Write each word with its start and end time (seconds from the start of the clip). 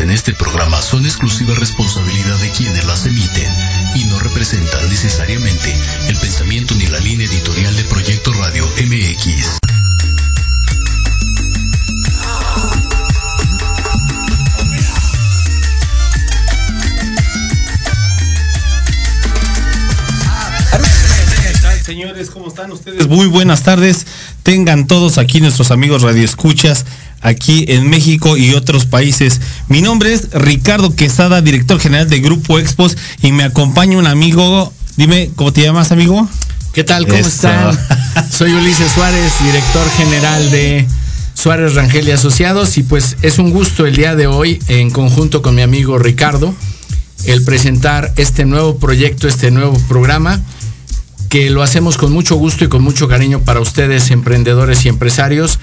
en 0.00 0.10
este 0.10 0.32
programa 0.32 0.80
son 0.80 1.04
exclusiva 1.04 1.54
responsabilidad 1.54 2.38
de 2.38 2.50
quienes 2.50 2.84
las 2.86 3.04
emiten 3.06 3.52
y 3.96 4.04
no 4.04 4.18
representan 4.20 4.88
necesariamente 4.88 5.74
el 6.08 6.16
pensamiento 6.16 6.74
ni 6.74 6.86
la 6.86 7.00
línea 7.00 7.26
editorial 7.26 7.74
de 7.74 7.84
Proyecto 7.84 8.32
Radio 8.34 8.66
MX. 8.66 9.58
señores? 21.84 22.28
¿Cómo 22.28 22.48
están 22.48 22.70
ustedes? 22.70 23.08
Muy 23.08 23.26
buenas 23.26 23.62
tardes. 23.62 24.06
Tengan 24.42 24.86
todos 24.86 25.16
aquí 25.16 25.40
nuestros 25.40 25.70
amigos 25.70 26.02
radioescuchas 26.02 26.84
aquí 27.20 27.64
en 27.68 27.88
México 27.88 28.36
y 28.36 28.54
otros 28.54 28.86
países. 28.86 29.40
Mi 29.68 29.82
nombre 29.82 30.14
es 30.14 30.30
Ricardo 30.32 30.94
Quesada, 30.94 31.42
director 31.42 31.78
general 31.78 32.08
de 32.08 32.20
Grupo 32.20 32.58
Expos 32.58 32.96
y 33.22 33.32
me 33.32 33.44
acompaña 33.44 33.98
un 33.98 34.06
amigo. 34.06 34.72
Dime, 34.96 35.30
¿cómo 35.36 35.52
te 35.52 35.62
llamas, 35.62 35.92
amigo? 35.92 36.26
¿Qué 36.72 36.84
tal? 36.84 37.06
¿Cómo 37.06 37.18
están? 37.18 37.78
Soy 38.30 38.52
Ulises 38.52 38.90
Suárez, 38.92 39.32
director 39.44 39.86
general 39.98 40.50
de 40.50 40.86
Suárez 41.34 41.74
Rangel 41.74 42.08
y 42.08 42.12
Asociados 42.12 42.78
y 42.78 42.82
pues 42.82 43.16
es 43.20 43.38
un 43.38 43.50
gusto 43.50 43.84
el 43.84 43.94
día 43.94 44.16
de 44.16 44.26
hoy 44.26 44.58
en 44.68 44.90
conjunto 44.90 45.42
con 45.42 45.54
mi 45.54 45.62
amigo 45.62 45.98
Ricardo 45.98 46.54
el 47.26 47.44
presentar 47.44 48.12
este 48.16 48.46
nuevo 48.46 48.78
proyecto, 48.78 49.28
este 49.28 49.50
nuevo 49.50 49.78
programa 49.88 50.40
que 51.28 51.50
lo 51.50 51.62
hacemos 51.62 51.98
con 51.98 52.10
mucho 52.10 52.36
gusto 52.36 52.64
y 52.64 52.68
con 52.68 52.82
mucho 52.82 53.06
cariño 53.06 53.40
para 53.40 53.60
ustedes, 53.60 54.10
emprendedores 54.10 54.86
y 54.86 54.88
empresarios, 54.88 55.58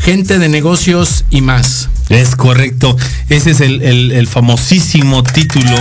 gente 0.00 0.38
de 0.38 0.48
negocios 0.48 1.24
y 1.30 1.40
más. 1.40 1.88
Es 2.08 2.34
correcto, 2.34 2.96
ese 3.28 3.52
es 3.52 3.60
el, 3.60 4.26
famosísimo 4.26 5.22
título 5.22 5.76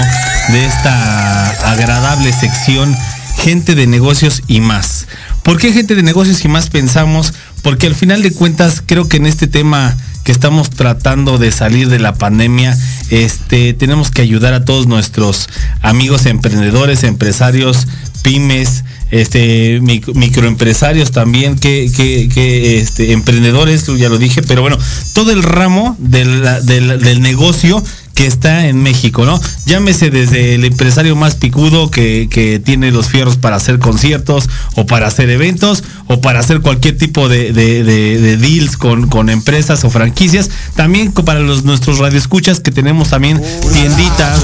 de 0.50 0.66
esta 0.66 1.50
agradable 1.72 2.31
sección, 2.31 2.96
gente 3.41 3.74
de 3.74 3.88
negocios 3.88 4.44
y 4.47 4.62
más. 4.62 5.07
¿Por 5.44 5.57
qué 5.57 5.74
gente 5.74 5.96
de 5.96 6.03
negocios 6.03 6.46
y 6.46 6.47
más 6.47 6.69
pensamos? 6.69 7.34
Porque 7.63 7.88
al 7.88 7.96
final 7.96 8.22
de 8.22 8.31
cuentas 8.31 8.84
creo 8.85 9.07
que 9.07 9.18
en 9.18 9.25
este 9.25 9.47
tema 9.47 9.97
que 10.24 10.31
estamos 10.31 10.69
tratando 10.69 11.40
de 11.40 11.51
salir 11.51 11.90
de 11.90 11.97
la 11.97 12.13
pandemia, 12.13 12.78
este, 13.09 13.74
tenemos 13.74 14.12
que 14.12 14.22
ayudar 14.22 14.53
a 14.53 14.66
todos 14.66 14.86
nuestros 14.86 15.50
amigos 15.81 16.28
emprendedores, 16.28 17.03
empresarios, 17.03 17.88
pymes, 18.22 18.84
este, 19.12 19.80
microempresarios 19.81 21.12
también, 21.12 21.58
que, 21.58 21.92
que, 21.96 22.78
este, 22.80 23.12
emprendedores, 23.12 23.86
ya 23.97 24.09
lo 24.09 24.18
dije, 24.18 24.42
pero 24.44 24.62
bueno, 24.62 24.78
todo 25.14 25.31
el 25.31 25.44
ramo 25.44 25.96
del 26.00 27.22
negocio 27.22 27.84
que 28.19 28.28
está 28.28 28.68
en 28.68 28.84
México, 28.84 29.25
¿no? 29.25 29.40
Llámese 29.66 30.09
desde 30.09 30.56
el 30.56 30.66
empresario 30.66 31.16
más 31.16 31.35
picudo 31.35 31.90
que, 31.90 32.62
tiene 32.66 32.91
los 32.91 33.07
fierros 33.07 33.38
para 33.38 33.56
hacer 33.56 33.80
conciertos 33.80 34.50
o 34.75 34.85
para 34.85 35.07
hacer 35.07 35.30
eventos 35.30 35.85
o 36.07 36.19
para 36.19 36.41
hacer 36.41 36.59
cualquier 36.59 36.98
tipo 36.98 37.30
de, 37.30 37.54
deals 37.54 38.75
con, 38.75 39.07
con, 39.07 39.30
empresas 39.30 39.86
o 39.86 39.89
franquicias. 39.89 40.50
También 40.75 41.13
para 41.13 41.39
los 41.39 41.63
nuestros 41.63 42.00
radioescuchas 42.00 42.60
que 42.60 42.71
tenemos 42.71 43.10
también 43.10 43.42
tienditas. 43.71 44.42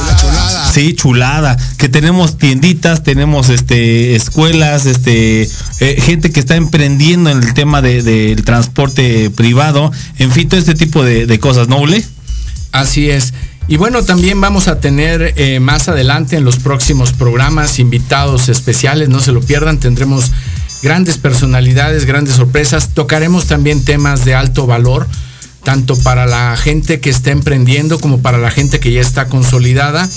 Sí, 0.73 0.93
chulada. 0.93 1.57
Que 1.77 1.89
tenemos 1.89 2.37
tienditas, 2.37 3.03
tenemos 3.03 3.49
este 3.49 4.15
escuelas, 4.15 4.85
este 4.85 5.49
eh, 5.81 6.01
gente 6.01 6.31
que 6.31 6.39
está 6.39 6.55
emprendiendo 6.55 7.29
en 7.29 7.43
el 7.43 7.53
tema 7.53 7.81
del 7.81 8.41
transporte 8.45 9.29
privado. 9.31 9.91
En 10.17 10.31
fin, 10.31 10.47
todo 10.47 10.61
este 10.61 10.75
tipo 10.75 11.03
de, 11.03 11.39
cosas, 11.39 11.67
¿no, 11.67 11.83
Así 12.71 13.09
es. 13.09 13.33
Y 13.67 13.77
bueno, 13.77 14.03
también 14.03 14.39
vamos 14.39 14.67
a 14.67 14.79
tener 14.79 15.33
eh, 15.37 15.59
más 15.59 15.87
adelante 15.87 16.35
en 16.35 16.45
los 16.45 16.57
próximos 16.57 17.13
programas 17.13 17.79
invitados 17.79 18.47
especiales, 18.47 19.09
no 19.09 19.19
se 19.19 19.31
lo 19.31 19.41
pierdan, 19.41 19.79
tendremos 19.79 20.31
grandes 20.83 21.17
personalidades, 21.17 22.05
grandes 22.05 22.35
sorpresas, 22.35 22.89
tocaremos 22.93 23.47
también 23.47 23.83
temas 23.83 24.23
de 24.23 24.35
alto 24.35 24.67
valor, 24.67 25.07
tanto 25.63 25.97
para 25.97 26.27
la 26.27 26.55
gente 26.57 26.99
que 26.99 27.09
está 27.09 27.31
emprendiendo 27.31 27.99
como 27.99 28.19
para 28.19 28.37
la 28.37 28.51
gente 28.51 28.79
que 28.79 28.91
ya 28.91 29.01
está 29.01 29.25
consolidada 29.27 30.07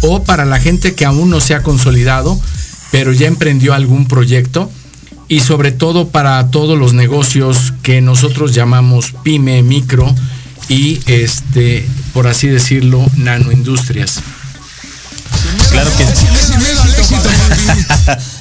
o 0.00 0.24
para 0.24 0.44
la 0.44 0.58
gente 0.58 0.96
que 0.96 1.04
aún 1.04 1.30
no 1.30 1.40
se 1.40 1.54
ha 1.54 1.62
consolidado, 1.62 2.36
pero 2.90 3.12
ya 3.12 3.28
emprendió 3.28 3.72
algún 3.72 4.08
proyecto 4.08 4.68
y 5.28 5.40
sobre 5.40 5.70
todo 5.70 6.08
para 6.08 6.50
todos 6.50 6.76
los 6.76 6.92
negocios 6.92 7.72
que 7.84 8.00
nosotros 8.00 8.52
llamamos 8.52 9.12
pyme, 9.22 9.62
micro, 9.62 10.12
y 10.68 11.00
este, 11.06 11.88
por 12.12 12.26
así 12.26 12.48
decirlo, 12.48 13.04
nanoindustrias. 13.16 14.20
Claro 15.70 15.90
que 15.96 16.04
sí. 16.06 16.26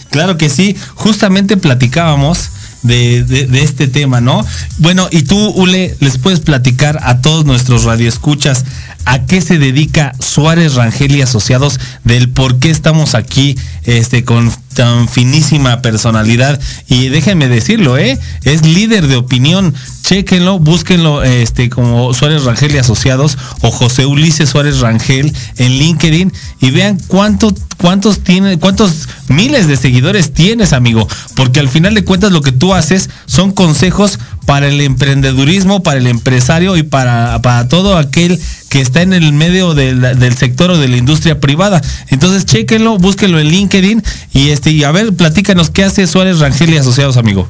claro 0.10 0.38
que 0.38 0.50
sí. 0.50 0.75
Justamente 0.95 1.57
platicábamos 1.57 2.50
de, 2.86 3.24
de, 3.24 3.62
este 3.62 3.88
tema, 3.88 4.22
¿no? 4.22 4.46
Bueno, 4.78 5.08
y 5.12 5.24
tú, 5.24 5.38
Ule, 5.50 5.96
les 6.00 6.18
puedes 6.18 6.40
platicar 6.40 7.00
a 7.04 7.22
todos 7.22 7.46
nuestros 7.46 7.84
radioescuchas 7.84 8.66
a 9.06 9.26
qué 9.26 9.40
se 9.42 9.60
dedica 9.60 10.14
Suárez 10.20 10.74
Rangel 10.76 11.16
y 11.16 11.22
Asociados, 11.22 11.80
del 12.04 12.30
por 12.30 12.60
qué 12.60 12.72
estamos 12.72 13.14
aquí 13.14 13.56
este, 13.84 14.24
con 14.24 14.52
tan 14.74 15.08
finísima 15.08 15.82
personalidad. 15.82 16.60
Y 16.88 17.08
déjenme 17.10 17.48
decirlo, 17.48 17.98
¿eh? 17.98 18.20
Es 18.44 18.66
líder 18.66 19.08
de 19.08 19.16
opinión. 19.16 19.74
Chequenlo, 20.04 20.60
búsquenlo 20.60 21.24
este, 21.24 21.70
como 21.70 22.14
Suárez 22.14 22.44
Rangel 22.44 22.76
y 22.76 22.78
Asociados 22.78 23.38
o 23.62 23.72
José 23.72 24.06
Ulises 24.06 24.50
Suárez 24.50 24.80
Rangel 24.80 25.34
en 25.58 25.72
LinkedIn 25.72 26.34
y 26.62 26.72
vean 26.72 27.00
cuánto, 27.08 27.54
cuántos 27.77 28.19
tiene, 28.19 28.57
cuántos 28.60 29.07
miles 29.27 29.68
de 29.68 29.77
seguidores 29.77 30.33
tienes, 30.33 30.74
amigo. 30.74 31.07
Porque 31.36 31.60
al 31.60 31.69
final 31.69 31.94
de 31.94 32.04
cuentas 32.04 32.31
lo 32.31 32.42
que 32.42 32.51
tú 32.51 32.74
haces 32.74 33.10
son 33.25 33.51
consejos 33.51 34.19
para 34.45 34.68
el 34.68 34.80
emprendedurismo, 34.81 35.83
para 35.83 35.98
el 35.98 36.07
empresario 36.07 36.77
y 36.77 36.83
para, 36.83 37.42
para 37.42 37.68
todo 37.68 37.98
aquel 37.98 38.39
que 38.69 38.81
está 38.81 39.01
en 39.01 39.13
el 39.13 39.33
medio 39.33 39.74
del, 39.74 40.36
sector 40.38 40.72
o 40.72 40.77
de 40.77 40.88
la 40.88 40.98
industria 40.98 41.39
privada. 41.39 41.81
Entonces, 42.10 42.45
chéquenlo, 42.45 42.98
búsquenlo 42.98 43.39
en 43.39 43.48
LinkedIn 43.48 44.04
y 44.33 44.50
este, 44.50 44.72
y 44.72 44.83
a 44.83 44.92
ver, 44.92 45.13
platícanos 45.13 45.69
qué 45.69 45.83
hace 45.83 46.07
Suárez 46.07 46.39
Rangel 46.39 46.74
y 46.74 46.77
Asociados, 46.77 47.18
amigo. 47.18 47.48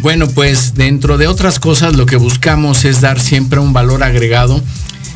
Bueno, 0.00 0.28
pues 0.28 0.74
dentro 0.74 1.18
de 1.18 1.26
otras 1.26 1.58
cosas 1.58 1.94
lo 1.94 2.06
que 2.06 2.16
buscamos 2.16 2.84
es 2.86 3.02
dar 3.02 3.20
siempre 3.20 3.60
un 3.60 3.74
valor 3.74 4.02
agregado 4.02 4.62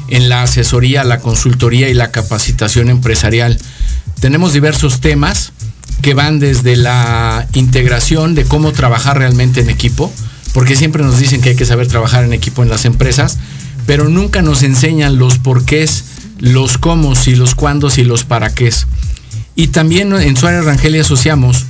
en 0.09 0.29
la 0.29 0.43
asesoría, 0.43 1.05
la 1.05 1.21
consultoría 1.21 1.89
y 1.89 1.95
la 1.95 2.11
capacitación 2.11 2.91
empresarial. 2.91 3.59
Tenemos 4.25 4.55
diversos 4.55 5.03
temas 5.03 5.53
que 6.01 6.15
van 6.15 6.39
desde 6.39 6.77
la 6.77 7.47
integración 7.53 8.35
de 8.35 8.47
cómo 8.47 8.73
trabajar 8.73 9.19
realmente 9.19 9.61
en 9.61 9.69
equipo, 9.69 10.11
porque 10.55 10.77
siempre 10.77 11.03
nos 11.03 11.19
dicen 11.19 11.43
que 11.43 11.51
hay 11.51 11.57
que 11.57 11.67
saber 11.67 11.89
trabajar 11.89 12.25
en 12.25 12.33
equipo 12.33 12.63
en 12.63 12.71
las 12.71 12.87
empresas, 12.87 13.37
pero 13.85 14.09
nunca 14.09 14.41
nos 14.41 14.63
enseñan 14.63 15.19
los 15.19 15.37
porqués, 15.37 16.05
los 16.39 16.79
cómo 16.79 17.13
y 17.27 17.35
los 17.35 17.55
cuándos 17.55 17.99
y 17.99 18.05
los 18.05 18.25
para 18.25 18.55
qué. 18.55 18.73
Y 19.57 19.67
también 19.67 20.11
en 20.15 20.39
Suárez 20.39 20.65
Rangel 20.65 20.99
asociamos 20.99 21.67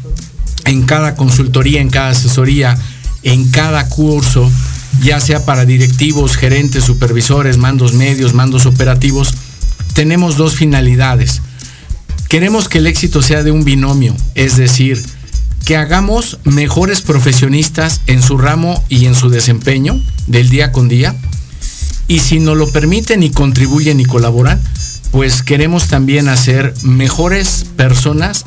en 0.65 0.85
cada 0.85 1.17
consultoría, 1.17 1.81
en 1.81 1.91
cada 1.91 2.11
asesoría, 2.11 2.79
en 3.25 3.51
cada 3.51 3.89
curso, 3.89 4.49
ya 5.03 5.19
sea 5.19 5.45
para 5.45 5.65
directivos, 5.65 6.37
gerentes, 6.37 6.85
supervisores, 6.85 7.59
mandos 7.59 7.95
medios, 7.95 8.33
mandos 8.33 8.65
operativos, 8.65 9.35
tenemos 9.95 10.37
dos 10.37 10.55
finalidades. 10.55 11.43
Queremos 12.35 12.69
que 12.69 12.79
el 12.79 12.89
éxito 12.89 13.23
sea 13.23 13.45
de 13.45 13.53
un 13.53 13.63
binomio, 13.63 14.13
es 14.35 14.57
decir, 14.57 15.01
que 15.65 15.77
hagamos 15.77 16.41
mejores 16.43 17.01
profesionistas 17.01 18.01
en 18.09 18.23
su 18.23 18.39
ramo 18.39 18.83
y 18.89 19.07
en 19.07 19.15
su 19.15 19.31
desempeño 19.31 20.03
del 20.27 20.49
día 20.49 20.73
con 20.73 20.89
día, 20.89 21.15
y 22.09 22.19
si 22.19 22.41
nos 22.41 22.57
lo 22.57 22.69
permiten 22.73 23.23
y 23.23 23.31
contribuyen 23.31 24.01
y 24.01 24.05
colaboran, 24.05 24.61
pues 25.13 25.45
queremos 25.45 25.87
también 25.87 26.29
hacer 26.29 26.75
mejores 26.83 27.67
personas 27.77 28.45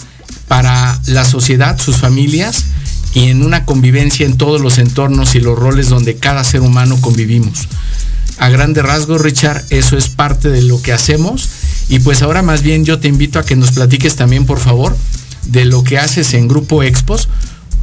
para 0.49 0.99
la 1.05 1.23
sociedad, 1.23 1.79
sus 1.79 1.95
familias 1.95 2.65
y 3.13 3.29
en 3.29 3.41
una 3.41 3.63
convivencia 3.63 4.25
en 4.25 4.35
todos 4.35 4.59
los 4.59 4.79
entornos 4.79 5.33
y 5.35 5.39
los 5.39 5.57
roles 5.57 5.87
donde 5.87 6.17
cada 6.17 6.43
ser 6.43 6.59
humano 6.59 6.99
convivimos. 6.99 7.69
A 8.37 8.49
grande 8.49 8.81
rasgo, 8.81 9.17
Richard, 9.17 9.63
eso 9.69 9.97
es 9.97 10.09
parte 10.09 10.49
de 10.49 10.61
lo 10.61 10.81
que 10.81 10.91
hacemos. 10.91 11.49
Y 11.89 11.99
pues 11.99 12.21
ahora 12.21 12.41
más 12.41 12.61
bien 12.61 12.85
yo 12.85 12.99
te 12.99 13.07
invito 13.07 13.39
a 13.39 13.45
que 13.45 13.55
nos 13.55 13.71
platiques 13.71 14.15
también, 14.15 14.45
por 14.45 14.59
favor, 14.59 14.95
de 15.47 15.65
lo 15.65 15.83
que 15.83 15.97
haces 15.97 16.33
en 16.33 16.47
Grupo 16.47 16.83
Expos, 16.83 17.29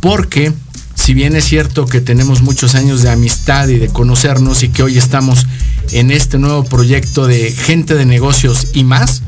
porque 0.00 0.52
si 0.94 1.14
bien 1.14 1.36
es 1.36 1.44
cierto 1.44 1.86
que 1.86 2.00
tenemos 2.00 2.42
muchos 2.42 2.74
años 2.74 3.02
de 3.02 3.10
amistad 3.10 3.68
y 3.68 3.78
de 3.78 3.88
conocernos 3.88 4.62
y 4.62 4.68
que 4.68 4.82
hoy 4.82 4.98
estamos 4.98 5.46
en 5.92 6.10
este 6.10 6.38
nuevo 6.38 6.64
proyecto 6.64 7.26
de 7.26 7.50
gente 7.52 7.94
de 7.94 8.06
negocios 8.06 8.68
y 8.74 8.84
más, 8.84 9.22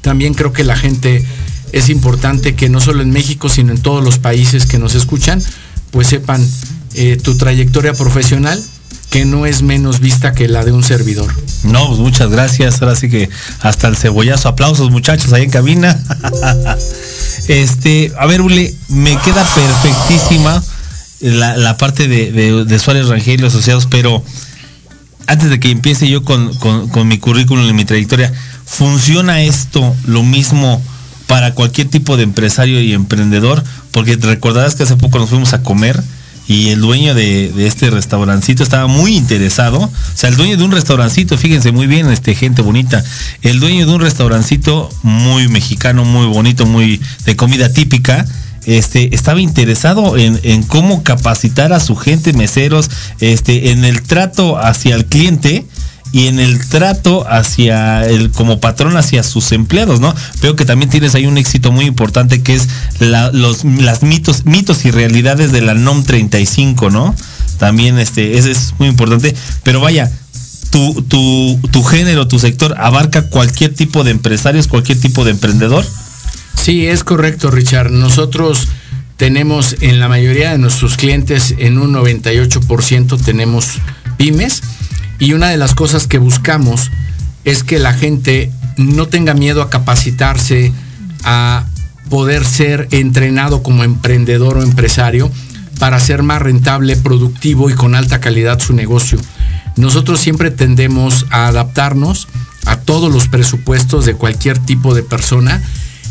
también 0.00 0.34
creo 0.34 0.52
que 0.52 0.64
la 0.64 0.76
gente 0.76 1.24
es 1.72 1.88
importante 1.88 2.54
que 2.54 2.68
no 2.68 2.80
solo 2.80 3.02
en 3.02 3.10
México, 3.10 3.48
sino 3.48 3.72
en 3.72 3.80
todos 3.80 4.04
los 4.04 4.18
países 4.18 4.66
que 4.66 4.78
nos 4.78 4.94
escuchan, 4.94 5.42
pues 5.90 6.08
sepan 6.08 6.46
eh, 6.94 7.16
tu 7.22 7.36
trayectoria 7.36 7.94
profesional 7.94 8.62
que 9.10 9.24
no 9.24 9.46
es 9.46 9.62
menos 9.62 10.00
vista 10.00 10.32
que 10.32 10.48
la 10.48 10.64
de 10.64 10.72
un 10.72 10.82
servidor. 10.82 11.32
No, 11.64 11.88
pues 11.88 12.00
muchas 12.00 12.30
gracias. 12.30 12.82
Ahora 12.82 12.96
sí 12.96 13.08
que 13.08 13.28
hasta 13.60 13.88
el 13.88 13.96
cebollazo. 13.96 14.48
Aplausos, 14.48 14.90
muchachos, 14.90 15.32
ahí 15.32 15.44
en 15.44 15.50
cabina. 15.50 15.98
este, 17.48 18.12
a 18.18 18.26
ver, 18.26 18.40
Ule, 18.40 18.74
me 18.88 19.16
queda 19.18 19.46
perfectísima 19.54 20.62
la, 21.22 21.76
parte 21.76 22.08
de, 22.08 22.64
de, 22.64 22.78
Suárez 22.78 23.08
Rangel 23.08 23.34
y 23.34 23.42
los 23.42 23.54
asociados, 23.54 23.86
pero 23.86 24.22
antes 25.26 25.50
de 25.50 25.60
que 25.60 25.70
empiece 25.70 26.08
yo 26.08 26.24
con, 26.24 26.50
mi 27.06 27.18
currículum 27.18 27.68
y 27.68 27.72
mi 27.72 27.84
trayectoria, 27.84 28.32
¿funciona 28.64 29.42
esto 29.42 29.94
lo 30.04 30.22
mismo 30.24 30.82
para 31.28 31.54
cualquier 31.54 31.88
tipo 31.88 32.16
de 32.16 32.24
empresario 32.24 32.80
y 32.80 32.92
emprendedor? 32.92 33.62
Porque 33.92 34.16
te 34.16 34.26
recordarás 34.26 34.74
que 34.74 34.82
hace 34.82 34.96
poco 34.96 35.18
nos 35.18 35.30
fuimos 35.30 35.52
a 35.52 35.62
comer 35.62 36.02
y 36.48 36.70
el 36.70 36.80
dueño 36.80 37.14
de, 37.14 37.66
este 37.66 37.90
restaurancito 37.90 38.62
estaba 38.62 38.86
muy 38.86 39.16
interesado. 39.16 39.78
O 39.78 39.90
sea, 40.14 40.30
el 40.30 40.36
dueño 40.36 40.56
de 40.56 40.64
un 40.64 40.72
restaurancito, 40.72 41.38
fíjense 41.38 41.72
muy 41.72 41.86
bien, 41.86 42.10
este 42.10 42.34
gente 42.34 42.62
bonita. 42.62 43.02
El 43.42 43.60
dueño 43.60 43.86
de 43.86 43.92
un 43.92 44.00
restaurancito 44.00 44.88
muy 45.02 45.48
mexicano, 45.48 46.04
muy 46.04 46.26
bonito, 46.26 46.66
muy 46.66 47.00
de 47.24 47.36
comida 47.36 47.72
típica 47.72 48.26
este, 48.66 49.14
estaba 49.14 49.40
interesado 49.40 50.16
en, 50.16 50.62
cómo 50.64 51.02
capacitar 51.02 51.72
a 51.72 51.80
su 51.80 51.96
gente, 51.96 52.32
meseros, 52.32 52.90
este, 53.20 53.70
en 53.70 53.84
el 53.84 54.02
trato 54.02 54.58
hacia 54.58 54.94
el 54.94 55.06
cliente 55.06 55.66
y 56.12 56.26
en 56.26 56.38
el 56.38 56.68
trato 56.68 57.26
hacia 57.28 58.06
el 58.06 58.30
como 58.30 58.60
patrón 58.60 58.96
hacia 58.96 59.22
sus 59.22 59.50
empleados, 59.52 60.00
¿no? 60.00 60.14
Veo 60.42 60.54
que 60.56 60.64
también 60.64 60.90
tienes 60.90 61.14
ahí 61.14 61.26
un 61.26 61.38
éxito 61.38 61.72
muy 61.72 61.86
importante 61.86 62.42
que 62.42 62.54
es 62.54 62.68
los 63.00 63.64
las 63.64 64.02
mitos, 64.02 64.44
mitos 64.44 64.84
y 64.84 64.90
realidades 64.90 65.52
de 65.52 65.62
la 65.62 65.74
NOM 65.74 66.04
35, 66.04 66.90
¿no? 66.90 67.14
También 67.58 67.98
este, 67.98 68.36
ese 68.36 68.50
es 68.50 68.74
muy 68.78 68.88
importante. 68.88 69.34
Pero 69.62 69.80
vaya, 69.80 70.10
tu, 70.70 71.02
tu, 71.02 71.60
tu 71.70 71.82
género, 71.82 72.28
tu 72.28 72.38
sector 72.38 72.74
abarca 72.78 73.28
cualquier 73.28 73.74
tipo 73.74 74.04
de 74.04 74.10
empresarios, 74.10 74.68
cualquier 74.68 75.00
tipo 75.00 75.24
de 75.24 75.30
emprendedor. 75.30 75.84
Sí, 76.60 76.86
es 76.86 77.04
correcto, 77.04 77.50
Richard. 77.50 77.90
Nosotros 77.90 78.68
tenemos 79.16 79.76
en 79.80 80.00
la 80.00 80.08
mayoría 80.08 80.50
de 80.50 80.58
nuestros 80.58 80.96
clientes, 80.96 81.54
en 81.58 81.78
un 81.78 81.94
98% 81.94 83.22
tenemos 83.22 83.78
pymes. 84.16 84.62
Y 85.22 85.34
una 85.34 85.50
de 85.50 85.56
las 85.56 85.76
cosas 85.76 86.08
que 86.08 86.18
buscamos 86.18 86.90
es 87.44 87.62
que 87.62 87.78
la 87.78 87.94
gente 87.94 88.50
no 88.76 89.06
tenga 89.06 89.34
miedo 89.34 89.62
a 89.62 89.70
capacitarse, 89.70 90.72
a 91.22 91.64
poder 92.10 92.44
ser 92.44 92.88
entrenado 92.90 93.62
como 93.62 93.84
emprendedor 93.84 94.56
o 94.56 94.64
empresario 94.64 95.30
para 95.78 96.00
ser 96.00 96.24
más 96.24 96.42
rentable, 96.42 96.96
productivo 96.96 97.70
y 97.70 97.74
con 97.74 97.94
alta 97.94 98.18
calidad 98.18 98.58
su 98.58 98.72
negocio. 98.72 99.16
Nosotros 99.76 100.18
siempre 100.18 100.50
tendemos 100.50 101.26
a 101.30 101.46
adaptarnos 101.46 102.26
a 102.66 102.78
todos 102.78 103.12
los 103.12 103.28
presupuestos 103.28 104.04
de 104.04 104.14
cualquier 104.14 104.58
tipo 104.58 104.92
de 104.92 105.04
persona 105.04 105.62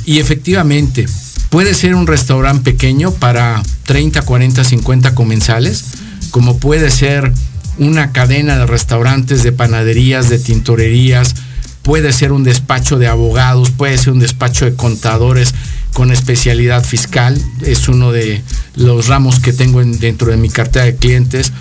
y 0.05 0.19
efectivamente, 0.19 1.05
puede 1.49 1.73
ser 1.73 1.95
un 1.95 2.07
restaurante 2.07 2.71
pequeño 2.71 3.11
para 3.11 3.61
30, 3.87 4.21
40, 4.21 4.63
50 4.63 5.15
comensales, 5.15 5.83
como 6.31 6.59
puede 6.59 6.89
ser 6.89 7.33
una 7.77 8.11
cadena 8.11 8.57
de 8.57 8.65
restaurantes, 8.65 9.43
de 9.43 9.51
panaderías, 9.51 10.29
de 10.29 10.39
tintorerías, 10.39 11.35
puede 11.81 12.13
ser 12.13 12.31
un 12.31 12.43
despacho 12.43 12.97
de 12.97 13.07
abogados, 13.07 13.71
puede 13.71 13.97
ser 13.97 14.13
un 14.13 14.19
despacho 14.19 14.65
de 14.65 14.75
contadores 14.75 15.53
con 15.93 16.11
especialidad 16.11 16.83
fiscal, 16.83 17.41
es 17.61 17.87
uno 17.87 18.11
de 18.11 18.41
los 18.75 19.07
ramos 19.07 19.39
que 19.39 19.53
tengo 19.53 19.83
dentro 19.83 20.31
de 20.31 20.37
mi 20.37 20.49
cartera 20.49 20.85
de 20.85 20.95
clientes. 20.95 21.51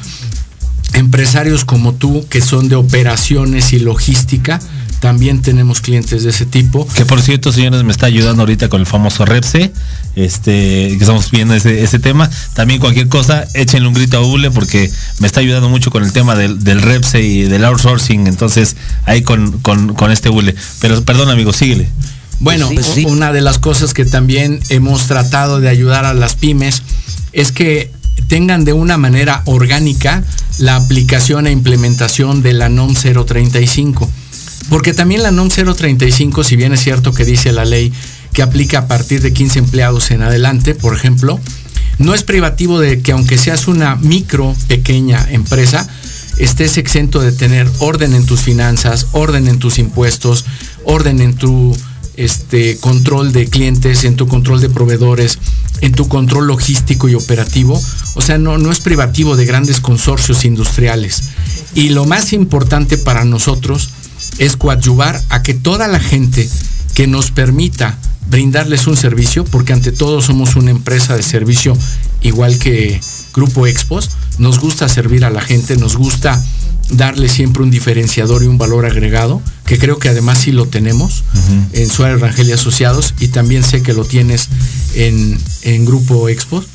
Empresarios 0.92 1.64
como 1.64 1.94
tú, 1.94 2.26
que 2.28 2.40
son 2.40 2.68
de 2.68 2.76
operaciones 2.76 3.72
y 3.72 3.78
logística, 3.78 4.60
también 5.00 5.40
tenemos 5.42 5.80
clientes 5.80 6.23
de 6.23 6.30
ese 6.30 6.47
tipo. 6.47 6.87
Que 6.95 7.07
por 7.07 7.21
cierto, 7.21 7.50
señores, 7.52 7.83
me 7.83 7.90
está 7.90 8.07
ayudando 8.07 8.42
ahorita 8.42 8.69
con 8.69 8.80
el 8.80 8.87
famoso 8.87 9.25
Repse, 9.25 9.73
este, 10.14 10.52
que 10.88 10.99
estamos 11.00 11.30
viendo 11.30 11.54
ese, 11.54 11.99
tema. 11.99 12.30
También 12.54 12.80
cualquier 12.80 13.09
cosa, 13.09 13.45
échenle 13.54 13.88
un 13.88 13.95
grito 13.95 14.19
a 14.19 14.21
Ule 14.21 14.50
porque 14.50 14.90
me 15.19 15.26
está 15.26 15.40
ayudando 15.40 15.69
mucho 15.69 15.90
con 15.90 16.04
el 16.04 16.12
tema 16.12 16.35
del, 16.35 16.62
del 16.62 16.83
Repse 16.83 17.23
y 17.23 17.42
del 17.42 17.64
outsourcing. 17.64 18.26
Entonces, 18.26 18.76
ahí 19.07 19.23
con, 19.23 19.61
con, 19.61 20.12
este 20.12 20.28
Ule. 20.28 20.54
Pero 20.80 21.02
perdón, 21.02 21.30
amigo, 21.30 21.52
síguele. 21.52 21.88
Bueno, 22.38 22.71
pues 22.73 22.97
una 23.04 23.33
de 23.33 23.40
las 23.40 23.59
cosas 23.59 23.92
que 23.95 24.04
también 24.04 24.61
hemos 24.69 25.07
tratado 25.07 25.61
de 25.61 25.69
ayudar 25.69 26.04
a 26.04 26.14
las 26.14 26.37
pymes 26.37 26.83
es 27.33 27.52
que 27.52 27.90
tengan 28.28 28.64
de 28.64 28.73
una 28.73 28.97
manera 28.97 29.42
orgánica 29.45 30.23
la 30.59 30.76
aplicación 30.76 31.47
e 31.47 31.52
implementación 31.52 32.42
de 32.42 32.52
la 32.52 32.69
NOM 32.69 32.95
035. 32.95 34.11
Porque 34.70 34.94
también 34.94 35.22
la 35.24 35.32
NOM 35.32 35.48
035, 35.48 36.44
si 36.44 36.56
bien 36.56 36.72
es 36.72 36.80
cierto 36.80 37.12
que 37.12 37.24
dice 37.24 37.52
la 37.52 37.64
ley 37.64 37.92
que 38.32 38.42
aplica 38.42 38.78
a 38.78 38.86
partir 38.86 39.20
de 39.20 39.32
15 39.32 39.58
empleados 39.58 40.12
en 40.12 40.22
adelante, 40.22 40.74
por 40.76 40.94
ejemplo, 40.94 41.40
no 41.98 42.14
es 42.14 42.22
privativo 42.22 42.78
de 42.78 43.02
que 43.02 43.12
aunque 43.12 43.36
seas 43.36 43.66
una 43.66 43.96
micro, 43.96 44.54
pequeña 44.68 45.26
empresa, 45.30 45.86
estés 46.38 46.78
exento 46.78 47.20
de 47.20 47.32
tener 47.32 47.68
orden 47.80 48.14
en 48.14 48.24
tus 48.24 48.40
finanzas, 48.40 49.08
orden 49.12 49.48
en 49.48 49.58
tus 49.58 49.78
impuestos, 49.78 50.44
orden 50.84 51.20
en 51.20 51.34
tu 51.34 51.76
este, 52.16 52.76
control 52.78 53.32
de 53.32 53.48
clientes, 53.48 54.04
en 54.04 54.14
tu 54.14 54.28
control 54.28 54.60
de 54.60 54.70
proveedores, 54.70 55.38
en 55.80 55.92
tu 55.92 56.06
control 56.06 56.46
logístico 56.46 57.08
y 57.08 57.16
operativo. 57.16 57.80
O 58.14 58.22
sea, 58.22 58.38
no, 58.38 58.56
no 58.56 58.70
es 58.70 58.78
privativo 58.78 59.36
de 59.36 59.46
grandes 59.46 59.80
consorcios 59.80 60.44
industriales. 60.44 61.24
Y 61.74 61.88
lo 61.90 62.06
más 62.06 62.32
importante 62.32 62.98
para 62.98 63.24
nosotros 63.24 63.90
es 64.38 64.56
coadyuvar 64.56 65.20
a 65.28 65.42
que 65.42 65.54
toda 65.54 65.88
la 65.88 66.00
gente 66.00 66.49
que 66.94 67.06
nos 67.06 67.30
permita 67.30 67.99
brindarles 68.28 68.87
un 68.87 68.96
servicio, 68.96 69.44
porque 69.44 69.72
ante 69.72 69.92
todo 69.92 70.22
somos 70.22 70.56
una 70.56 70.70
empresa 70.70 71.16
de 71.16 71.22
servicio 71.22 71.76
igual 72.22 72.58
que 72.58 73.00
Grupo 73.34 73.66
Expos, 73.66 74.10
nos 74.38 74.60
gusta 74.60 74.88
servir 74.88 75.25
a 75.25 75.30
la 75.30 75.40
gente, 75.40 75.76
nos 75.76 75.96
gusta 75.96 76.42
darle 76.90 77.28
siempre 77.28 77.62
un 77.62 77.70
diferenciador 77.70 78.42
y 78.42 78.46
un 78.46 78.58
valor 78.58 78.87
agregado, 78.87 79.40
que 79.64 79.78
creo 79.78 79.99
que 79.99 80.08
además 80.08 80.38
sí 80.38 80.52
lo 80.52 80.66
tenemos 80.66 81.25
en 81.72 81.88
Suárez 81.88 82.20
Rangel 82.20 82.49
y 82.49 82.52
Asociados 82.52 83.14
y 83.20 83.28
también 83.28 83.62
sé 83.62 83.82
que 83.82 83.94
lo 83.94 84.04
tienes 84.04 84.49
en, 84.94 85.38
en 85.62 85.84
Grupo 85.84 86.28
Expos. 86.28 86.66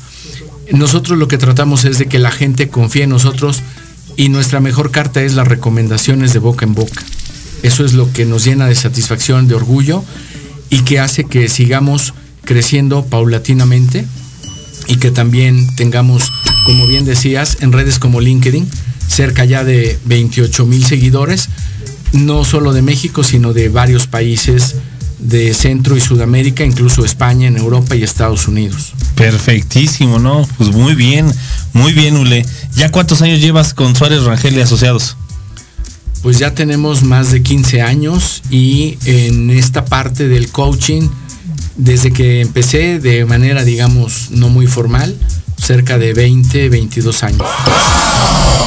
Nosotros 0.72 1.18
lo 1.18 1.28
que 1.28 1.38
tratamos 1.38 1.84
es 1.84 1.98
de 1.98 2.06
que 2.06 2.18
la 2.18 2.30
gente 2.30 2.68
confíe 2.68 3.04
en 3.04 3.10
nosotros 3.10 3.62
y 4.16 4.30
nuestra 4.30 4.60
mejor 4.60 4.90
carta 4.90 5.22
es 5.22 5.34
las 5.34 5.46
recomendaciones 5.46 6.32
de 6.32 6.38
boca 6.38 6.64
en 6.64 6.74
boca. 6.74 7.04
Eso 7.62 7.84
es 7.84 7.94
lo 7.94 8.12
que 8.12 8.24
nos 8.24 8.44
llena 8.44 8.66
de 8.66 8.74
satisfacción, 8.74 9.48
de 9.48 9.54
orgullo 9.54 10.04
y 10.70 10.80
que 10.80 11.00
hace 11.00 11.24
que 11.24 11.48
sigamos 11.48 12.14
creciendo 12.44 13.04
paulatinamente 13.04 14.04
y 14.88 14.96
que 14.96 15.10
también 15.10 15.74
tengamos, 15.76 16.32
como 16.64 16.86
bien 16.86 17.04
decías, 17.04 17.58
en 17.60 17.72
redes 17.72 17.98
como 17.98 18.20
LinkedIn, 18.20 18.68
cerca 19.08 19.44
ya 19.44 19.64
de 19.64 19.98
28 20.04 20.66
mil 20.66 20.84
seguidores, 20.84 21.48
no 22.12 22.44
solo 22.44 22.72
de 22.72 22.82
México, 22.82 23.24
sino 23.24 23.52
de 23.52 23.68
varios 23.68 24.06
países 24.06 24.76
de 25.18 25.54
Centro 25.54 25.96
y 25.96 26.00
Sudamérica, 26.00 26.64
incluso 26.64 27.04
España, 27.04 27.48
en 27.48 27.56
Europa 27.56 27.96
y 27.96 28.02
Estados 28.02 28.48
Unidos. 28.48 28.92
Perfectísimo, 29.14 30.18
¿no? 30.18 30.46
Pues 30.58 30.70
muy 30.70 30.94
bien, 30.94 31.32
muy 31.72 31.92
bien, 31.92 32.16
Ule. 32.16 32.44
¿Ya 32.76 32.90
cuántos 32.90 33.22
años 33.22 33.40
llevas 33.40 33.74
con 33.74 33.96
Suárez 33.96 34.24
Rangel 34.24 34.56
y 34.56 34.60
Asociados? 34.60 35.16
Pues 36.26 36.40
ya 36.40 36.56
tenemos 36.56 37.04
más 37.04 37.30
de 37.30 37.40
15 37.40 37.82
años 37.82 38.42
y 38.50 38.98
en 39.04 39.48
esta 39.48 39.84
parte 39.84 40.26
del 40.26 40.50
coaching, 40.50 41.08
desde 41.76 42.10
que 42.10 42.40
empecé 42.40 42.98
de 42.98 43.24
manera, 43.24 43.62
digamos, 43.62 44.32
no 44.32 44.48
muy 44.48 44.66
formal, 44.66 45.14
cerca 45.66 45.98
de 45.98 46.14
20, 46.14 46.68
22 46.68 47.22
años. 47.24 47.42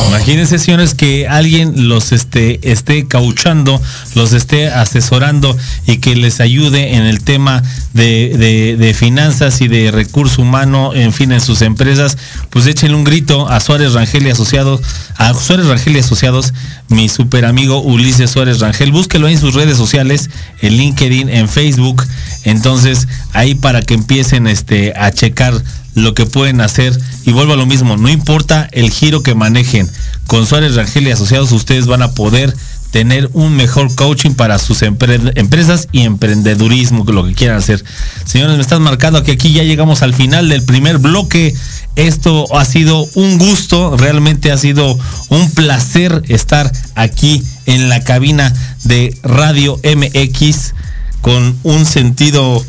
Imagínense, 0.10 0.60
señores, 0.60 0.96
que 0.96 1.28
alguien 1.30 1.88
los 1.88 2.12
esté, 2.12 2.60
esté 2.70 3.08
cauchando, 3.08 3.82
los 4.16 4.34
esté 4.34 4.68
asesorando 4.68 5.56
y 5.88 5.98
que 5.98 6.16
les 6.16 6.42
ayude 6.42 6.96
en 6.96 7.04
el 7.04 7.24
tema 7.24 7.64
de, 7.94 8.96
finanzas 8.98 9.62
y 9.62 9.70
de 9.70 9.92
recurso 9.92 10.42
humano, 10.42 10.94
en 10.94 11.14
fin, 11.14 11.32
en 11.32 11.40
sus 11.40 11.62
empresas, 11.62 12.18
pues 12.50 12.66
échenle 12.66 12.98
un 12.98 13.04
grito 13.06 13.48
a 13.48 13.62
Suárez 13.62 13.94
Rangel 13.94 14.28
y 14.28 14.32
Asociados, 14.32 14.82
a 15.16 15.34
Suárez 15.34 15.68
Rangel 15.68 15.96
y 15.96 16.00
Asociados, 16.00 16.54
mi 16.90 17.08
super 17.08 17.46
amigo 17.46 17.82
Ulises 17.82 18.32
Suárez 18.32 18.60
Rangel. 18.60 18.92
Búsquelo 18.92 19.30
en 19.30 19.40
sus 19.40 19.54
redes 19.54 19.78
sociales, 19.78 20.30
en 20.62 20.76
LinkedIn, 20.76 21.30
en 21.30 21.48
Facebook. 21.48 22.04
Entonces, 22.44 23.08
ahí 23.32 23.56
para 23.56 23.84
que 23.84 23.94
empiecen 23.94 24.48
este, 24.48 24.92
a 24.98 25.12
checar 25.12 25.54
lo 25.96 26.14
que 26.14 26.26
pueden 26.26 26.62
hacer. 26.62 27.00
Y 27.26 27.32
vuelvo 27.32 27.54
a 27.54 27.58
lo 27.58 27.66
mismo, 27.66 27.98
no 27.98 28.10
importa 28.10 28.68
el 28.72 28.90
giro 28.92 29.24
que 29.24 29.36
manejen, 29.36 29.90
con 30.28 30.46
Suárez 30.46 30.76
Rangel 30.76 31.08
y 31.08 31.12
Asociados 31.12 31.52
ustedes 31.52 31.88
van 31.88 32.02
a 32.02 32.12
poder 32.12 32.54
tener 32.92 33.30
un 33.34 33.56
mejor 33.56 33.94
coaching 33.94 34.32
para 34.32 34.58
sus 34.58 34.82
empresas 34.82 35.88
y 35.92 36.02
emprendedurismo, 36.02 37.06
lo 37.06 37.24
que 37.24 37.34
quieran 37.34 37.58
hacer. 37.58 37.84
Señores, 38.26 38.56
me 38.56 38.62
están 38.62 38.82
marcando 38.82 39.24
que 39.24 39.34
aquí 39.34 39.54
ya 39.54 39.64
llegamos 39.64 40.02
al 40.02 40.16
final 40.16 40.50
del 40.50 40.64
primer 40.64 40.98
bloque 40.98 41.54
esto 41.96 42.46
ha 42.58 42.64
sido 42.64 43.08
un 43.16 43.38
gusto, 43.38 43.98
realmente 43.98 44.52
ha 44.52 44.58
sido 44.58 44.98
un 45.28 45.52
placer 45.52 46.24
estar 46.30 46.72
aquí 46.96 47.44
en 47.66 47.90
la 47.90 48.04
cabina 48.04 48.54
de 48.86 49.18
Radio 49.22 49.80
MX 49.84 50.74
con 51.22 51.58
un 51.64 51.86
sentido 51.86 52.64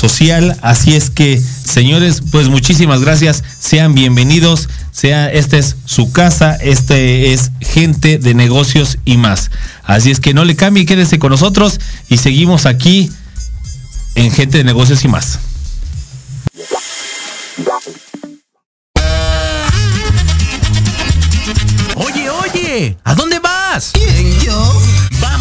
social. 0.00 0.56
Así 0.62 0.94
es 0.94 1.10
que, 1.10 1.40
señores, 1.40 2.22
pues 2.32 2.48
muchísimas 2.48 3.02
gracias. 3.02 3.44
Sean 3.58 3.94
bienvenidos. 3.94 4.68
Sea, 4.92 5.30
esta 5.30 5.58
es 5.58 5.76
su 5.84 6.10
casa, 6.10 6.56
este 6.56 7.32
es 7.32 7.50
gente 7.60 8.18
de 8.18 8.34
negocios 8.34 8.98
y 9.04 9.18
más. 9.18 9.50
Así 9.84 10.10
es 10.10 10.20
que 10.20 10.34
no 10.34 10.44
le 10.44 10.56
cambie, 10.56 10.86
quédese 10.86 11.18
con 11.18 11.30
nosotros 11.30 11.80
y 12.08 12.16
seguimos 12.16 12.66
aquí 12.66 13.10
en 14.14 14.32
gente 14.32 14.58
de 14.58 14.64
negocios 14.64 15.04
y 15.04 15.08
más. 15.08 15.38
Oye, 21.94 22.30
oye, 22.30 22.96
¿a 23.04 23.14
dónde 23.14 23.38
vas? 23.38 23.92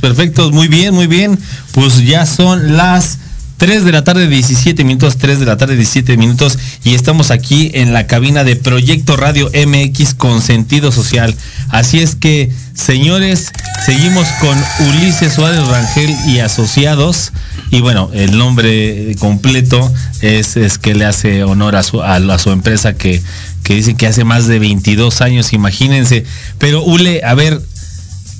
Perfectos, 0.00 0.52
muy 0.52 0.68
bien, 0.68 0.94
muy 0.94 1.06
bien. 1.06 1.38
Pues 1.72 2.04
ya 2.04 2.26
son 2.26 2.76
las 2.76 3.18
3 3.56 3.84
de 3.84 3.92
la 3.92 4.04
tarde, 4.04 4.28
17 4.28 4.84
minutos, 4.84 5.16
3 5.16 5.40
de 5.40 5.46
la 5.46 5.56
tarde, 5.56 5.76
17 5.76 6.16
minutos, 6.16 6.58
y 6.84 6.94
estamos 6.94 7.30
aquí 7.30 7.70
en 7.74 7.94
la 7.94 8.06
cabina 8.06 8.44
de 8.44 8.56
Proyecto 8.56 9.16
Radio 9.16 9.50
MX 9.50 10.14
con 10.14 10.42
sentido 10.42 10.92
social. 10.92 11.34
Así 11.70 12.00
es 12.00 12.16
que, 12.16 12.52
señores, 12.74 13.52
seguimos 13.84 14.26
con 14.40 14.58
Ulises 14.88 15.32
Suárez 15.32 15.66
Rangel 15.66 16.14
y 16.28 16.40
Asociados. 16.40 17.32
Y 17.70 17.80
bueno, 17.80 18.10
el 18.12 18.36
nombre 18.36 19.16
completo 19.18 19.92
es, 20.20 20.56
es 20.56 20.76
que 20.76 20.94
le 20.94 21.06
hace 21.06 21.42
honor 21.44 21.76
a 21.76 21.82
su, 21.82 22.02
a, 22.02 22.38
su 22.38 22.50
empresa 22.50 22.94
que, 22.94 23.22
que 23.62 23.74
dice 23.74 23.94
que 23.94 24.06
hace 24.06 24.24
más 24.24 24.46
de 24.46 24.58
22 24.58 25.22
años, 25.22 25.54
imagínense. 25.54 26.24
Pero 26.58 26.84
Ule, 26.84 27.22
a 27.24 27.34
ver, 27.34 27.60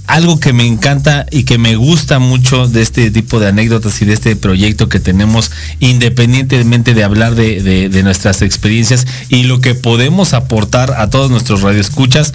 algo 0.06 0.38
que 0.38 0.52
me 0.52 0.66
encanta 0.66 1.26
y 1.30 1.44
que 1.44 1.58
me 1.58 1.76
gusta 1.76 2.18
mucho 2.18 2.68
de 2.68 2.82
este 2.82 3.10
tipo 3.10 3.40
de 3.40 3.48
anécdotas 3.48 4.00
y 4.02 4.04
de 4.04 4.14
este 4.14 4.36
proyecto 4.36 4.88
que 4.88 5.00
tenemos, 5.00 5.50
independientemente 5.80 6.94
de 6.94 7.04
hablar 7.04 7.34
de, 7.34 8.02
nuestras 8.04 8.42
experiencias 8.42 9.06
y 9.28 9.44
lo 9.44 9.60
que 9.60 9.74
podemos 9.74 10.32
aportar 10.32 10.92
a 10.92 11.10
todos 11.10 11.30
nuestros 11.30 11.62
radioescuchas, 11.62 12.32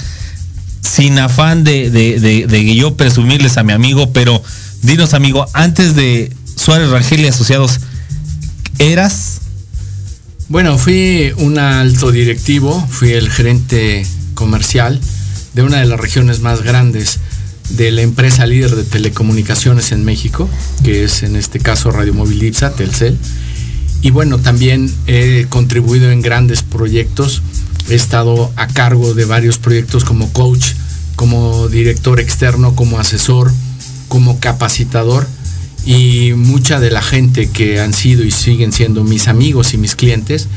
sin 0.81 1.17
afán 1.19 1.63
de, 1.63 1.89
de, 1.89 2.75
yo 2.75 2.97
presumirles 2.97 3.57
a 3.57 3.63
mi 3.63 3.71
amigo, 3.71 4.11
pero 4.11 4.43
dinos 4.81 5.13
amigo, 5.13 5.45
antes 5.53 5.95
de 5.95 6.35
Suárez 6.57 6.89
Rangel 6.89 7.21
y 7.21 7.27
Asociados, 7.27 7.79
¿eras? 8.79 9.41
Bueno, 10.49 10.77
fui 10.77 11.31
un 11.37 11.57
alto 11.57 12.11
directivo, 12.11 12.85
fui 12.89 13.11
el 13.11 13.29
gerente 13.29 14.05
comercial 14.33 14.99
de 15.53 15.63
una 15.63 15.79
de 15.79 15.85
las 15.85 15.99
regiones 15.99 16.41
más 16.41 16.61
grandes 16.63 17.19
de 17.77 17.91
la 17.91 18.01
empresa 18.01 18.45
líder 18.45 18.75
de 18.75 18.83
telecomunicaciones 18.83 19.91
en 19.91 20.03
México, 20.03 20.49
que 20.83 21.03
es 21.03 21.23
en 21.23 21.35
este 21.35 21.59
caso 21.59 21.91
Radio 21.91 22.13
Móvil 22.13 22.43
IPSA, 22.43 22.71
Telcel. 22.73 23.17
Y 24.01 24.11
bueno, 24.11 24.39
también 24.39 24.91
he 25.07 25.45
contribuido 25.49 26.11
en 26.11 26.21
grandes 26.21 26.63
proyectos. 26.63 27.41
He 27.89 27.95
estado 27.95 28.51
a 28.55 28.67
cargo 28.67 29.13
de 29.13 29.25
varios 29.25 29.57
proyectos 29.57 30.03
como 30.03 30.31
coach, 30.33 30.73
como 31.15 31.67
director 31.67 32.19
externo, 32.19 32.75
como 32.75 32.99
asesor, 32.99 33.51
como 34.07 34.39
capacitador. 34.39 35.27
Y 35.85 36.33
mucha 36.35 36.79
de 36.79 36.91
la 36.91 37.01
gente 37.01 37.49
que 37.49 37.79
han 37.79 37.93
sido 37.93 38.23
y 38.23 38.31
siguen 38.31 38.71
siendo 38.71 39.03
mis 39.03 39.27
amigos 39.27 39.73
y 39.73 39.77
mis 39.77 39.95
clientes, 39.95 40.47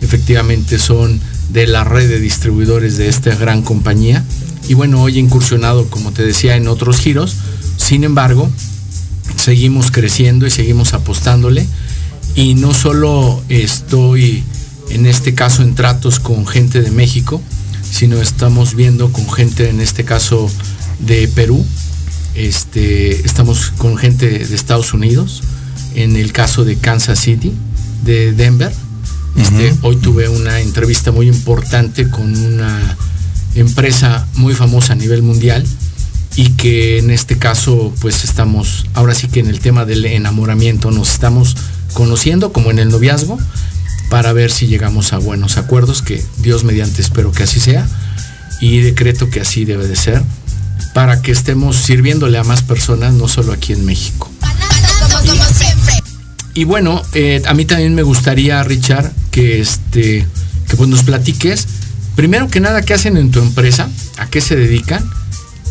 efectivamente 0.00 0.78
son 0.78 1.20
de 1.50 1.66
la 1.66 1.84
red 1.84 2.08
de 2.08 2.20
distribuidores 2.20 2.96
de 2.96 3.08
esta 3.08 3.34
gran 3.34 3.62
compañía 3.62 4.24
y 4.68 4.74
bueno, 4.74 5.02
hoy 5.02 5.16
he 5.16 5.20
incursionado, 5.20 5.88
como 5.88 6.12
te 6.12 6.22
decía, 6.22 6.56
en 6.56 6.68
otros 6.68 6.98
giros. 6.98 7.36
Sin 7.78 8.04
embargo, 8.04 8.50
seguimos 9.36 9.90
creciendo 9.90 10.46
y 10.46 10.50
seguimos 10.50 10.92
apostándole. 10.92 11.66
Y 12.34 12.54
no 12.54 12.74
solo 12.74 13.42
estoy 13.48 14.44
en 14.90 15.06
este 15.06 15.34
caso 15.34 15.62
en 15.62 15.74
tratos 15.74 16.20
con 16.20 16.46
gente 16.46 16.82
de 16.82 16.90
México, 16.90 17.40
sino 17.90 18.20
estamos 18.20 18.74
viendo 18.74 19.10
con 19.10 19.30
gente, 19.32 19.70
en 19.70 19.80
este 19.80 20.04
caso 20.04 20.50
de 21.00 21.28
Perú, 21.28 21.64
este, 22.34 23.26
estamos 23.26 23.72
con 23.78 23.96
gente 23.96 24.28
de 24.28 24.54
Estados 24.54 24.92
Unidos, 24.92 25.42
en 25.94 26.16
el 26.16 26.32
caso 26.32 26.64
de 26.64 26.76
Kansas 26.76 27.18
City, 27.18 27.52
de 28.04 28.32
Denver. 28.32 28.72
Este, 29.36 29.74
Hoy 29.82 29.96
tuve 29.96 30.28
una 30.28 30.60
entrevista 30.60 31.10
muy 31.10 31.28
importante 31.28 32.08
con 32.10 32.36
una 32.36 32.96
empresa 33.54 34.26
muy 34.34 34.54
famosa 34.54 34.92
a 34.92 34.96
nivel 34.96 35.22
mundial 35.22 35.64
y 36.36 36.50
que 36.50 36.98
en 36.98 37.10
este 37.10 37.36
caso 37.36 37.92
pues 38.00 38.22
estamos 38.24 38.86
ahora 38.94 39.14
sí 39.14 39.28
que 39.28 39.40
en 39.40 39.48
el 39.48 39.60
tema 39.60 39.84
del 39.84 40.04
enamoramiento 40.04 40.90
nos 40.90 41.10
estamos 41.10 41.56
conociendo 41.94 42.52
como 42.52 42.70
en 42.70 42.78
el 42.78 42.90
noviazgo 42.90 43.38
para 44.08 44.32
ver 44.32 44.50
si 44.50 44.66
llegamos 44.66 45.12
a 45.12 45.18
buenos 45.18 45.56
acuerdos 45.56 46.00
que 46.02 46.22
Dios 46.38 46.64
mediante 46.64 47.02
espero 47.02 47.32
que 47.32 47.42
así 47.42 47.60
sea 47.60 47.88
y 48.60 48.78
decreto 48.80 49.30
que 49.30 49.40
así 49.40 49.64
debe 49.64 49.88
de 49.88 49.96
ser 49.96 50.22
para 50.94 51.22
que 51.22 51.32
estemos 51.32 51.76
sirviéndole 51.76 52.38
a 52.38 52.44
más 52.44 52.62
personas 52.62 53.14
no 53.14 53.28
solo 53.28 53.52
aquí 53.52 53.72
en 53.72 53.84
México. 53.84 54.30
Y 56.54 56.64
bueno 56.64 57.02
eh, 57.14 57.42
a 57.46 57.54
mí 57.54 57.64
también 57.64 57.94
me 57.94 58.02
gustaría 58.02 58.62
Richard 58.62 59.10
que 59.30 59.60
este 59.60 60.26
que 60.68 60.76
pues 60.76 60.88
nos 60.88 61.02
platiques 61.02 61.66
primero 62.18 62.48
que 62.48 62.58
nada 62.58 62.82
qué 62.82 62.94
hacen 62.94 63.16
en 63.16 63.30
tu 63.30 63.38
empresa 63.38 63.88
a 64.16 64.26
qué 64.26 64.40
se 64.40 64.56
dedican 64.56 65.08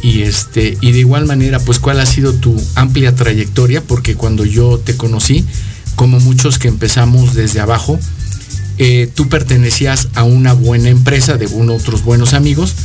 y 0.01 0.21
este 0.21 0.77
y 0.79 0.93
de 0.93 0.99
igual 0.99 1.25
manera 1.25 1.59
pues 1.59 1.77
cuál 1.77 1.99
ha 1.99 2.05
sido 2.05 2.31
tu 2.31 2.55
amplia 2.75 3.13
trayectoria 3.13 3.81
porque 3.81 4.15
cuando 4.15 4.45
yo 4.45 4.79
te 4.79 4.95
conocí 4.95 5.45
como 5.97 6.21
muchos 6.21 6.57
que 6.57 6.69
empezamos 6.69 7.33
desde 7.33 7.59
abajo 7.59 7.99
eh, 8.77 9.11
tú 9.13 9.27
pertenecías 9.27 10.07
a 10.15 10.23
una 10.23 10.53
buena 10.53 10.87
empresa 10.87 11.35
de 11.35 11.47
uno, 11.47 11.73
otros 11.73 12.05
buenos 12.05 12.33
amigos 12.33 12.75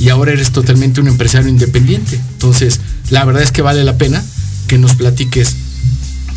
y 0.00 0.08
ahora 0.08 0.32
eres 0.32 0.50
totalmente 0.50 1.02
un 1.02 1.08
empresario 1.08 1.50
independiente. 1.50 2.18
Entonces 2.32 2.80
la 3.10 3.26
verdad 3.26 3.42
es 3.42 3.52
que 3.52 3.60
vale 3.60 3.84
la 3.84 3.98
pena 3.98 4.24
que 4.68 4.78
nos 4.78 4.94
platiques 4.94 5.54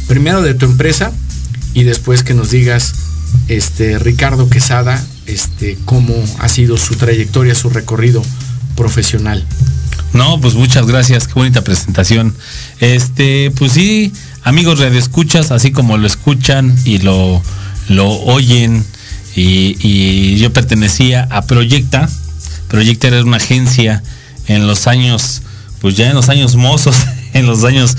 primero 0.10 0.42
de 0.42 0.56
tu 0.56 0.66
empresa 0.66 1.14
y 1.74 1.84
después 1.84 2.24
que 2.24 2.34
nos 2.34 2.52
digas 2.52 3.05
este 3.48 4.00
Ricardo 4.00 4.50
Quesada 4.50 5.04
este 5.26 5.78
cómo 5.86 6.14
ha 6.40 6.50
sido 6.50 6.78
su 6.78 6.96
trayectoria 6.96 7.56
su 7.56 7.70
recorrido 7.70 8.22
profesional 8.76 9.46
no, 10.16 10.40
pues 10.40 10.54
muchas 10.54 10.88
gracias, 10.88 11.28
qué 11.28 11.34
bonita 11.34 11.62
presentación. 11.62 12.34
Este, 12.80 13.52
pues 13.52 13.74
sí, 13.74 14.14
amigos 14.44 14.80
radioescuchas, 14.80 15.52
así 15.52 15.72
como 15.72 15.98
lo 15.98 16.08
escuchan 16.08 16.74
y 16.86 17.00
lo, 17.00 17.44
lo 17.90 18.10
oyen, 18.22 18.86
y, 19.36 20.38
yo 20.38 20.54
pertenecía 20.54 21.28
a 21.30 21.42
Proyecta. 21.42 22.08
Proyecta 22.70 23.08
era 23.10 23.24
una 23.24 23.38
agencia 23.38 24.04
en 24.48 24.68
los 24.68 24.88
años, 24.88 25.42
pues 25.82 25.98
ya 25.98 26.08
en 26.08 26.16
los 26.16 26.30
años 26.30 26.56
mozos, 26.56 26.96
en 27.34 27.46
los 27.46 27.66
años 27.66 27.98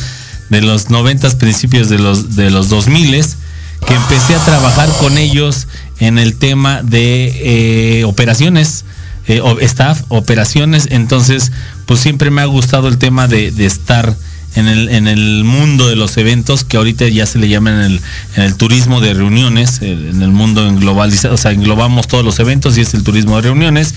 de 0.48 0.62
los 0.62 0.88
noventas, 0.88 1.34
principios 1.34 1.90
de 1.90 1.98
los, 1.98 2.34
de 2.34 2.50
los 2.50 2.70
2000 2.70 3.24
que 3.86 3.94
empecé 3.94 4.34
a 4.34 4.44
trabajar 4.44 4.88
con 5.00 5.18
ellos 5.18 5.68
en 5.98 6.18
el 6.18 6.36
tema 6.36 6.82
de 6.82 8.00
eh, 8.00 8.04
operaciones 8.04 8.84
eh, 9.28 9.42
staff, 9.62 10.02
operaciones, 10.08 10.88
entonces 10.90 11.50
pues 11.86 12.00
siempre 12.00 12.30
me 12.30 12.42
ha 12.42 12.46
gustado 12.46 12.88
el 12.88 12.98
tema 12.98 13.26
de, 13.26 13.52
estar 13.64 14.14
en 14.54 14.68
el, 14.68 14.88
en 14.88 15.08
el 15.08 15.42
mundo 15.44 15.88
de 15.88 15.96
los 15.96 16.16
eventos, 16.16 16.64
que 16.64 16.76
ahorita 16.76 17.08
ya 17.08 17.26
se 17.26 17.38
le 17.38 17.48
llama 17.48 17.70
en 17.70 17.80
el, 17.80 18.00
en 18.36 18.42
el 18.44 18.54
turismo 18.54 19.00
de 19.00 19.14
reuniones, 19.14 19.80
eh, 19.82 19.92
en 19.92 20.22
el 20.22 20.30
mundo 20.30 20.72
globalizado, 20.74 21.34
o 21.34 21.38
sea, 21.38 21.52
englobamos 21.52 22.06
todos 22.06 22.24
los 22.24 22.38
eventos 22.38 22.78
y 22.78 22.82
es 22.82 22.94
el 22.94 23.02
turismo 23.02 23.36
de 23.36 23.42
reuniones. 23.42 23.94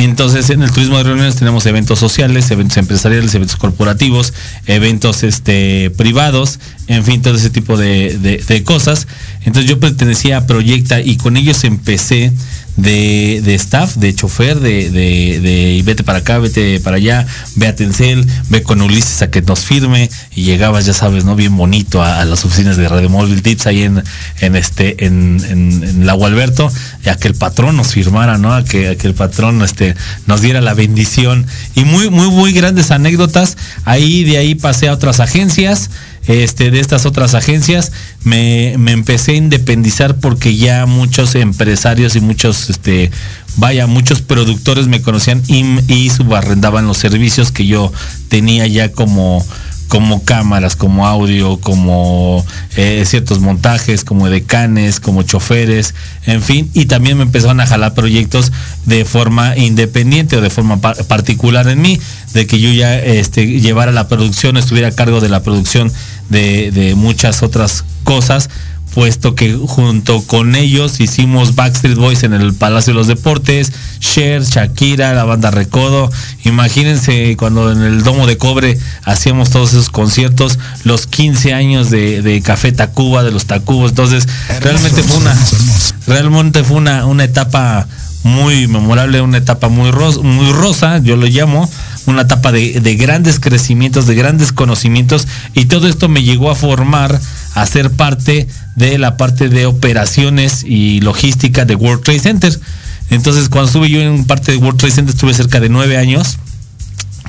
Entonces, 0.00 0.48
en 0.50 0.62
el 0.62 0.70
turismo 0.70 0.96
de 0.98 1.02
reuniones 1.02 1.34
tenemos 1.34 1.66
eventos 1.66 1.98
sociales, 1.98 2.48
eventos 2.52 2.76
empresariales, 2.76 3.34
eventos 3.34 3.56
corporativos, 3.56 4.32
eventos 4.66 5.24
este, 5.24 5.90
privados, 5.90 6.60
en 6.86 7.02
fin, 7.02 7.20
todo 7.20 7.34
ese 7.34 7.50
tipo 7.50 7.76
de, 7.76 8.16
de 8.16 8.62
cosas. 8.62 9.08
Entonces 9.44 9.68
yo 9.68 9.80
pertenecía 9.80 10.36
a 10.36 10.46
Proyecta 10.46 11.00
y 11.00 11.16
con 11.16 11.36
ellos 11.36 11.64
empecé 11.64 12.32
de, 12.78 13.42
de 13.44 13.54
staff, 13.56 13.96
de 13.96 14.14
chofer, 14.14 14.60
de, 14.60 14.90
de, 14.90 15.40
de, 15.40 15.82
vete 15.84 16.04
para 16.04 16.20
acá, 16.20 16.38
vete 16.38 16.80
para 16.80 16.96
allá, 16.96 17.26
ve 17.56 17.66
a 17.66 17.74
Tencel, 17.74 18.26
ve 18.48 18.62
con 18.62 18.80
Ulises 18.80 19.20
a 19.20 19.30
que 19.30 19.42
nos 19.42 19.60
firme 19.60 20.08
y 20.34 20.44
llegabas, 20.44 20.86
ya 20.86 20.94
sabes, 20.94 21.24
¿no? 21.24 21.34
Bien 21.34 21.54
bonito 21.56 22.02
a, 22.02 22.24
las 22.24 22.44
oficinas 22.44 22.76
de 22.76 22.88
Radio 22.88 23.10
Móvil 23.10 23.42
Tips 23.42 23.66
ahí 23.66 23.82
en, 23.82 24.02
en 24.40 24.56
este, 24.56 25.04
en, 25.04 25.40
en, 25.48 25.82
en 25.82 26.06
la 26.06 26.12
Gualberto, 26.12 26.72
y 27.04 27.08
a 27.08 27.16
que 27.16 27.28
el 27.28 27.34
patrón 27.34 27.76
nos 27.76 27.92
firmara, 27.92 28.38
¿no? 28.38 28.54
A 28.54 28.64
que, 28.64 28.88
a 28.88 28.96
que 28.96 29.08
el 29.08 29.14
patrón 29.14 29.60
este, 29.62 29.96
nos 30.26 30.40
diera 30.40 30.60
la 30.60 30.74
bendición. 30.74 31.46
Y 31.74 31.84
muy, 31.84 32.10
muy, 32.10 32.28
muy 32.30 32.52
grandes 32.52 32.90
anécdotas. 32.92 33.56
Ahí 33.84 34.24
de 34.24 34.38
ahí 34.38 34.54
pasé 34.54 34.88
a 34.88 34.92
otras 34.92 35.20
agencias 35.20 35.90
este, 36.28 36.70
de 36.70 36.78
estas 36.78 37.06
otras 37.06 37.34
agencias, 37.34 37.90
me, 38.22 38.74
empecé 38.74 39.32
a 39.32 39.36
independizar 39.36 40.16
porque 40.16 40.56
ya 40.56 40.86
muchos 40.86 41.34
empresarios 41.34 42.14
y 42.14 42.20
muchos, 42.20 42.70
este, 42.70 43.10
vaya, 43.56 43.86
muchos 43.86 44.20
productores 44.20 44.86
me 44.86 45.02
conocían 45.02 45.42
y, 45.48 45.64
y 45.92 46.10
subarrendaban 46.10 46.86
los 46.86 46.98
servicios 46.98 47.50
que 47.50 47.66
yo 47.66 47.90
tenía 48.28 48.66
ya 48.66 48.92
como 48.92 49.44
como 49.88 50.22
cámaras, 50.22 50.76
como 50.76 51.06
audio, 51.06 51.58
como 51.60 52.44
eh, 52.76 53.02
ciertos 53.06 53.40
montajes, 53.40 54.04
como 54.04 54.28
decanes, 54.28 55.00
como 55.00 55.22
choferes, 55.22 55.94
en 56.26 56.42
fin, 56.42 56.70
y 56.74 56.86
también 56.86 57.16
me 57.16 57.24
empezaron 57.24 57.60
a 57.60 57.66
jalar 57.66 57.94
proyectos 57.94 58.52
de 58.84 59.04
forma 59.06 59.56
independiente 59.56 60.36
o 60.36 60.40
de 60.42 60.50
forma 60.50 60.80
particular 60.80 61.66
en 61.68 61.80
mí, 61.80 61.98
de 62.34 62.46
que 62.46 62.60
yo 62.60 62.70
ya 62.70 62.98
este, 62.98 63.60
llevara 63.60 63.90
la 63.90 64.08
producción, 64.08 64.58
estuviera 64.58 64.88
a 64.88 64.92
cargo 64.92 65.20
de 65.20 65.30
la 65.30 65.42
producción 65.42 65.90
de, 66.28 66.70
de 66.70 66.94
muchas 66.94 67.42
otras 67.42 67.84
cosas, 68.04 68.48
puesto 68.94 69.34
que 69.34 69.54
junto 69.54 70.22
con 70.22 70.56
ellos 70.56 71.00
hicimos 71.00 71.54
Backstreet 71.54 71.96
Boys 71.96 72.22
en 72.22 72.32
el 72.32 72.54
Palacio 72.54 72.92
de 72.92 72.98
los 72.98 73.06
Deportes, 73.06 73.72
Cher, 74.00 74.42
Shakira, 74.42 75.12
la 75.12 75.24
banda 75.24 75.50
Recodo. 75.50 76.10
Imagínense 76.44 77.36
cuando 77.36 77.70
en 77.70 77.82
el 77.82 78.02
Domo 78.02 78.26
de 78.26 78.38
Cobre 78.38 78.78
hacíamos 79.04 79.50
todos 79.50 79.70
esos 79.70 79.90
conciertos, 79.90 80.58
los 80.84 81.06
15 81.06 81.52
años 81.52 81.90
de, 81.90 82.42
Café 82.44 82.72
Tacuba, 82.72 83.22
de 83.22 83.30
los 83.30 83.46
Tacubos. 83.46 83.90
Entonces, 83.90 84.26
realmente 84.60 85.02
fue 85.02 85.18
una, 85.18 85.36
realmente 86.06 86.64
fue 86.64 86.78
una, 86.78 87.06
una 87.06 87.24
etapa 87.24 87.86
muy 88.24 88.66
memorable, 88.66 89.20
una 89.20 89.38
etapa 89.38 89.68
muy, 89.68 89.92
muy 89.92 90.52
rosa, 90.52 90.98
yo 90.98 91.16
lo 91.16 91.26
llamo, 91.26 91.70
una 92.08 92.22
etapa 92.22 92.52
de, 92.52 92.80
de, 92.80 92.96
grandes 92.96 93.38
crecimientos, 93.38 94.06
de 94.06 94.14
grandes 94.14 94.52
conocimientos, 94.52 95.28
y 95.54 95.66
todo 95.66 95.88
esto 95.88 96.08
me 96.08 96.22
llegó 96.22 96.50
a 96.50 96.54
formar, 96.54 97.20
a 97.54 97.66
ser 97.66 97.90
parte 97.90 98.48
de 98.76 98.98
la 98.98 99.16
parte 99.16 99.48
de 99.48 99.66
operaciones 99.66 100.64
y 100.64 101.00
logística 101.00 101.64
de 101.64 101.74
World 101.74 102.02
Trade 102.02 102.20
Center. 102.20 102.60
Entonces, 103.10 103.48
cuando 103.48 103.68
estuve 103.68 103.90
yo 103.90 104.00
en 104.00 104.24
parte 104.24 104.52
de 104.52 104.58
World 104.58 104.78
Trade 104.78 104.94
Center, 104.94 105.14
estuve 105.14 105.34
cerca 105.34 105.60
de 105.60 105.68
nueve 105.68 105.98
años. 105.98 106.38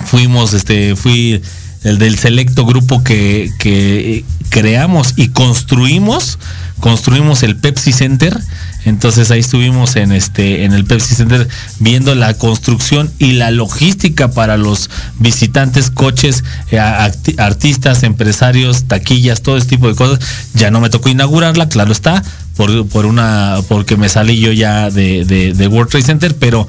Fuimos, 0.05 0.53
este, 0.53 0.95
fui 0.95 1.41
el 1.83 1.97
del 1.97 2.17
selecto 2.17 2.65
grupo 2.65 3.03
que 3.03 3.51
creamos 4.49 5.13
y 5.15 5.29
construimos, 5.29 6.39
construimos 6.79 7.43
el 7.43 7.55
Pepsi 7.55 7.91
Center 7.91 8.37
entonces 8.89 9.31
ahí 9.31 9.39
estuvimos 9.39 9.95
en 9.95 10.11
este 10.11 10.65
en 10.65 10.73
el 10.73 10.85
Pepsi 10.85 11.15
Center 11.15 11.47
viendo 11.79 12.15
la 12.15 12.33
construcción 12.33 13.11
y 13.19 13.33
la 13.33 13.51
logística 13.51 14.31
para 14.31 14.57
los 14.57 14.89
visitantes, 15.19 15.89
coches, 15.89 16.43
eh, 16.71 16.79
artistas, 16.79 18.03
empresarios, 18.03 18.85
taquillas, 18.85 19.41
todo 19.41 19.57
ese 19.57 19.67
tipo 19.67 19.87
de 19.87 19.95
cosas. 19.95 20.19
Ya 20.53 20.71
no 20.71 20.81
me 20.81 20.89
tocó 20.89 21.09
inaugurarla, 21.09 21.69
claro 21.69 21.91
está, 21.91 22.23
por, 22.57 22.87
por 22.87 23.05
una 23.05 23.59
porque 23.67 23.95
me 23.95 24.09
salí 24.09 24.39
yo 24.39 24.51
ya 24.51 24.89
de, 24.89 25.23
de, 25.23 25.53
de 25.53 25.67
World 25.67 25.91
Trade 25.91 26.05
Center, 26.05 26.35
pero 26.37 26.67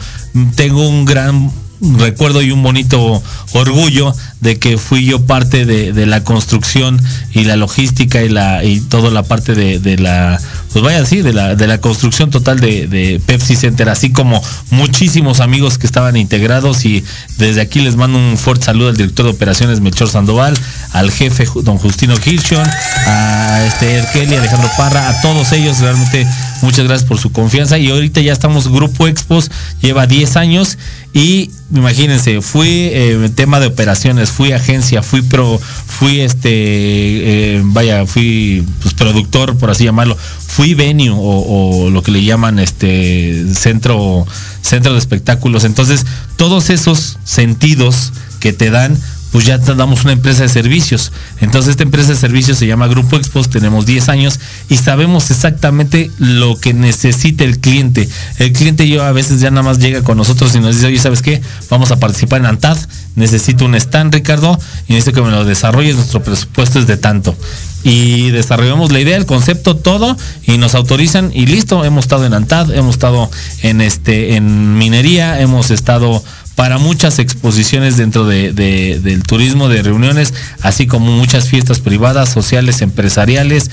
tengo 0.55 0.89
un 0.89 1.05
gran 1.05 1.51
recuerdo 1.81 2.43
y 2.43 2.51
un 2.51 2.63
bonito 2.63 3.23
orgullo 3.53 4.15
de 4.41 4.59
que 4.59 4.79
fui 4.79 5.05
yo 5.05 5.27
parte 5.27 5.67
de, 5.67 6.07
la 6.07 6.25
construcción 6.25 7.01
y 7.35 7.45
la 7.45 7.57
logística 7.57 8.23
y 8.23 8.29
la 8.29 8.65
y 8.65 8.81
toda 8.81 9.11
la 9.11 9.23
parte 9.23 9.55
de, 9.55 9.99
la 9.99 10.41
pues 10.73 10.83
vaya 10.83 11.01
así 11.01 11.21
de 11.21 11.33
la 11.33 11.57
de 11.57 11.67
la 11.67 11.79
construcción 11.79 12.31
total 12.31 12.59
de, 12.59 13.21
Pepsi 13.27 13.57
Center 13.57 13.89
así 13.89 14.13
como 14.13 14.43
muchísimos 14.71 15.41
amigos 15.41 15.79
que 15.79 15.87
estaban 15.87 16.17
integrados 16.17 16.85
y 16.85 17.05
desde 17.39 17.61
aquí 17.61 17.81
les 17.81 17.97
mando 17.97 18.19
un 18.19 18.39
fuerte 18.39 18.67
saludo 18.67 18.89
al 18.89 18.97
director 18.97 19.27
de 19.27 19.33
operaciones 19.33 19.81
Melchor 19.81 20.09
Sandoval 20.09 20.55
al 20.93 21.11
jefe 21.11 21.47
don 21.63 21.79
Justino 21.79 22.17
Kirchhoff 22.17 22.67
a 23.07 23.65
este 23.67 24.03
Kelly 24.13 24.37
Alejandro 24.37 24.71
Parra 24.77 25.09
a 25.09 25.21
todos 25.21 25.53
ellos 25.53 25.79
realmente 25.81 26.27
muchas 26.63 26.87
gracias 26.87 27.09
por 27.09 27.19
su 27.19 27.31
confianza 27.31 27.79
y 27.79 27.91
ahorita 27.91 28.21
ya 28.21 28.33
estamos 28.33 28.69
Grupo 28.69 29.07
Expos 29.07 29.51
lleva 29.83 30.07
10 30.07 30.37
años 30.37 30.79
y 31.13 31.51
imagínense, 31.75 32.41
fui 32.41 32.69
eh, 32.69 33.31
tema 33.35 33.59
de 33.59 33.67
operaciones, 33.67 34.31
fui 34.31 34.53
agencia, 34.53 35.03
fui 35.03 35.23
pro, 35.23 35.59
fui 35.59 36.21
este, 36.21 36.51
eh, 36.51 37.63
vaya, 37.65 38.07
fui 38.07 38.65
pues, 38.81 38.95
productor, 38.95 39.57
por 39.57 39.71
así 39.71 39.85
llamarlo, 39.85 40.17
fui 40.17 40.75
venue 40.75 41.11
o, 41.11 41.17
o, 41.17 41.91
lo 41.91 42.03
que 42.03 42.13
le 42.13 42.23
llaman 42.23 42.61
este 42.61 43.45
centro 43.55 44.27
centro 44.63 44.93
de 44.93 44.99
espectáculos. 44.99 45.65
Entonces, 45.65 46.07
todos 46.37 46.71
esos 46.71 47.19
sentidos 47.25 48.13
que 48.39 48.53
te 48.53 48.71
dan 48.71 48.97
pues 49.33 49.45
ya 49.45 49.59
damos 49.59 50.05
una 50.05 50.13
empresa 50.13 50.43
de 50.43 50.49
servicios. 50.49 51.13
Entonces 51.41 51.73
esta 51.73 51.83
empresa 51.83 52.11
de 52.11 52.17
servicios 52.17 52.59
se 52.59 52.67
llama 52.67 52.89
Grupo 52.89 53.17
Expos, 53.17 53.49
tenemos 53.49 53.87
10 53.87 54.09
años 54.09 54.41
y 54.69 54.77
sabemos 54.77 55.31
exactamente 55.31 56.11
lo 56.19 56.59
que 56.59 56.75
necesita 56.75 57.45
el 57.45 57.59
cliente. 57.61 58.09
El 58.39 58.53
cliente 58.53 58.89
yo 58.89 59.05
a 59.05 59.13
veces 59.13 59.41
ya 59.41 59.51
nada 59.51 59.63
más 59.63 59.79
llega 59.79 60.03
con 60.03 60.17
nosotros 60.17 60.55
y 60.55 60.61
nos 60.61 60.75
dice, 60.75 60.87
oye, 60.87 60.99
¿sabes 60.99 61.23
qué? 61.23 61.41
Vamos 61.69 61.91
a 61.91 61.99
participar 61.99 62.41
en 62.41 62.47
ANTAD, 62.47 62.79
necesito 63.17 63.65
un 63.65 63.75
stand, 63.75 64.15
Ricardo, 64.15 64.59
y 64.89 64.95
necesito 64.95 65.23
que 65.23 65.31
me 65.31 65.35
lo 65.35 65.45
desarrolles, 65.45 65.97
nuestro 65.97 66.23
presupuesto 66.23 66.79
es 66.79 66.87
de 66.87 66.97
tanto. 66.97 67.37
Y 67.83 68.31
desarrollamos 68.31 68.93
la 68.93 69.01
idea, 69.01 69.17
el 69.17 69.25
concepto, 69.25 69.75
todo, 69.77 70.17
y 70.47 70.59
nos 70.59 70.75
autorizan 70.75 71.31
y 71.33 71.47
listo, 71.47 71.85
hemos 71.85 72.05
estado 72.05 72.27
en 72.27 72.35
ANTAD, 72.35 72.75
hemos 72.75 72.97
estado 72.97 73.31
en 73.63 73.81
este, 73.81 74.37
en 74.37 74.77
minería, 74.77 75.41
hemos 75.41 75.71
estado 75.71 76.23
para 76.61 76.77
muchas 76.77 77.19
exposiciones 77.19 77.97
dentro 77.97 78.27
de, 78.27 78.53
del 78.53 79.23
turismo, 79.23 79.71
de 79.71 79.83
reuniones, 79.83 80.35
así 80.61 80.87
como 80.87 81.11
muchas 81.11 81.49
fiestas 81.49 81.81
privadas, 81.81 82.29
sociales, 82.29 82.83
empresariales. 82.83 83.71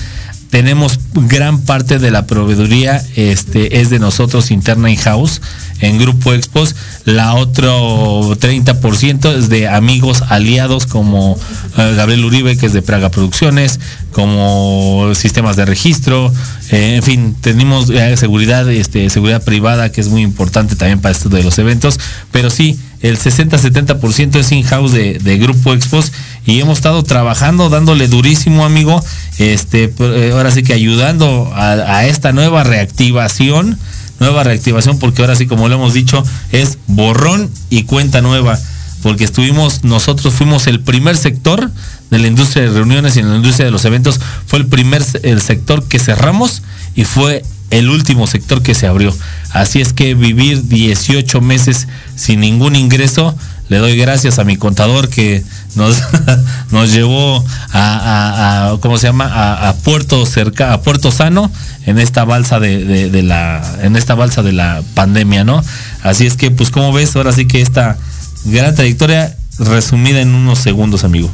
Tenemos 0.50 0.98
gran 1.12 1.60
parte 1.60 1.98
de 1.98 2.10
la 2.10 2.26
proveeduría, 2.26 3.02
este, 3.16 3.80
es 3.80 3.90
de 3.90 3.98
nosotros 3.98 4.50
interna 4.50 4.90
in-house 4.90 5.42
en 5.80 5.98
Grupo 5.98 6.32
Expos. 6.32 6.74
La 7.04 7.34
otro 7.34 8.34
30% 8.36 9.36
es 9.36 9.48
de 9.50 9.68
amigos 9.68 10.22
aliados 10.28 10.86
como 10.86 11.38
eh, 11.76 11.94
Gabriel 11.96 12.24
Uribe, 12.24 12.56
que 12.56 12.66
es 12.66 12.72
de 12.72 12.80
Praga 12.80 13.10
Producciones, 13.10 13.78
como 14.12 15.12
sistemas 15.14 15.56
de 15.56 15.66
registro, 15.66 16.32
eh, 16.70 16.96
en 16.96 17.02
fin, 17.02 17.36
tenemos 17.40 17.90
eh, 17.90 18.16
seguridad, 18.16 18.68
este, 18.70 19.08
seguridad 19.10 19.42
privada, 19.42 19.92
que 19.92 20.00
es 20.00 20.08
muy 20.08 20.22
importante 20.22 20.76
también 20.76 21.00
para 21.00 21.12
esto 21.12 21.28
de 21.28 21.42
los 21.42 21.58
eventos, 21.58 21.98
pero 22.32 22.50
sí, 22.50 22.78
el 23.00 23.18
60-70% 23.18 24.36
es 24.36 24.52
in-house 24.52 24.92
de, 24.92 25.38
Grupo 25.38 25.72
Expos 25.72 26.12
y 26.46 26.60
hemos 26.60 26.78
estado 26.78 27.02
trabajando, 27.02 27.68
dándole 27.68 28.08
durísimo, 28.08 28.64
amigo, 28.64 29.02
este, 29.38 29.92
ahora 30.32 30.50
sí 30.50 30.62
que 30.62 30.72
ayudando 30.72 31.52
a, 31.54 31.72
a 31.72 32.06
esta 32.06 32.32
nueva 32.32 32.64
reactivación 32.64 33.78
nueva 34.20 34.42
reactivación, 34.42 34.98
porque 34.98 35.22
ahora 35.22 35.36
sí, 35.36 35.46
como 35.46 35.68
lo 35.68 35.76
hemos 35.76 35.94
dicho, 35.94 36.24
es 36.52 36.78
borrón 36.86 37.50
y 37.70 37.84
cuenta 37.84 38.20
nueva, 38.20 38.58
porque 39.02 39.24
estuvimos, 39.24 39.84
nosotros 39.84 40.34
fuimos 40.34 40.66
el 40.66 40.80
primer 40.80 41.16
sector 41.16 41.70
de 42.10 42.18
la 42.18 42.26
industria 42.26 42.64
de 42.64 42.70
reuniones 42.70 43.16
y 43.16 43.20
en 43.20 43.30
la 43.30 43.36
industria 43.36 43.66
de 43.66 43.70
los 43.70 43.84
eventos, 43.84 44.20
fue 44.46 44.58
el 44.58 44.66
primer 44.66 45.04
el 45.22 45.40
sector 45.40 45.84
que 45.84 45.98
cerramos 45.98 46.62
y 46.94 47.04
fue 47.04 47.44
el 47.70 47.90
último 47.90 48.26
sector 48.26 48.62
que 48.62 48.74
se 48.74 48.86
abrió. 48.86 49.14
Así 49.52 49.80
es 49.80 49.92
que 49.92 50.14
vivir 50.14 50.68
18 50.68 51.40
meses 51.40 51.88
sin 52.16 52.40
ningún 52.40 52.76
ingreso, 52.76 53.36
le 53.68 53.78
doy 53.78 53.96
gracias 53.96 54.38
a 54.38 54.44
mi 54.44 54.56
contador 54.56 55.08
que 55.08 55.42
nos, 55.74 56.02
nos 56.70 56.92
llevó 56.92 57.44
a, 57.72 58.76
¿cómo 58.80 58.98
se 58.98 59.08
llama? 59.08 59.68
A, 59.68 59.74
Puerto 59.74 60.24
cerca, 60.26 60.72
a 60.72 60.80
Puerto 60.80 61.10
Sano 61.10 61.50
en 61.86 61.98
esta 61.98 62.24
balsa 62.24 62.60
de, 62.60 63.10
de, 63.10 63.22
la, 63.22 63.62
en 63.82 63.96
esta 63.96 64.14
balsa 64.14 64.42
de 64.42 64.52
la 64.52 64.82
pandemia, 64.94 65.44
¿no? 65.44 65.62
Así 66.02 66.26
es 66.26 66.36
que, 66.36 66.50
pues, 66.50 66.70
como 66.70 66.92
ves, 66.92 67.14
ahora 67.16 67.32
sí 67.32 67.46
que 67.46 67.60
esta 67.60 67.98
gran 68.46 68.74
trayectoria 68.74 69.36
resumida 69.58 70.20
en 70.20 70.34
unos 70.34 70.58
segundos, 70.58 71.04
amigo. 71.04 71.30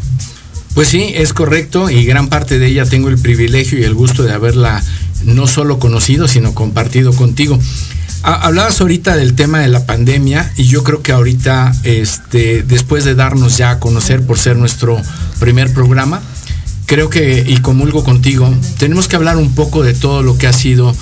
Pues 0.74 0.88
sí, 0.88 1.12
es 1.14 1.32
correcto 1.32 1.88
y 1.88 2.04
gran 2.04 2.28
parte 2.28 2.58
de 2.58 2.66
ella 2.66 2.84
tengo 2.84 3.08
el 3.08 3.18
privilegio 3.18 3.78
y 3.78 3.84
el 3.84 3.94
gusto 3.94 4.24
de 4.24 4.32
haberla 4.32 4.82
no 5.24 5.46
solo 5.46 5.78
conocido, 5.78 6.28
sino 6.28 6.54
compartido 6.54 7.12
contigo. 7.12 7.58
Hablabas 8.22 8.80
ahorita 8.80 9.16
del 9.16 9.34
tema 9.34 9.60
de 9.60 9.68
la 9.68 9.84
pandemia 9.84 10.50
y 10.56 10.64
yo 10.64 10.82
creo 10.82 11.02
que 11.02 11.12
ahorita, 11.12 11.74
este, 11.82 12.62
después 12.62 13.04
de 13.04 13.14
darnos 13.14 13.58
ya 13.58 13.70
a 13.70 13.80
conocer 13.80 14.24
por 14.24 14.38
ser 14.38 14.56
nuestro 14.56 14.98
primer 15.40 15.74
programa, 15.74 16.22
creo 16.86 17.10
que, 17.10 17.44
y 17.46 17.58
comulgo 17.58 18.02
contigo, 18.02 18.52
tenemos 18.78 19.08
que 19.08 19.16
hablar 19.16 19.36
un 19.36 19.54
poco 19.54 19.82
de 19.82 19.92
todo 19.92 20.22
lo 20.22 20.38
que 20.38 20.46
ha 20.46 20.54
sido 20.54 20.94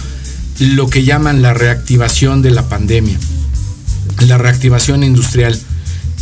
lo 0.58 0.88
que 0.88 1.04
llaman 1.04 1.42
la 1.42 1.54
reactivación 1.54 2.42
de 2.42 2.50
la 2.50 2.68
pandemia, 2.68 3.18
la 4.26 4.38
reactivación 4.38 5.04
industrial. 5.04 5.58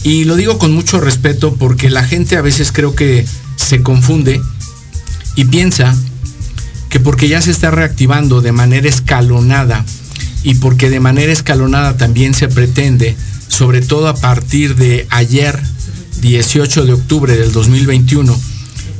Y 0.02 0.24
lo 0.24 0.36
digo 0.36 0.58
con 0.58 0.72
mucho 0.72 1.00
respeto 1.00 1.54
porque 1.54 1.90
la 1.90 2.04
gente 2.04 2.36
a 2.36 2.42
veces 2.42 2.72
creo 2.72 2.94
que 2.94 3.26
se 3.56 3.82
confunde 3.82 4.40
y 5.36 5.44
piensa 5.46 5.96
que 6.90 7.00
porque 7.00 7.28
ya 7.28 7.40
se 7.40 7.50
está 7.50 7.70
reactivando 7.70 8.42
de 8.42 8.52
manera 8.52 8.88
escalonada, 8.88 9.84
y 10.42 10.54
porque 10.54 10.90
de 10.90 11.00
manera 11.00 11.32
escalonada 11.32 11.96
también 11.96 12.34
se 12.34 12.48
pretende, 12.48 13.16
sobre 13.48 13.80
todo 13.80 14.08
a 14.08 14.14
partir 14.14 14.76
de 14.76 15.06
ayer, 15.10 15.58
18 16.20 16.84
de 16.84 16.92
octubre 16.92 17.36
del 17.36 17.52
2021, 17.52 18.38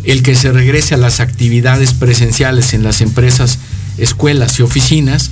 el 0.04 0.22
que 0.22 0.34
se 0.34 0.52
regrese 0.52 0.94
a 0.94 0.98
las 0.98 1.20
actividades 1.20 1.92
presenciales 1.92 2.72
en 2.72 2.82
las 2.82 3.00
empresas, 3.00 3.58
escuelas 3.98 4.58
y 4.58 4.62
oficinas, 4.62 5.30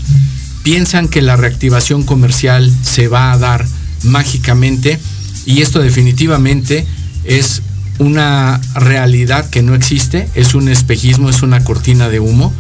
piensan 0.62 1.08
que 1.08 1.22
la 1.22 1.36
reactivación 1.36 2.02
comercial 2.02 2.70
se 2.82 3.08
va 3.08 3.32
a 3.32 3.38
dar 3.38 3.66
mágicamente 4.02 4.98
y 5.46 5.62
esto 5.62 5.80
definitivamente 5.80 6.86
es 7.24 7.62
una 7.98 8.60
realidad 8.74 9.48
que 9.50 9.62
no 9.62 9.74
existe, 9.74 10.28
es 10.34 10.54
un 10.54 10.68
espejismo, 10.68 11.30
es 11.30 11.42
una 11.42 11.64
cortina 11.64 12.08
de 12.08 12.20
humo. 12.20 12.52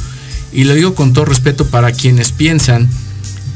Y 0.52 0.64
lo 0.64 0.74
digo 0.74 0.94
con 0.94 1.12
todo 1.12 1.24
respeto 1.24 1.66
para 1.66 1.92
quienes 1.92 2.32
piensan 2.32 2.88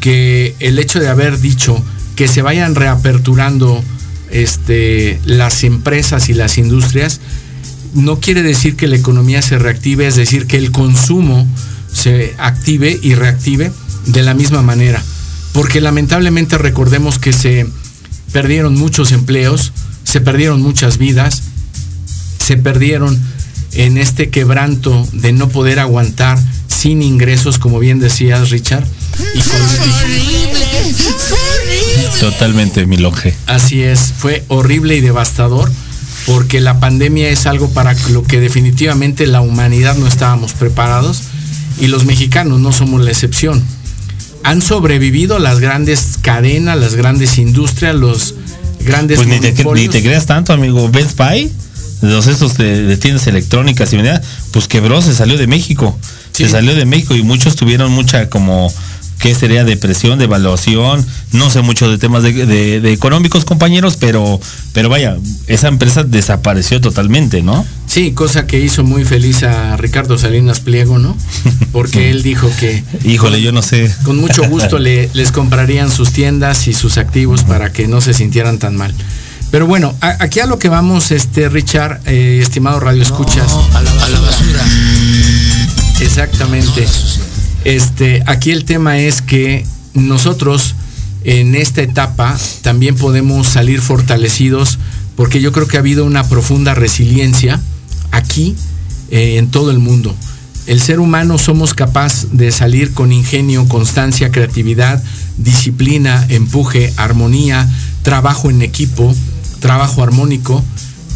que 0.01 0.55
el 0.59 0.79
hecho 0.79 1.01
de 1.01 1.09
haber 1.09 1.41
dicho 1.41 1.83
que 2.17 2.29
se 2.29 2.43
vayan 2.43 2.75
reaperturando 2.75 3.83
este, 4.31 5.21
las 5.25 5.65
empresas 5.65 6.29
y 6.29 6.35
las 6.35 6.59
industrias 6.59 7.21
no 7.95 8.21
quiere 8.21 8.43
decir 8.43 8.77
que 8.77 8.89
la 8.89 8.97
economía 8.97 9.43
se 9.43 9.59
reactive, 9.59 10.07
es 10.07 10.17
decir, 10.17 10.47
que 10.47 10.57
el 10.57 10.71
consumo 10.71 11.47
se 11.93 12.35
active 12.39 12.99
y 13.03 13.15
reactive 13.15 13.71
de 14.07 14.23
la 14.23 14.35
misma 14.35 14.63
manera. 14.63 15.03
Porque 15.53 15.81
lamentablemente 15.81 16.57
recordemos 16.57 17.19
que 17.19 17.33
se 17.33 17.67
perdieron 18.33 18.75
muchos 18.75 19.13
empleos, 19.13 19.73
se 20.05 20.21
perdieron 20.21 20.63
muchas 20.63 20.97
vidas, 20.97 21.43
se 22.53 22.59
perdieron 22.59 23.19
en 23.73 23.97
este 23.97 24.29
quebranto 24.29 25.09
de 25.13 25.33
no 25.33 25.49
poder 25.49 25.79
aguantar 25.79 26.39
sin 26.69 27.03
ingresos, 27.03 27.59
como 27.59 27.79
bien 27.79 27.99
decías, 27.99 28.51
Richard. 28.51 28.85
Y 29.35 29.41
con... 29.41 29.63
horrible, 29.63 30.67
horrible. 31.31 32.21
Totalmente, 32.21 32.85
mi 32.85 32.99
longe. 32.99 33.33
Así 33.47 33.83
es, 33.83 34.13
fue 34.19 34.45
horrible 34.49 34.97
y 34.97 35.01
devastador 35.01 35.73
porque 36.27 36.61
la 36.61 36.79
pandemia 36.79 37.31
es 37.31 37.47
algo 37.47 37.71
para 37.71 37.95
lo 38.11 38.23
que 38.23 38.39
definitivamente 38.39 39.27
la 39.27 39.41
humanidad 39.41 39.97
no 39.97 40.07
estábamos 40.07 40.53
preparados 40.53 41.23
y 41.81 41.87
los 41.87 42.05
mexicanos 42.05 42.61
no 42.61 42.71
somos 42.73 43.01
la 43.01 43.13
excepción. 43.13 43.63
Han 44.45 44.61
sobrevivido 44.61 45.39
las 45.39 45.59
grandes 45.59 46.19
cadenas, 46.21 46.79
las 46.79 46.97
grandes 46.97 47.39
industrias, 47.39 47.95
los 47.95 48.35
grandes 48.85 49.17
pues 49.17 49.29
ni 49.29 49.41
te, 49.41 49.55
ni 49.75 49.89
te, 49.89 50.03
creas 50.03 50.27
tanto, 50.27 50.53
amigo. 50.53 50.91
Best 50.91 51.17
Buy, 51.17 51.51
los 52.03 52.27
esos 52.27 52.59
de, 52.59 52.83
de 52.83 52.97
tiendas 52.97 53.27
electrónicas 53.27 53.93
y 53.93 53.99
pues 54.51 54.69
quebró, 54.69 55.01
se 55.01 55.15
salió 55.15 55.39
de 55.39 55.47
México. 55.47 55.97
Sí. 56.33 56.45
Se 56.45 56.51
salió 56.51 56.75
de 56.75 56.85
México 56.85 57.15
y 57.15 57.23
muchos 57.23 57.57
tuvieron 57.57 57.93
mucha 57.93 58.29
como 58.29 58.73
qué 59.23 59.37
sería 59.37 59.63
depresión, 59.65 60.19
devaluación, 60.19 61.07
no 61.31 61.49
sé 61.49 61.63
mucho 61.63 61.89
de 61.89 61.97
temas 61.97 62.25
de, 62.25 62.33
de, 62.45 62.81
de, 62.81 62.93
económicos, 62.93 63.45
compañeros, 63.45 63.97
pero, 63.97 64.41
pero 64.73 64.89
vaya, 64.89 65.17
esa 65.47 65.69
empresa 65.69 66.03
desapareció 66.03 66.81
totalmente, 66.81 67.41
¿no? 67.41 67.65
Sí, 67.87 68.11
cosa 68.13 68.49
que 68.49 68.61
hizo 68.61 68.83
muy 68.83 69.05
feliz 69.05 69.45
a 69.45 69.77
Ricardo 69.77 70.19
Salinas 70.19 70.59
Pliego, 70.59 70.99
¿no? 70.99 71.17
Porque 71.71 72.11
él 72.11 72.25
dijo 72.25 72.51
que... 72.59 72.83
Híjole, 73.05 73.41
yo 73.41 73.53
no 73.53 73.63
sé. 73.63 73.95
Con 74.03 74.17
mucho 74.19 74.43
gusto 74.49 74.81
le, 74.81 75.09
les 75.15 75.31
comprarían 75.31 75.89
sus 75.93 76.11
tiendas 76.11 76.67
y 76.67 76.73
sus 76.73 76.99
activos 76.99 77.45
para 77.45 77.73
que 77.73 77.87
no 77.87 78.01
se 78.01 78.15
sintieran 78.15 78.59
tan 78.59 78.77
mal. 78.77 78.93
Pero 79.53 79.69
bueno, 79.69 79.95
a, 80.01 80.17
aquí 80.19 80.41
a 80.41 80.47
lo 80.47 80.59
que 80.59 80.69
vamos, 80.69 81.13
este 81.13 81.49
Richard, 81.49 82.01
eh, 82.07 82.41
estimado 82.43 82.81
Radio 82.81 83.03
Escuchas. 83.03 83.47
No, 83.47 83.77
a, 83.77 83.83
la, 83.83 83.91
a 83.91 84.09
la 84.09 84.21
basura. 84.21 84.65
Exactamente. 86.01 86.89
Este, 87.65 88.25
aquí 88.27 88.51
el 88.51 88.65
tema 88.65 88.99
es 88.99 89.23
que 89.23 89.65
nosotros 89.95 90.75
en 91.25 91.55
esta 91.55 91.83
etapa 91.83 92.37
también 92.63 92.97
podemos 92.97 93.47
salir 93.47 93.81
fortalecidos 93.81 94.79
porque 95.17 95.41
yo 95.41 95.53
creo 95.53 95.69
que 95.69 95.77
ha 95.77 95.81
habido 95.81 96.05
una 96.05 96.27
profunda 96.29 96.75
resiliencia 96.75 97.61
aquí 98.11 98.57
eh, 99.11 99.37
en 99.37 99.51
todo 99.51 99.71
el 99.71 99.79
mundo. 99.79 100.17
El 100.67 100.81
ser 100.81 100.99
humano 100.99 101.39
somos 101.39 101.75
capaz 101.75 102.27
de 102.33 102.53
salir 102.53 102.95
con 102.95 103.13
ingenio, 103.13 103.69
constancia, 103.69 104.31
creatividad, 104.31 105.03
disciplina, 105.37 106.25
empuje, 106.29 106.93
armonía, 106.97 107.69
trabajo 108.03 108.49
en 108.49 108.63
equipo, 108.63 109.15
trabajo 109.63 110.03
armónico. 110.03 110.63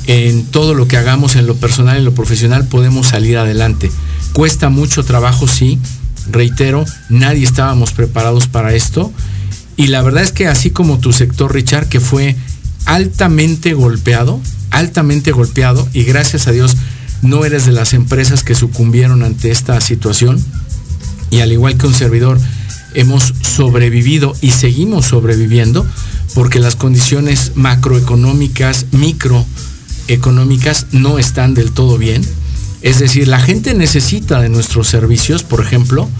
En 0.06 0.44
todo 0.44 0.72
lo 0.72 0.86
que 0.86 0.96
hagamos 0.96 1.34
en 1.34 1.46
lo 1.46 1.56
personal 1.56 1.96
y 1.96 1.98
en 1.98 2.04
lo 2.04 2.14
profesional 2.14 2.66
podemos 2.68 3.08
salir 3.08 3.36
adelante. 3.36 3.90
Cuesta 4.32 4.70
mucho 4.70 5.04
trabajo, 5.04 5.48
sí, 5.48 5.80
reitero, 6.30 6.84
nadie 7.08 7.44
estábamos 7.44 7.92
preparados 7.92 8.46
para 8.46 8.72
esto. 8.72 9.12
Y 9.76 9.88
la 9.88 10.00
verdad 10.02 10.22
es 10.22 10.32
que 10.32 10.46
así 10.46 10.70
como 10.70 10.98
tu 10.98 11.12
sector, 11.12 11.52
Richard, 11.52 11.88
que 11.88 12.00
fue 12.00 12.36
altamente 12.86 13.74
golpeado, 13.74 14.40
altamente 14.70 15.32
golpeado, 15.32 15.86
y 15.92 16.04
gracias 16.04 16.46
a 16.46 16.52
Dios 16.52 16.76
no 17.22 17.44
eres 17.44 17.66
de 17.66 17.72
las 17.72 17.92
empresas 17.92 18.44
que 18.44 18.54
sucumbieron 18.54 19.24
ante 19.24 19.50
esta 19.50 19.80
situación. 19.80 20.42
Y 21.30 21.40
al 21.40 21.50
igual 21.50 21.76
que 21.76 21.88
un 21.88 21.94
servidor, 21.94 22.38
hemos 22.94 23.34
sobrevivido 23.42 24.34
y 24.40 24.52
seguimos 24.52 25.06
sobreviviendo 25.06 25.84
porque 26.36 26.60
las 26.60 26.76
condiciones 26.76 27.52
macroeconómicas, 27.54 28.84
microeconómicas 28.92 30.88
no 30.92 31.18
están 31.18 31.54
del 31.54 31.72
todo 31.72 31.96
bien. 31.96 32.20
Es 32.82 32.98
decir, 32.98 33.26
la 33.26 33.40
gente 33.40 33.72
necesita 33.72 34.42
de 34.42 34.50
nuestros 34.50 34.86
servicios, 34.86 35.44
por 35.44 35.62
ejemplo, 35.62 36.10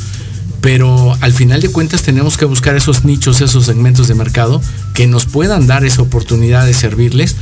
pero 0.62 1.14
al 1.20 1.34
final 1.34 1.60
de 1.60 1.68
cuentas 1.68 2.00
tenemos 2.00 2.38
que 2.38 2.46
buscar 2.46 2.76
esos 2.76 3.04
nichos, 3.04 3.42
esos 3.42 3.66
segmentos 3.66 4.08
de 4.08 4.14
mercado 4.14 4.62
que 4.94 5.06
nos 5.06 5.26
puedan 5.26 5.66
dar 5.66 5.84
esa 5.84 6.00
oportunidad 6.00 6.64
de 6.64 6.72
servirles 6.72 7.36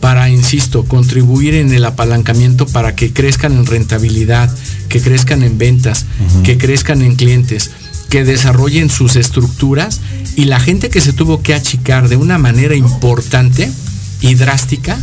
para, 0.00 0.28
insisto, 0.28 0.84
contribuir 0.84 1.54
en 1.54 1.72
el 1.72 1.86
apalancamiento 1.86 2.66
para 2.66 2.94
que 2.94 3.10
crezcan 3.10 3.54
en 3.54 3.64
rentabilidad, 3.64 4.54
que 4.90 5.00
crezcan 5.00 5.42
en 5.42 5.56
ventas, 5.56 6.04
que 6.44 6.58
crezcan 6.58 7.00
en 7.00 7.16
clientes, 7.16 7.70
que 8.08 8.24
desarrollen 8.24 8.90
sus 8.90 9.16
estructuras 9.16 10.00
y 10.36 10.44
la 10.44 10.60
gente 10.60 10.88
que 10.88 11.00
se 11.00 11.12
tuvo 11.12 11.42
que 11.42 11.54
achicar 11.54 12.08
de 12.08 12.16
una 12.16 12.38
manera 12.38 12.74
importante 12.74 13.70
y 14.20 14.34
drástica 14.34 14.98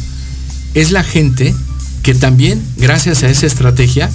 es 0.74 0.92
la 0.92 1.04
gente 1.04 1.54
que 2.04 2.14
también, 2.14 2.62
gracias 2.78 3.24
a 3.24 3.30
esa 3.30 3.48
estrategia, 3.48 4.10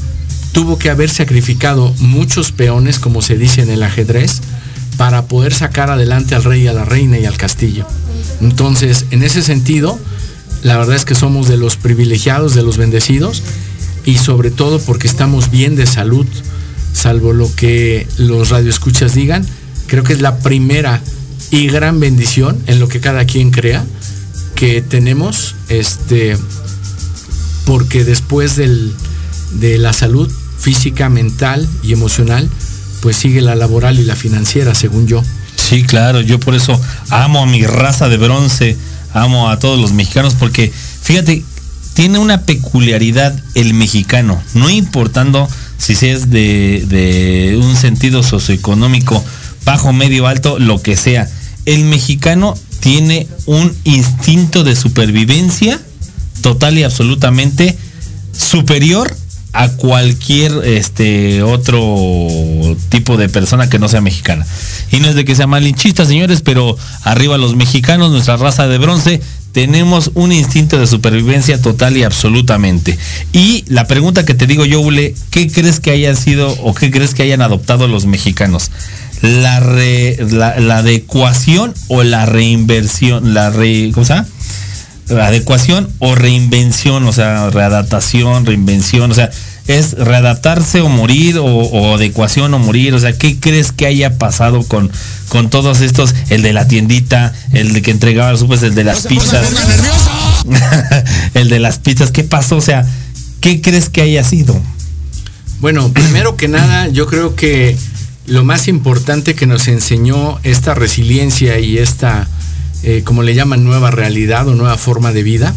tuvo 0.53 0.79
que 0.79 0.90
haber 0.90 1.11
sacrificado 1.11 1.94
muchos 1.98 2.53
peones, 2.53 2.98
como 2.98 3.22
se 3.22 3.37
dice 3.37 3.62
en 3.62 3.70
el 3.70 3.83
ajedrez, 3.83 4.40
para 4.96 5.26
poder 5.26 5.55
sacar 5.55 5.90
adelante 5.90 6.35
al 6.35 6.44
rey, 6.44 6.66
a 6.66 6.72
la 6.72 6.85
reina 6.85 7.18
y 7.18 7.24
al 7.24 7.37
castillo. 7.37 7.87
Entonces, 8.40 9.07
en 9.11 9.22
ese 9.22 9.42
sentido, 9.42 9.98
la 10.62 10.76
verdad 10.76 10.96
es 10.96 11.05
que 11.05 11.14
somos 11.14 11.48
de 11.48 11.57
los 11.57 11.76
privilegiados, 11.76 12.55
de 12.55 12.62
los 12.62 12.76
bendecidos, 12.76 13.42
y 14.05 14.18
sobre 14.18 14.50
todo 14.50 14.79
porque 14.81 15.07
estamos 15.07 15.50
bien 15.50 15.76
de 15.76 15.87
salud, 15.87 16.26
salvo 16.92 17.33
lo 17.33 17.55
que 17.55 18.07
los 18.18 18.50
radioescuchas 18.50 19.14
digan, 19.14 19.46
creo 19.87 20.05
que 20.05 20.12
es 20.12 20.20
la 20.20 20.38
primera 20.38 21.00
y 21.50 21.66
gran 21.66 22.00
bendición 22.00 22.59
en 22.66 22.79
lo 22.79 22.88
que 22.88 23.00
cada 23.00 23.24
quien 23.24 23.50
crea 23.50 23.85
que 24.55 24.83
tenemos, 24.83 25.55
este, 25.68 26.37
porque 27.64 28.05
después 28.05 28.57
del, 28.57 28.92
de 29.53 29.79
la 29.79 29.92
salud 29.92 30.31
física, 30.59 31.09
mental 31.09 31.66
y 31.83 31.92
emocional, 31.92 32.48
pues 33.00 33.16
sigue 33.16 33.40
la 33.40 33.55
laboral 33.55 33.98
y 33.98 34.05
la 34.05 34.16
financiera, 34.16 34.74
según 34.74 35.07
yo. 35.07 35.22
Sí, 35.57 35.85
claro, 35.85 36.20
yo 36.20 36.38
por 36.38 36.55
eso 36.55 36.79
amo 37.09 37.42
a 37.42 37.46
mi 37.46 37.64
raza 37.64 38.09
de 38.09 38.16
bronce, 38.16 38.76
amo 39.14 39.48
a 39.48 39.59
todos 39.59 39.79
los 39.81 39.92
mexicanos, 39.92 40.35
porque 40.38 40.70
fíjate, 41.03 41.42
tiene 41.94 42.18
una 42.18 42.42
peculiaridad 42.42 43.38
el 43.55 43.74
mexicano, 43.74 44.42
no 44.55 44.70
importando 44.70 45.48
si 45.81 45.93
es 45.93 46.31
de, 46.31 46.85
de 46.87 47.59
un 47.61 47.75
sentido 47.75 48.23
socioeconómico, 48.23 49.25
bajo, 49.64 49.93
medio, 49.93 50.27
alto, 50.27 50.59
lo 50.59 50.81
que 50.81 50.97
sea. 50.97 51.29
El 51.64 51.85
mexicano 51.85 52.55
tiene 52.81 53.27
un 53.47 53.75
instinto 53.85 54.62
de 54.62 54.77
supervivencia 54.77 55.81
total 56.43 56.79
y 56.79 56.85
absolutamente 56.85 57.77
superior 58.33 59.14
a 59.53 59.69
cualquier 59.69 60.53
este 60.64 61.43
otro 61.43 61.77
tipo 62.88 63.16
de 63.16 63.29
persona 63.29 63.69
que 63.69 63.79
no 63.79 63.88
sea 63.88 64.01
mexicana. 64.01 64.47
Y 64.93 65.01
no 65.01 65.09
es 65.09 65.14
de 65.14 65.25
que 65.25 65.35
sea 65.35 65.47
malinchista, 65.47 66.05
señores, 66.05 66.43
pero 66.43 66.77
arriba 67.03 67.38
los 67.38 67.57
mexicanos, 67.57 68.12
nuestra 68.12 68.37
raza 68.37 68.69
de 68.69 68.79
bronce, 68.79 69.21
tenemos 69.53 70.13
un 70.15 70.33
instinto 70.33 70.79
de 70.79 70.87
supervivencia 70.87 71.61
total 71.61 71.97
y 71.97 72.05
absolutamente. 72.05 72.99
Y 73.33 73.65
la 73.69 73.87
pregunta 73.87 74.25
que 74.25 74.35
te 74.35 74.47
digo 74.47 74.65
yo, 74.65 74.81
Ule, 74.81 75.15
¿qué 75.31 75.51
crees 75.51 75.81
que 75.81 75.91
hayan 75.91 76.17
sido 76.17 76.51
o 76.63 76.75
qué 76.75 76.91
crees 76.91 77.15
que 77.15 77.23
hayan 77.23 77.43
adoptado 77.43 77.89
los 77.89 78.07
mexicanos? 78.07 78.71
¿La, 79.23 79.61
la, 79.61 80.79
adecuación 80.79 81.75
o 81.89 82.03
la 82.03 82.27
reinversión? 82.27 83.35
La 83.35 83.51
re, 83.51 83.91
¿Cómo 83.93 84.07
se 84.07 84.15
llama? 84.15 84.29
adecuación 85.19 85.89
o 85.99 86.15
reinvención, 86.15 87.05
o 87.05 87.13
sea, 87.13 87.51
readaptación, 87.51 88.47
reinvención, 88.47 89.11
o 89.11 89.15
sea, 89.15 89.31
es 89.78 89.92
readaptarse 89.92 90.80
o 90.80 90.88
morir 90.88 91.38
o, 91.38 91.94
adecuación 91.94 92.54
o 92.54 92.59
morir, 92.59 92.94
o 92.94 92.98
sea, 92.98 93.16
¿qué 93.16 93.38
crees 93.38 93.72
que 93.72 93.87
haya 93.87 94.18
pasado 94.18 94.62
con, 94.62 94.90
con 95.28 95.50
todos 95.50 95.80
estos, 95.80 96.14
el 96.30 96.42
de 96.42 96.52
la 96.52 96.68
tiendita, 96.68 97.33
el 97.52 97.72
de 97.72 97.83
que 97.83 97.90
entregaba 97.90 98.37
pues 98.46 98.62
el 98.62 98.74
de 98.74 98.85
las 98.85 99.06
pizzas, 99.06 99.46
el 101.35 101.48
de 101.48 101.59
las 101.59 101.78
pizzas, 101.78 102.11
¿qué 102.11 102.24
pasó? 102.24 102.56
O 102.56 102.61
sea, 102.61 102.87
¿qué 103.40 103.61
crees 103.61 103.88
que 103.88 104.02
haya 104.02 104.24
sido? 104.24 104.61
Bueno, 105.61 105.92
primero 105.92 106.37
que 106.37 106.48
nada, 106.48 106.88
yo 106.88 107.06
creo 107.06 107.35
que 107.35 107.76
lo 108.26 108.44
más 108.44 108.68
importante 108.68 109.35
que 109.35 109.46
nos 109.46 109.68
enseñó 109.68 110.38
esta 110.42 110.74
resiliencia 110.74 111.59
y 111.59 111.78
esta 111.78 112.28
eh, 112.83 113.02
como 113.04 113.22
le 113.22 113.35
llaman, 113.35 113.62
nueva 113.62 113.90
realidad 113.90 114.48
o 114.48 114.54
nueva 114.54 114.78
forma 114.78 115.12
de 115.12 115.22
vida, 115.22 115.54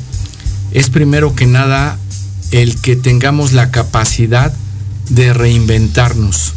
es 0.74 0.90
primero 0.90 1.36
que 1.36 1.46
nada 1.46 1.98
el 2.54 2.80
que 2.80 2.96
tengamos 2.96 3.52
la 3.52 3.72
capacidad 3.72 4.54
de 5.10 5.34
reinventarnos. 5.34 6.54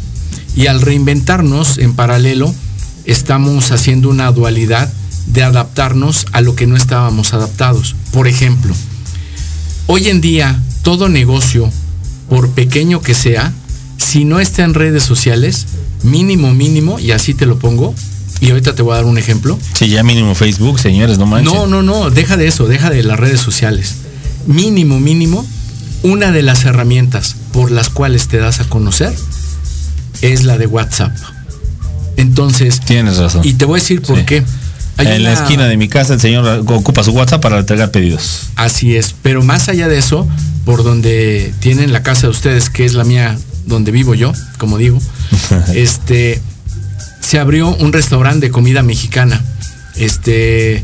Y 0.55 0.67
al 0.67 0.79
reinventarnos, 0.79 1.79
en 1.79 1.95
paralelo, 1.95 2.53
estamos 3.05 3.71
haciendo 3.71 4.09
una 4.09 4.31
dualidad 4.31 4.93
de 5.25 5.41
adaptarnos 5.41 6.27
a 6.33 6.41
lo 6.41 6.55
que 6.55 6.67
no 6.67 6.77
estábamos 6.77 7.33
adaptados. 7.33 7.95
Por 8.11 8.27
ejemplo, 8.27 8.75
hoy 9.87 10.09
en 10.09 10.21
día 10.21 10.61
todo 10.83 11.09
negocio, 11.09 11.67
por 12.29 12.51
pequeño 12.51 13.01
que 13.01 13.15
sea, 13.15 13.51
si 13.97 14.23
no 14.23 14.39
está 14.39 14.63
en 14.65 14.75
redes 14.75 15.01
sociales, 15.01 15.65
mínimo, 16.03 16.53
mínimo, 16.53 16.99
y 16.99 17.09
así 17.09 17.33
te 17.33 17.47
lo 17.47 17.57
pongo, 17.57 17.95
y 18.39 18.51
ahorita 18.51 18.75
te 18.75 18.83
voy 18.83 18.93
a 18.93 18.97
dar 18.97 19.05
un 19.05 19.17
ejemplo. 19.17 19.57
Sí, 19.73 19.89
ya 19.89 20.03
mínimo 20.03 20.35
Facebook, 20.35 20.79
señores, 20.79 21.17
no 21.17 21.25
manches. 21.25 21.51
No, 21.51 21.65
no, 21.65 21.81
no, 21.81 22.11
deja 22.11 22.37
de 22.37 22.47
eso, 22.47 22.67
deja 22.67 22.91
de 22.91 23.01
las 23.01 23.19
redes 23.19 23.41
sociales. 23.41 23.95
Mínimo, 24.45 24.99
mínimo, 24.99 25.43
una 26.03 26.31
de 26.31 26.41
las 26.41 26.65
herramientas 26.65 27.35
por 27.51 27.71
las 27.71 27.89
cuales 27.89 28.27
te 28.27 28.37
das 28.37 28.59
a 28.59 28.65
conocer 28.65 29.13
es 30.21 30.43
la 30.43 30.57
de 30.57 30.67
WhatsApp. 30.67 31.15
Entonces, 32.17 32.79
tienes 32.81 33.17
razón. 33.17 33.41
Y 33.43 33.53
te 33.53 33.65
voy 33.65 33.79
a 33.79 33.81
decir 33.81 34.01
por 34.01 34.23
qué. 34.25 34.43
en 34.97 35.23
la 35.23 35.33
esquina 35.33 35.67
de 35.67 35.77
mi 35.77 35.87
casa 35.87 36.15
el 36.15 36.19
señor 36.19 36.63
ocupa 36.67 37.03
su 37.03 37.11
WhatsApp 37.11 37.41
para 37.41 37.59
entregar 37.59 37.91
pedidos. 37.91 38.49
Así 38.55 38.95
es, 38.95 39.15
pero 39.21 39.43
más 39.43 39.69
allá 39.69 39.87
de 39.87 39.99
eso, 39.99 40.27
por 40.65 40.83
donde 40.83 41.53
tienen 41.59 41.93
la 41.93 42.01
casa 42.01 42.23
de 42.23 42.29
ustedes, 42.29 42.69
que 42.69 42.85
es 42.85 42.93
la 42.93 43.03
mía, 43.03 43.37
donde 43.65 43.91
vivo 43.91 44.15
yo, 44.15 44.33
como 44.57 44.77
digo, 44.77 44.99
este, 45.75 46.41
se 47.19 47.39
abrió 47.39 47.75
un 47.75 47.93
restaurante 47.93 48.47
de 48.47 48.51
comida 48.51 48.83
mexicana. 48.83 49.43
Este. 49.95 50.83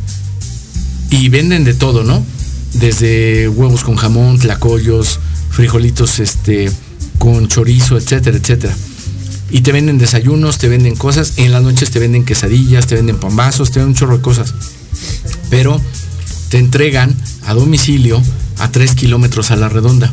Y 1.10 1.30
venden 1.30 1.64
de 1.64 1.74
todo, 1.74 2.04
¿no? 2.04 2.26
Desde 2.74 3.48
huevos 3.50 3.84
con 3.84 3.96
jamón, 3.96 4.40
tlacoyos, 4.40 5.20
frijolitos 5.50 6.20
este, 6.20 6.72
con 7.20 7.48
chorizo, 7.48 7.98
etcétera, 7.98 8.38
etcétera. 8.38 8.76
Y 9.52 9.62
te 9.62 9.72
venden 9.72 10.00
desayunos, 10.00 10.58
te 10.58 10.68
venden 10.68 10.96
cosas. 10.96 11.34
En 11.38 11.52
las 11.52 11.62
noches 11.62 11.92
te 11.92 12.00
venden 12.00 12.26
quesadillas, 12.26 12.88
te 12.88 12.96
venden 12.96 13.20
pambazos, 13.20 13.70
te 13.72 13.80
venden 13.80 13.90
un 13.90 13.96
chorro 13.96 14.18
de 14.18 14.24
cosas. 14.24 14.54
Pero 15.50 15.80
te 16.50 16.58
entregan 16.58 17.16
a 17.46 17.54
domicilio 17.54 18.22
a 18.58 18.72
tres 18.72 18.96
kilómetros 18.96 19.52
a 19.52 19.56
la 19.56 19.70
redonda. 19.70 20.12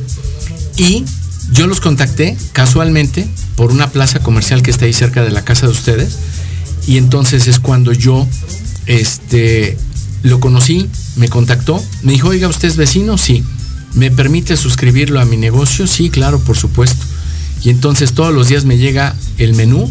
Y 0.76 1.04
yo 1.52 1.66
los 1.66 1.80
contacté 1.80 2.36
casualmente 2.52 3.26
por 3.56 3.70
una 3.72 3.90
plaza 3.90 4.20
comercial 4.20 4.62
que 4.62 4.70
está 4.70 4.84
ahí 4.84 4.92
cerca 4.92 5.22
de 5.22 5.30
la 5.30 5.44
casa 5.44 5.66
de 5.66 5.72
ustedes. 5.72 6.18
Y 6.86 6.98
entonces 6.98 7.46
es 7.46 7.60
cuando 7.60 7.92
yo 7.92 8.26
este, 8.86 9.76
lo 10.22 10.40
conocí, 10.40 10.88
me 11.16 11.28
contactó, 11.28 11.82
me 12.02 12.12
dijo, 12.12 12.28
oiga, 12.28 12.48
¿usted 12.48 12.68
es 12.68 12.76
vecino? 12.76 13.18
Sí. 13.18 13.42
¿Me 13.94 14.10
permite 14.10 14.56
suscribirlo 14.56 15.20
a 15.20 15.24
mi 15.24 15.36
negocio? 15.36 15.86
Sí, 15.86 16.10
claro, 16.10 16.38
por 16.40 16.56
supuesto. 16.56 17.04
Y 17.62 17.70
entonces 17.70 18.12
todos 18.12 18.32
los 18.32 18.48
días 18.48 18.64
me 18.64 18.78
llega 18.78 19.14
el 19.38 19.54
menú, 19.54 19.90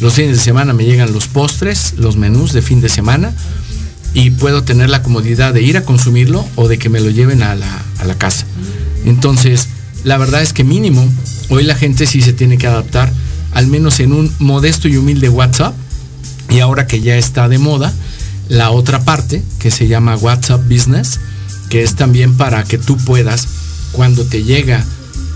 los 0.00 0.14
fines 0.14 0.36
de 0.36 0.42
semana 0.42 0.72
me 0.72 0.84
llegan 0.84 1.12
los 1.12 1.28
postres, 1.28 1.94
los 1.96 2.16
menús 2.16 2.52
de 2.52 2.62
fin 2.62 2.80
de 2.80 2.88
semana, 2.88 3.32
y 4.14 4.30
puedo 4.30 4.64
tener 4.64 4.90
la 4.90 5.02
comodidad 5.02 5.54
de 5.54 5.62
ir 5.62 5.76
a 5.76 5.84
consumirlo 5.84 6.46
o 6.56 6.68
de 6.68 6.78
que 6.78 6.88
me 6.88 7.00
lo 7.00 7.10
lleven 7.10 7.42
a 7.42 7.54
la, 7.54 7.82
a 7.98 8.04
la 8.04 8.16
casa. 8.16 8.46
Entonces, 9.04 9.68
la 10.04 10.18
verdad 10.18 10.42
es 10.42 10.52
que 10.52 10.64
mínimo, 10.64 11.06
hoy 11.48 11.64
la 11.64 11.74
gente 11.74 12.06
sí 12.06 12.20
se 12.20 12.32
tiene 12.32 12.58
que 12.58 12.66
adaptar, 12.66 13.12
al 13.52 13.66
menos 13.66 14.00
en 14.00 14.12
un 14.12 14.30
modesto 14.38 14.88
y 14.88 14.96
humilde 14.96 15.28
WhatsApp, 15.28 15.74
y 16.50 16.60
ahora 16.60 16.86
que 16.86 17.00
ya 17.00 17.16
está 17.16 17.48
de 17.48 17.58
moda, 17.58 17.92
la 18.48 18.70
otra 18.70 19.04
parte 19.04 19.42
que 19.58 19.70
se 19.70 19.88
llama 19.88 20.16
WhatsApp 20.16 20.62
Business, 20.68 21.20
que 21.68 21.82
es 21.82 21.94
también 21.94 22.36
para 22.36 22.64
que 22.64 22.78
tú 22.78 22.96
puedas, 22.96 23.48
cuando 23.92 24.24
te 24.24 24.44
llega 24.44 24.84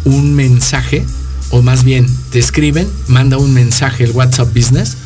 un 0.05 0.35
mensaje 0.35 1.05
o 1.51 1.63
más 1.63 1.85
bien 1.85 2.07
te 2.31 2.39
escriben, 2.39 2.89
manda 3.09 3.39
un 3.39 3.53
mensaje 3.53 4.05
el 4.05 4.13
WhatsApp 4.13 4.55
Business 4.55 4.97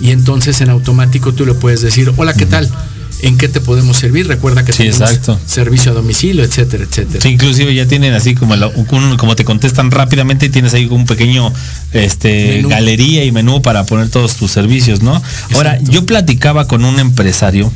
y 0.00 0.10
entonces 0.10 0.60
en 0.60 0.70
automático 0.70 1.32
tú 1.32 1.44
le 1.44 1.54
puedes 1.54 1.80
decir, 1.80 2.12
hola, 2.16 2.34
¿qué 2.34 2.46
tal? 2.46 2.70
¿En 3.20 3.36
qué 3.36 3.48
te 3.48 3.60
podemos 3.60 3.96
servir? 3.96 4.28
Recuerda 4.28 4.64
que 4.64 4.72
Sí, 4.72 4.78
tenemos 4.84 5.00
exacto. 5.00 5.40
servicio 5.44 5.90
a 5.90 5.94
domicilio, 5.94 6.44
etcétera, 6.44 6.84
etcétera. 6.84 7.20
Sí, 7.20 7.30
inclusive 7.30 7.74
ya 7.74 7.86
tienen 7.86 8.14
así 8.14 8.34
como 8.36 8.54
la- 8.54 8.68
un- 8.68 9.16
como 9.16 9.34
te 9.34 9.44
contestan 9.44 9.90
rápidamente 9.90 10.48
tienes 10.48 10.72
ahí 10.74 10.86
un 10.86 11.04
pequeño 11.04 11.52
este 11.92 12.56
Menú. 12.58 12.68
galería 12.68 13.24
y 13.24 13.32
menú 13.32 13.60
para 13.60 13.84
poner 13.86 14.08
todos 14.08 14.36
tus 14.36 14.52
servicios, 14.52 15.02
¿no? 15.02 15.20
Ahora, 15.54 15.80
yo 15.82 16.06
platicaba 16.06 16.68
con 16.68 16.84
un 16.84 17.00
empresario, 17.00 17.72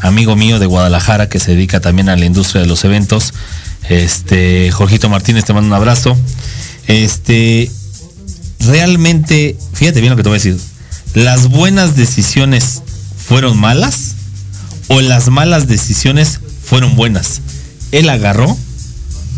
amigo 0.00 0.36
mío 0.36 0.58
de 0.60 0.66
Guadalajara 0.66 1.28
que 1.28 1.40
se 1.40 1.52
dedica 1.52 1.80
también 1.80 2.08
a 2.08 2.14
la 2.16 2.24
industria 2.24 2.60
de 2.62 2.68
los 2.68 2.84
eventos. 2.84 3.32
Este, 3.88 4.70
Jorgito 4.70 5.08
Martínez, 5.08 5.44
te 5.44 5.52
mando 5.52 5.66
un 5.68 5.74
abrazo. 5.74 6.16
Este, 6.86 7.68
realmente, 8.60 9.56
fíjate 9.72 10.00
bien 10.00 10.10
lo 10.12 10.16
que 10.16 10.22
te 10.22 10.28
voy 10.28 10.36
a 10.36 10.40
decir. 10.42 10.56
¿Las 11.14 11.48
buenas 11.48 11.96
decisiones 11.96 12.82
fueron 13.16 13.58
malas 13.58 14.13
o 14.88 15.00
las 15.00 15.28
malas 15.28 15.66
decisiones 15.66 16.40
fueron 16.62 16.96
buenas? 16.96 17.40
Él 17.92 18.08
agarró 18.08 18.56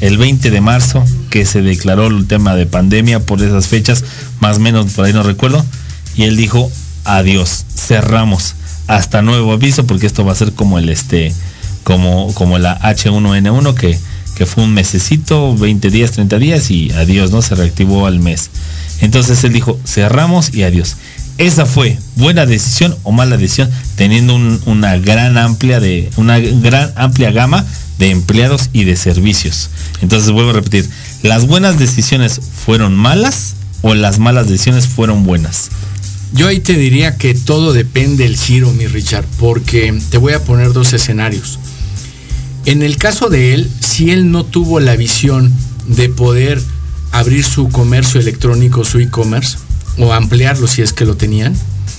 el 0.01 0.19
20 0.19 0.51
de 0.51 0.61
marzo 0.61 1.05
que 1.31 1.47
se 1.47 1.63
declaró 1.63 2.07
el 2.07 2.27
tema 2.27 2.55
de 2.55 2.67
pandemia 2.67 3.21
por 3.21 3.43
esas 3.43 3.67
fechas, 3.67 4.05
más 4.41 4.57
o 4.57 4.61
menos 4.61 4.93
por 4.93 5.05
ahí 5.05 5.13
no 5.13 5.23
recuerdo, 5.23 5.65
y 6.17 6.25
él 6.25 6.37
dijo, 6.37 6.71
adiós, 7.05 7.65
cerramos, 7.75 8.55
hasta 8.87 9.23
nuevo 9.23 9.53
aviso, 9.53 9.87
porque 9.87 10.07
esto 10.07 10.25
va 10.25 10.33
a 10.33 10.37
ser 10.37 10.53
como 10.53 10.79
el 10.79 10.89
este, 10.89 11.33
como, 11.85 12.33
como 12.35 12.59
la 12.59 12.79
H1N1 12.81 13.75
que, 13.75 13.99
que 14.37 14.47
fue 14.47 14.65
un 14.65 14.75
mesecito, 14.75 15.57
20 15.57 15.91
días, 15.91 16.13
30 16.13 16.39
días 16.39 16.71
y 16.71 16.91
adiós, 16.93 17.31
¿no? 17.31 17.43
Se 17.43 17.55
reactivó 17.55 18.07
al 18.07 18.21
mes. 18.21 18.51
Entonces 19.01 19.43
él 19.45 19.53
dijo, 19.53 19.79
cerramos 19.85 20.55
y 20.55 20.63
adiós. 20.63 20.97
Esa 21.38 21.66
fue 21.66 21.99
buena 22.16 22.46
decisión 22.46 22.96
o 23.03 23.12
mala 23.12 23.37
decisión, 23.37 23.70
teniendo 23.96 24.35
un- 24.35 24.61
una 24.66 24.96
gran 24.96 25.37
amplia 25.37 25.81
de, 25.81 26.11
una 26.16 26.38
gran 26.38 26.92
amplia 26.96 27.31
gama 27.31 27.64
de 27.99 28.11
empleados 28.11 28.70
y 28.72 28.85
de 28.85 28.96
servicios. 28.96 29.68
Entonces 30.01 30.31
vuelvo 30.31 30.51
a 30.51 30.55
repetir, 30.55 30.88
¿las 31.22 31.46
buenas 31.46 31.79
decisiones 31.79 32.40
fueron 32.64 32.94
malas 32.94 33.55
o 33.83 33.94
las 33.94 34.18
malas 34.18 34.49
decisiones 34.49 34.87
fueron 34.87 35.25
buenas? 35.25 35.68
Yo 36.33 36.49
ahí 36.49 36.61
te 36.61 36.75
diría 36.75 37.16
que 37.16 37.35
todo 37.35 37.72
depende 37.72 38.25
del 38.25 38.37
giro, 38.37 38.72
mi 38.72 38.87
Richard, 38.87 39.25
porque 39.38 39.99
te 40.11 40.18
voy 40.18 40.33
a 40.33 40.42
poner 40.42 40.72
dos 40.72 40.92
escenarios. 40.92 41.59
En 42.64 42.83
el 42.83 42.96
caso 42.96 43.29
de 43.29 43.55
él, 43.55 43.70
si 43.81 44.11
él 44.11 44.31
no 44.31 44.44
tuvo 44.44 44.81
la 44.81 44.96
visión 44.96 45.53
de 45.87 46.09
poder 46.09 46.61
abrir 47.12 47.44
su 47.44 47.68
comercio 47.68 48.20
electrónico, 48.20 48.85
su 48.85 48.99
e-commerce, 48.99 49.57
o 49.99 50.13
ampliarlo 50.13 50.67
si 50.67 50.83
es 50.83 50.93
que 50.93 51.05
lo 51.05 51.17
tenían, 51.17 51.55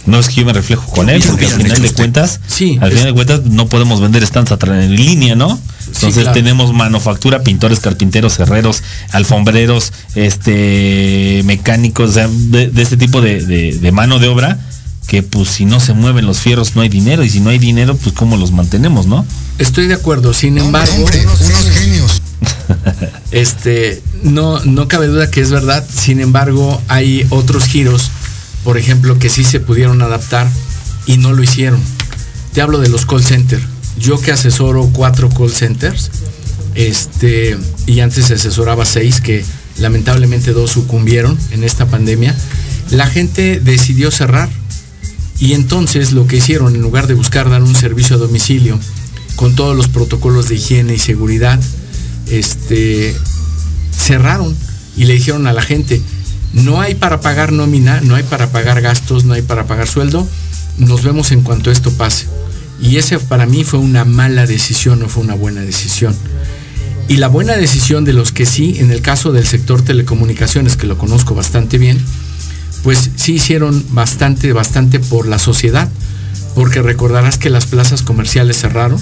No 0.05 0.19
es 0.19 0.27
que 0.29 0.35
yo 0.35 0.45
me 0.45 0.53
reflejo 0.53 0.89
con 0.91 1.09
él, 1.09 1.21
porque 1.27 1.45
al 1.47 1.51
final 1.51 1.81
de 1.81 1.91
cuentas, 1.91 2.39
Sí, 2.47 2.77
al 2.81 2.89
es- 2.89 2.93
final 2.99 3.07
de 3.07 3.13
cuentas 3.13 3.43
no 3.45 3.67
podemos 3.67 3.99
vender 3.99 4.25
stands 4.25 4.51
en 4.63 4.95
línea, 4.95 5.35
¿no? 5.35 5.59
Entonces 5.87 6.23
claro. 6.23 6.31
tenemos 6.33 6.73
manufactura, 6.73 7.41
pintores, 7.43 7.79
carpinteros, 7.79 8.39
herreros, 8.39 8.83
alfombreros, 9.11 9.91
este 10.15 11.41
mecánicos, 11.45 12.11
o 12.11 12.13
sea, 12.13 12.27
de, 12.29 12.67
de 12.69 12.81
este 12.81 12.97
tipo 12.97 13.21
de, 13.21 13.45
de- 13.45 13.73
de 13.79 13.91
mano 13.91 14.19
de 14.19 14.27
obra 14.27 14.59
que 15.07 15.23
pues 15.23 15.47
si 15.49 15.63
no 15.65 15.79
se 15.79 15.93
mueven 15.93 16.25
los 16.25 16.39
fierros 16.39 16.75
no 16.75 16.81
hay 16.81 16.89
dinero 16.89 17.23
y 17.23 17.29
si 17.29 17.39
no 17.39 17.49
hay 17.49 17.59
dinero 17.59 17.95
pues 17.95 18.13
cómo 18.13 18.35
los 18.35 18.51
mantenemos, 18.51 19.07
¿no? 19.07 19.25
estoy 19.57 19.87
de 19.87 19.93
acuerdo. 19.93 20.33
Sin 20.33 20.57
embargo, 20.57 20.93
Hombre, 20.95 21.25
unos 21.25 21.69
genios. 21.71 22.21
Este, 23.31 24.01
no, 24.23 24.63
no 24.63 24.87
cabe 24.87 25.07
duda 25.07 25.29
que 25.29 25.41
es 25.41 25.51
verdad. 25.51 25.85
Sin 25.87 26.19
embargo, 26.19 26.81
hay 26.87 27.27
otros 27.29 27.65
giros, 27.65 28.09
por 28.63 28.77
ejemplo, 28.77 29.19
que 29.19 29.29
sí 29.29 29.43
se 29.43 29.59
pudieron 29.59 30.01
adaptar 30.01 30.47
y 31.05 31.17
no 31.17 31.33
lo 31.33 31.43
hicieron. 31.43 31.79
Te 32.53 32.61
hablo 32.61 32.79
de 32.79 32.89
los 32.89 33.05
call 33.05 33.23
centers. 33.23 33.63
Yo 33.99 34.19
que 34.19 34.31
asesoro 34.31 34.89
cuatro 34.93 35.29
call 35.29 35.51
centers, 35.51 36.09
este, 36.75 37.57
y 37.85 37.99
antes 37.99 38.31
asesoraba 38.31 38.85
seis, 38.85 39.21
que 39.21 39.43
lamentablemente 39.79 40.53
dos 40.53 40.71
sucumbieron 40.71 41.37
en 41.51 41.63
esta 41.63 41.87
pandemia, 41.87 42.35
la 42.91 43.07
gente 43.07 43.59
decidió 43.59 44.11
cerrar. 44.11 44.49
Y 45.39 45.53
entonces 45.53 46.13
lo 46.13 46.27
que 46.27 46.37
hicieron, 46.37 46.75
en 46.75 46.81
lugar 46.81 47.07
de 47.07 47.13
buscar 47.13 47.49
dar 47.49 47.61
un 47.61 47.75
servicio 47.75 48.15
a 48.15 48.19
domicilio, 48.19 48.79
con 49.35 49.55
todos 49.55 49.75
los 49.75 49.87
protocolos 49.87 50.49
de 50.49 50.55
higiene 50.55 50.95
y 50.95 50.99
seguridad, 50.99 51.59
este, 52.31 53.15
cerraron 53.91 54.55
y 54.95 55.05
le 55.05 55.13
dijeron 55.13 55.47
a 55.47 55.53
la 55.53 55.61
gente, 55.61 56.01
no 56.53 56.81
hay 56.81 56.95
para 56.95 57.21
pagar 57.21 57.51
nómina, 57.51 58.01
no 58.01 58.15
hay 58.15 58.23
para 58.23 58.51
pagar 58.51 58.81
gastos, 58.81 59.25
no 59.25 59.33
hay 59.33 59.41
para 59.41 59.67
pagar 59.67 59.87
sueldo, 59.87 60.27
nos 60.77 61.03
vemos 61.03 61.31
en 61.31 61.41
cuanto 61.41 61.71
esto 61.71 61.91
pase. 61.91 62.27
Y 62.81 62.97
ese 62.97 63.19
para 63.19 63.45
mí 63.45 63.63
fue 63.63 63.79
una 63.79 64.05
mala 64.05 64.45
decisión, 64.45 64.99
no 64.99 65.09
fue 65.09 65.23
una 65.23 65.35
buena 65.35 65.61
decisión. 65.61 66.15
Y 67.07 67.17
la 67.17 67.27
buena 67.27 67.55
decisión 67.55 68.05
de 68.05 68.13
los 68.13 68.31
que 68.31 68.45
sí, 68.45 68.75
en 68.79 68.91
el 68.91 69.01
caso 69.01 69.31
del 69.31 69.47
sector 69.47 69.81
telecomunicaciones, 69.81 70.75
que 70.75 70.87
lo 70.87 70.97
conozco 70.97 71.35
bastante 71.35 71.77
bien, 71.77 71.99
pues 72.83 73.11
sí 73.15 73.33
hicieron 73.33 73.83
bastante, 73.91 74.51
bastante 74.53 74.99
por 74.99 75.27
la 75.27 75.39
sociedad, 75.39 75.89
porque 76.53 76.81
recordarás 76.81 77.37
que 77.37 77.49
las 77.49 77.65
plazas 77.65 78.01
comerciales 78.01 78.59
cerraron. 78.59 78.99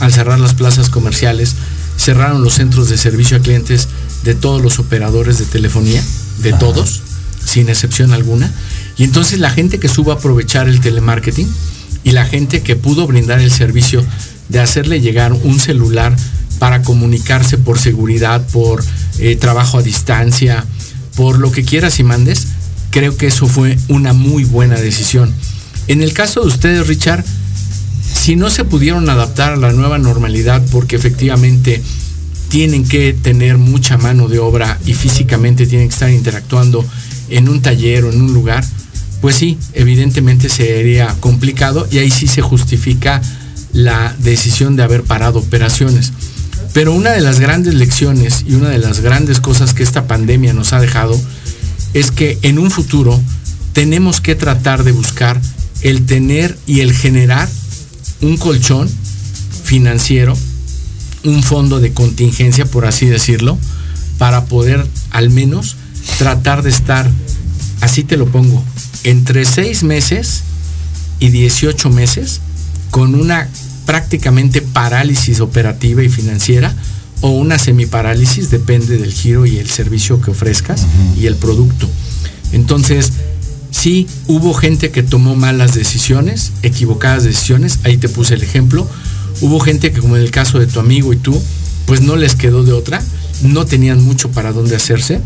Al 0.00 0.12
cerrar 0.12 0.40
las 0.40 0.54
plazas 0.54 0.88
comerciales, 0.88 1.54
cerraron 2.00 2.42
los 2.42 2.54
centros 2.54 2.88
de 2.88 2.96
servicio 2.96 3.36
a 3.36 3.40
clientes 3.40 3.88
de 4.24 4.34
todos 4.34 4.62
los 4.62 4.78
operadores 4.78 5.38
de 5.38 5.44
telefonía, 5.44 6.02
de 6.38 6.54
todos, 6.54 7.02
sin 7.44 7.68
excepción 7.68 8.12
alguna. 8.12 8.50
Y 8.96 9.04
entonces 9.04 9.38
la 9.38 9.50
gente 9.50 9.78
que 9.78 9.88
supo 9.88 10.10
aprovechar 10.10 10.66
el 10.66 10.80
telemarketing 10.80 11.48
y 12.02 12.12
la 12.12 12.24
gente 12.24 12.62
que 12.62 12.74
pudo 12.74 13.06
brindar 13.06 13.40
el 13.40 13.50
servicio 13.50 14.02
de 14.48 14.60
hacerle 14.60 15.00
llegar 15.00 15.34
un 15.34 15.60
celular 15.60 16.16
para 16.58 16.82
comunicarse 16.82 17.58
por 17.58 17.78
seguridad, 17.78 18.46
por 18.48 18.82
eh, 19.18 19.36
trabajo 19.36 19.78
a 19.78 19.82
distancia, 19.82 20.64
por 21.16 21.38
lo 21.38 21.52
que 21.52 21.64
quieras 21.64 21.98
y 22.00 22.02
mandes, 22.02 22.46
creo 22.90 23.16
que 23.16 23.26
eso 23.26 23.46
fue 23.46 23.78
una 23.88 24.14
muy 24.14 24.44
buena 24.44 24.76
decisión. 24.76 25.32
En 25.86 26.02
el 26.02 26.14
caso 26.14 26.40
de 26.40 26.48
ustedes, 26.48 26.86
Richard, 26.86 27.24
si 28.20 28.36
no 28.36 28.50
se 28.50 28.64
pudieron 28.64 29.08
adaptar 29.08 29.54
a 29.54 29.56
la 29.56 29.72
nueva 29.72 29.96
normalidad 29.96 30.62
porque 30.70 30.94
efectivamente 30.94 31.82
tienen 32.50 32.86
que 32.86 33.14
tener 33.14 33.56
mucha 33.56 33.96
mano 33.96 34.28
de 34.28 34.38
obra 34.38 34.78
y 34.84 34.92
físicamente 34.92 35.66
tienen 35.66 35.88
que 35.88 35.94
estar 35.94 36.10
interactuando 36.10 36.84
en 37.30 37.48
un 37.48 37.62
taller 37.62 38.04
o 38.04 38.12
en 38.12 38.20
un 38.20 38.34
lugar, 38.34 38.62
pues 39.22 39.36
sí, 39.36 39.56
evidentemente 39.72 40.50
sería 40.50 41.16
complicado 41.20 41.88
y 41.90 41.96
ahí 41.96 42.10
sí 42.10 42.26
se 42.26 42.42
justifica 42.42 43.22
la 43.72 44.14
decisión 44.18 44.76
de 44.76 44.82
haber 44.82 45.02
parado 45.02 45.38
operaciones. 45.38 46.12
Pero 46.74 46.92
una 46.92 47.12
de 47.12 47.22
las 47.22 47.40
grandes 47.40 47.72
lecciones 47.72 48.44
y 48.46 48.54
una 48.54 48.68
de 48.68 48.78
las 48.78 49.00
grandes 49.00 49.40
cosas 49.40 49.72
que 49.72 49.82
esta 49.82 50.06
pandemia 50.06 50.52
nos 50.52 50.74
ha 50.74 50.80
dejado 50.80 51.18
es 51.94 52.10
que 52.10 52.38
en 52.42 52.58
un 52.58 52.70
futuro 52.70 53.18
tenemos 53.72 54.20
que 54.20 54.34
tratar 54.34 54.84
de 54.84 54.92
buscar 54.92 55.40
el 55.80 56.04
tener 56.04 56.58
y 56.66 56.80
el 56.80 56.92
generar 56.92 57.48
un 58.20 58.36
colchón 58.36 58.88
financiero, 59.64 60.36
un 61.24 61.42
fondo 61.42 61.80
de 61.80 61.92
contingencia, 61.92 62.66
por 62.66 62.86
así 62.86 63.06
decirlo, 63.06 63.58
para 64.18 64.44
poder 64.46 64.86
al 65.10 65.30
menos 65.30 65.76
tratar 66.18 66.62
de 66.62 66.70
estar, 66.70 67.10
así 67.80 68.04
te 68.04 68.16
lo 68.16 68.26
pongo, 68.26 68.62
entre 69.04 69.44
seis 69.44 69.82
meses 69.82 70.42
y 71.18 71.28
18 71.28 71.90
meses 71.90 72.40
con 72.90 73.14
una 73.14 73.48
prácticamente 73.86 74.62
parálisis 74.62 75.40
operativa 75.40 76.02
y 76.02 76.08
financiera 76.08 76.74
o 77.22 77.30
una 77.30 77.58
semiparálisis, 77.58 78.50
depende 78.50 78.98
del 78.98 79.12
giro 79.12 79.46
y 79.46 79.58
el 79.58 79.68
servicio 79.68 80.20
que 80.20 80.30
ofrezcas 80.30 80.86
y 81.18 81.26
el 81.26 81.36
producto. 81.36 81.88
Entonces, 82.52 83.12
sí, 83.80 84.06
hubo 84.26 84.52
gente 84.52 84.90
que 84.90 85.02
tomó 85.02 85.34
malas 85.36 85.74
decisiones, 85.74 86.52
equivocadas 86.62 87.24
decisiones, 87.24 87.78
ahí 87.84 87.96
te 87.96 88.10
puse 88.10 88.34
el 88.34 88.42
ejemplo. 88.42 88.86
Hubo 89.40 89.58
gente 89.58 89.90
que, 89.90 90.00
como 90.00 90.16
en 90.16 90.22
el 90.22 90.30
caso 90.30 90.58
de 90.58 90.66
tu 90.66 90.80
amigo 90.80 91.14
y 91.14 91.16
tú, 91.16 91.40
pues 91.86 92.02
no 92.02 92.16
les 92.16 92.34
quedó 92.34 92.62
de 92.62 92.72
otra, 92.72 93.02
no 93.42 93.64
tenían 93.64 94.02
mucho 94.02 94.30
para 94.30 94.52
dónde 94.52 94.76
hacerse, 94.76 95.20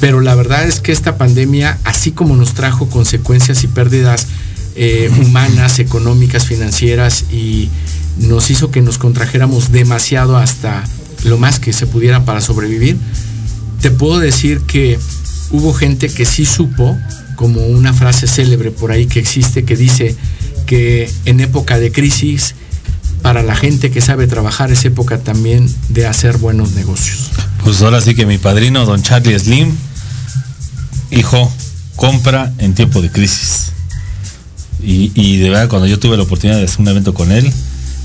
pero 0.00 0.20
la 0.20 0.34
verdad 0.34 0.66
es 0.66 0.80
que 0.80 0.90
esta 0.90 1.16
pandemia, 1.18 1.78
así 1.84 2.10
como 2.10 2.34
nos 2.34 2.54
trajo 2.54 2.88
consecuencias 2.88 3.62
y 3.62 3.68
pérdidas 3.68 4.26
eh, 4.74 5.08
humanas, 5.20 5.78
económicas, 5.78 6.46
financieras, 6.46 7.26
y 7.30 7.68
nos 8.18 8.50
hizo 8.50 8.72
que 8.72 8.82
nos 8.82 8.98
contrajéramos 8.98 9.70
demasiado 9.70 10.36
hasta 10.36 10.82
lo 11.24 11.38
más 11.38 11.60
que 11.60 11.72
se 11.72 11.86
pudiera 11.86 12.24
para 12.24 12.40
sobrevivir, 12.40 12.96
te 13.80 13.92
puedo 13.92 14.18
decir 14.18 14.62
que 14.62 14.98
hubo 15.52 15.72
gente 15.72 16.08
que 16.08 16.24
sí 16.24 16.44
supo, 16.44 16.98
como 17.38 17.64
una 17.68 17.94
frase 17.94 18.26
célebre 18.26 18.72
por 18.72 18.90
ahí 18.90 19.06
que 19.06 19.20
existe, 19.20 19.64
que 19.64 19.76
dice 19.76 20.16
que 20.66 21.08
en 21.24 21.38
época 21.38 21.78
de 21.78 21.92
crisis, 21.92 22.56
para 23.22 23.44
la 23.44 23.54
gente 23.54 23.92
que 23.92 24.00
sabe 24.00 24.26
trabajar 24.26 24.72
es 24.72 24.84
época 24.84 25.18
también 25.18 25.72
de 25.88 26.08
hacer 26.08 26.38
buenos 26.38 26.72
negocios. 26.72 27.30
Pues 27.62 27.80
ahora 27.80 28.00
sí 28.00 28.16
que 28.16 28.26
mi 28.26 28.38
padrino, 28.38 28.84
don 28.84 29.04
Charlie 29.04 29.38
Slim, 29.38 29.72
hijo, 31.12 31.52
compra 31.94 32.52
en 32.58 32.74
tiempo 32.74 33.00
de 33.00 33.12
crisis. 33.12 33.70
Y, 34.82 35.36
de 35.36 35.48
verdad, 35.50 35.68
cuando 35.68 35.86
yo 35.86 36.00
tuve 36.00 36.16
la 36.16 36.24
oportunidad 36.24 36.58
de 36.58 36.64
hacer 36.64 36.80
un 36.80 36.88
evento 36.88 37.14
con 37.14 37.30
él, 37.30 37.52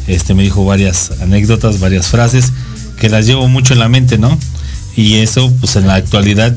este 0.08 0.36
me 0.36 0.44
dijo 0.44 0.64
varias 0.64 1.10
anécdotas, 1.22 1.80
varias 1.80 2.06
frases 2.06 2.54
que 3.00 3.10
las 3.10 3.26
llevo 3.26 3.48
mucho 3.48 3.74
en 3.74 3.80
la 3.80 3.90
mente, 3.90 4.20
¿no? 4.20 4.38
Y 4.96 5.16
eso, 5.16 5.52
pues 5.60 5.76
en 5.76 5.88
la 5.88 5.96
actualidad 5.96 6.56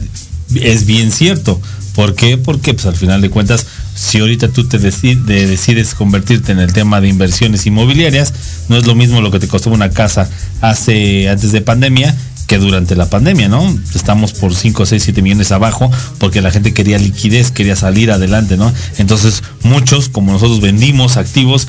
es 0.54 0.84
bien 0.84 1.10
cierto. 1.10 1.58
¿Por 1.96 2.14
qué? 2.14 2.36
Porque 2.38 2.74
pues 2.74 2.86
al 2.86 2.94
final 2.94 3.20
de 3.22 3.30
cuentas, 3.30 3.66
si 3.96 4.18
ahorita 4.18 4.48
tú 4.48 4.64
te 4.68 4.78
decid- 4.78 5.24
de- 5.24 5.46
decides 5.46 5.94
convertirte 5.94 6.52
en 6.52 6.60
el 6.60 6.72
tema 6.72 7.00
de 7.00 7.08
inversiones 7.08 7.66
inmobiliarias, 7.66 8.32
no 8.68 8.76
es 8.76 8.86
lo 8.86 8.94
mismo 8.94 9.20
lo 9.22 9.30
que 9.32 9.40
te 9.40 9.48
costó 9.48 9.70
una 9.70 9.88
casa 9.90 10.28
hace 10.60 11.28
antes 11.30 11.50
de 11.52 11.62
pandemia 11.62 12.14
que 12.46 12.58
durante 12.58 12.94
la 12.94 13.10
pandemia, 13.10 13.48
¿no? 13.48 13.76
Estamos 13.94 14.32
por 14.34 14.54
5, 14.54 14.86
6, 14.86 15.02
7 15.02 15.20
millones 15.20 15.50
abajo 15.50 15.90
porque 16.18 16.40
la 16.42 16.52
gente 16.52 16.72
quería 16.72 16.96
liquidez, 16.98 17.50
quería 17.50 17.74
salir 17.74 18.12
adelante, 18.12 18.56
¿no? 18.56 18.72
Entonces, 18.98 19.42
muchos, 19.64 20.08
como 20.08 20.30
nosotros 20.32 20.60
vendimos 20.60 21.16
activos, 21.16 21.66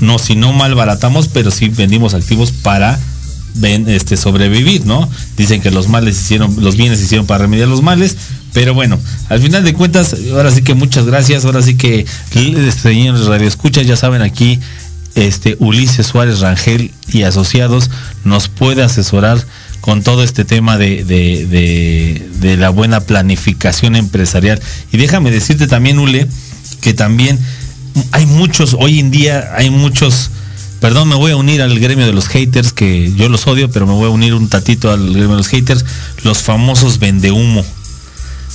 no, 0.00 0.20
si 0.20 0.36
no 0.36 0.52
mal 0.52 0.74
baratamos, 0.76 1.26
pero 1.28 1.50
sí 1.50 1.68
vendimos 1.68 2.14
activos 2.14 2.52
para 2.52 2.96
este, 3.62 4.16
sobrevivir, 4.16 4.84
¿no? 4.86 5.08
Dicen 5.36 5.60
que 5.60 5.70
los 5.72 5.88
males 5.88 6.16
hicieron, 6.20 6.54
los 6.62 6.76
bienes 6.76 7.00
hicieron 7.00 7.26
para 7.26 7.42
remediar 7.44 7.66
los 7.68 7.82
males, 7.82 8.16
pero 8.54 8.72
bueno, 8.72 8.98
al 9.28 9.40
final 9.40 9.64
de 9.64 9.74
cuentas, 9.74 10.16
ahora 10.32 10.50
sí 10.50 10.62
que 10.62 10.72
muchas 10.74 11.04
gracias, 11.04 11.44
ahora 11.44 11.60
sí 11.60 11.76
que 11.76 12.06
señores 12.80 13.26
Radio 13.26 13.46
Escucha, 13.46 13.82
ya 13.82 13.96
saben 13.96 14.22
aquí, 14.22 14.58
este 15.14 15.56
Ulises 15.60 16.06
Suárez 16.06 16.40
Rangel 16.40 16.90
y 17.12 17.22
asociados 17.24 17.90
nos 18.24 18.48
puede 18.48 18.82
asesorar 18.82 19.44
con 19.80 20.02
todo 20.02 20.22
este 20.24 20.44
tema 20.46 20.78
de, 20.78 21.04
de- 21.04 21.46
de- 21.46 22.28
de 22.40 22.56
la 22.56 22.70
buena 22.70 23.00
planificación 23.00 23.96
empresarial. 23.96 24.60
Y 24.92 24.96
déjame 24.96 25.30
decirte 25.30 25.66
también, 25.66 25.98
Ule, 25.98 26.26
que 26.80 26.94
también 26.94 27.38
hay 28.12 28.24
muchos, 28.26 28.74
hoy 28.78 28.98
en 28.98 29.10
día 29.10 29.50
hay 29.56 29.70
muchos, 29.70 30.30
perdón, 30.80 31.08
me 31.08 31.14
voy 31.16 31.32
a 31.32 31.36
unir 31.36 31.60
al 31.62 31.78
gremio 31.78 32.06
de 32.06 32.12
los 32.12 32.28
haters, 32.28 32.72
que 32.72 33.12
yo 33.16 33.28
los 33.28 33.46
odio, 33.46 33.70
pero 33.70 33.86
me 33.86 33.92
voy 33.92 34.06
a 34.06 34.10
unir 34.10 34.34
un 34.34 34.48
tatito 34.48 34.90
al 34.90 35.10
gremio 35.10 35.30
de 35.30 35.36
los 35.36 35.48
haters, 35.48 35.84
los 36.24 36.38
famosos 36.42 36.98
vendehumo, 36.98 37.64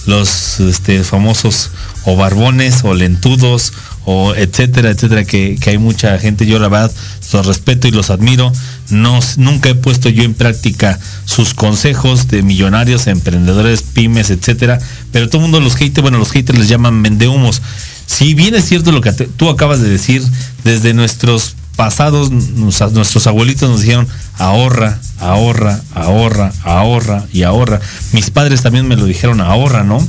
los 0.05 0.59
este, 0.59 1.03
famosos 1.03 1.71
o 2.05 2.15
barbones 2.15 2.83
o 2.83 2.93
lentudos 2.93 3.73
o 4.05 4.33
etcétera, 4.33 4.89
etcétera, 4.89 5.23
que, 5.25 5.57
que 5.61 5.69
hay 5.71 5.77
mucha 5.77 6.17
gente, 6.17 6.45
yo 6.45 6.57
la 6.59 6.67
verdad 6.67 6.91
los 7.33 7.45
respeto 7.45 7.87
y 7.87 7.91
los 7.91 8.09
admiro. 8.09 8.51
No, 8.89 9.19
nunca 9.37 9.69
he 9.69 9.75
puesto 9.75 10.09
yo 10.09 10.23
en 10.23 10.33
práctica 10.33 10.99
sus 11.25 11.53
consejos 11.53 12.27
de 12.27 12.41
millonarios, 12.41 13.07
emprendedores, 13.07 13.83
pymes, 13.83 14.31
etcétera, 14.31 14.79
pero 15.11 15.27
todo 15.27 15.37
el 15.37 15.43
mundo 15.43 15.59
los 15.59 15.75
haters, 15.75 16.01
bueno, 16.01 16.17
los 16.17 16.31
haters 16.31 16.57
les 16.57 16.69
llaman 16.69 17.03
vendehumos. 17.03 17.61
Si 18.07 18.33
bien 18.33 18.55
es 18.55 18.65
cierto 18.65 18.91
lo 18.91 19.01
que 19.01 19.11
tú 19.11 19.49
acabas 19.49 19.81
de 19.81 19.89
decir, 19.89 20.23
desde 20.63 20.95
nuestros 20.95 21.55
pasados, 21.79 22.29
nuestros 22.29 23.25
abuelitos 23.25 23.69
nos 23.69 23.79
dijeron, 23.79 24.05
ahorra, 24.37 24.99
ahorra, 25.17 25.79
ahorra, 25.95 26.51
ahorra 26.65 27.23
y 27.31 27.43
ahorra. 27.43 27.79
Mis 28.11 28.31
padres 28.31 28.61
también 28.63 28.85
me 28.85 28.97
lo 28.97 29.05
dijeron, 29.05 29.39
ahorra, 29.39 29.85
¿no? 29.85 30.05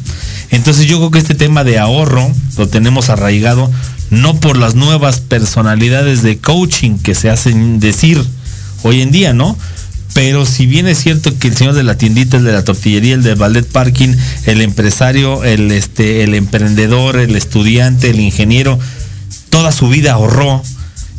Entonces 0.50 0.86
yo 0.86 0.98
creo 0.98 1.12
que 1.12 1.20
este 1.20 1.36
tema 1.36 1.62
de 1.62 1.78
ahorro 1.78 2.28
lo 2.58 2.66
tenemos 2.66 3.08
arraigado 3.08 3.70
no 4.10 4.40
por 4.40 4.56
las 4.56 4.74
nuevas 4.74 5.20
personalidades 5.20 6.24
de 6.24 6.38
coaching 6.38 6.98
que 6.98 7.14
se 7.14 7.30
hacen 7.30 7.78
decir 7.78 8.20
hoy 8.82 9.00
en 9.00 9.12
día, 9.12 9.32
¿no? 9.32 9.56
Pero 10.12 10.46
si 10.46 10.66
bien 10.66 10.88
es 10.88 10.98
cierto 10.98 11.38
que 11.38 11.46
el 11.46 11.56
señor 11.56 11.74
de 11.74 11.84
la 11.84 11.96
tiendita, 11.96 12.38
el 12.38 12.42
de 12.42 12.52
la 12.52 12.64
tortillería, 12.64 13.14
el 13.14 13.22
del 13.22 13.36
ballet 13.36 13.64
parking, 13.64 14.16
el 14.46 14.60
empresario, 14.60 15.44
el 15.44 15.70
este, 15.70 16.24
el 16.24 16.34
emprendedor, 16.34 17.16
el 17.16 17.36
estudiante, 17.36 18.10
el 18.10 18.18
ingeniero, 18.18 18.76
toda 19.50 19.70
su 19.70 19.88
vida 19.88 20.14
ahorró 20.14 20.64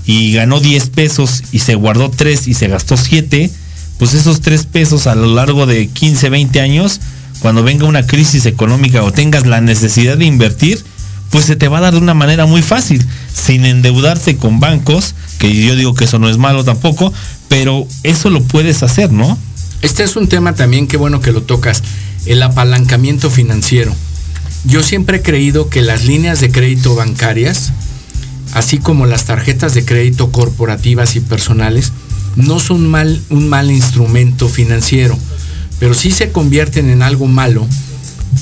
y 0.05 0.33
ganó 0.33 0.59
10 0.59 0.89
pesos 0.89 1.43
y 1.51 1.59
se 1.59 1.75
guardó 1.75 2.09
3 2.09 2.47
y 2.47 2.53
se 2.53 2.67
gastó 2.67 2.97
7, 2.97 3.49
pues 3.97 4.13
esos 4.13 4.41
3 4.41 4.65
pesos 4.65 5.07
a 5.07 5.15
lo 5.15 5.33
largo 5.33 5.65
de 5.65 5.87
15, 5.87 6.29
20 6.29 6.61
años, 6.61 6.99
cuando 7.39 7.63
venga 7.63 7.85
una 7.85 8.05
crisis 8.05 8.45
económica 8.45 9.03
o 9.03 9.11
tengas 9.11 9.47
la 9.47 9.61
necesidad 9.61 10.17
de 10.17 10.25
invertir, 10.25 10.83
pues 11.31 11.45
se 11.45 11.55
te 11.55 11.67
va 11.67 11.77
a 11.77 11.81
dar 11.81 11.93
de 11.93 11.99
una 11.99 12.13
manera 12.13 12.45
muy 12.45 12.61
fácil, 12.61 13.03
sin 13.33 13.65
endeudarse 13.65 14.35
con 14.35 14.59
bancos, 14.59 15.15
que 15.39 15.55
yo 15.55 15.75
digo 15.75 15.93
que 15.93 16.05
eso 16.05 16.19
no 16.19 16.29
es 16.29 16.37
malo 16.37 16.63
tampoco, 16.63 17.11
pero 17.47 17.87
eso 18.03 18.29
lo 18.29 18.43
puedes 18.43 18.83
hacer, 18.83 19.11
¿no? 19.11 19.37
Este 19.81 20.03
es 20.03 20.15
un 20.15 20.27
tema 20.27 20.53
también, 20.53 20.87
qué 20.87 20.97
bueno 20.97 21.21
que 21.21 21.31
lo 21.31 21.41
tocas, 21.41 21.81
el 22.25 22.43
apalancamiento 22.43 23.29
financiero. 23.29 23.95
Yo 24.65 24.83
siempre 24.83 25.17
he 25.17 25.21
creído 25.21 25.69
que 25.69 25.81
las 25.81 26.05
líneas 26.05 26.39
de 26.39 26.51
crédito 26.51 26.95
bancarias, 26.95 27.71
así 28.53 28.77
como 28.77 29.05
las 29.05 29.25
tarjetas 29.25 29.73
de 29.73 29.85
crédito 29.85 30.31
corporativas 30.31 31.15
y 31.15 31.19
personales, 31.19 31.91
no 32.35 32.59
son 32.59 32.87
mal, 32.87 33.21
un 33.29 33.49
mal 33.49 33.71
instrumento 33.71 34.47
financiero, 34.47 35.17
pero 35.79 35.93
sí 35.93 36.11
se 36.11 36.31
convierten 36.31 36.89
en 36.89 37.01
algo 37.01 37.27
malo 37.27 37.67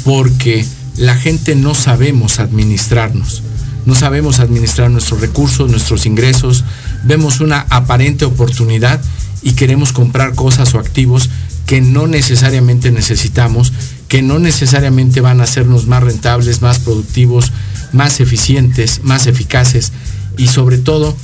porque 0.04 0.66
la 0.98 1.16
gente 1.16 1.56
no 1.56 1.74
sabemos 1.74 2.40
administrarnos. 2.40 3.44
No 3.86 3.96
sabemos 3.96 4.40
administrar 4.40 4.92
nuestros 4.92 5.22
recursos, 5.22 5.72
nuestros 5.72 6.06
ingresos, 6.06 6.66
vemos 7.06 7.40
una 7.40 7.66
aparente 7.70 8.26
oportunidad 8.26 9.02
y 9.42 9.54
queremos 9.54 9.94
comprar 9.94 10.36
cosas 10.36 10.76
o 10.76 10.80
activos 10.80 11.30
que 11.66 11.82
no 11.82 12.08
necesariamente 12.08 12.92
necesitamos, 12.92 13.72
que 14.10 14.24
no 14.24 14.40
necesariamente 14.40 15.22
van 15.22 15.40
a 15.40 15.44
hacernos 15.44 15.86
más 15.86 16.04
rentables, 16.04 16.62
más 16.62 16.80
productivos, 16.80 17.54
más 17.94 18.20
eficientes, 18.20 19.02
más 19.04 19.28
eficaces 19.28 19.94
y 20.36 20.48
sobre 20.48 20.80
todo 20.80 21.16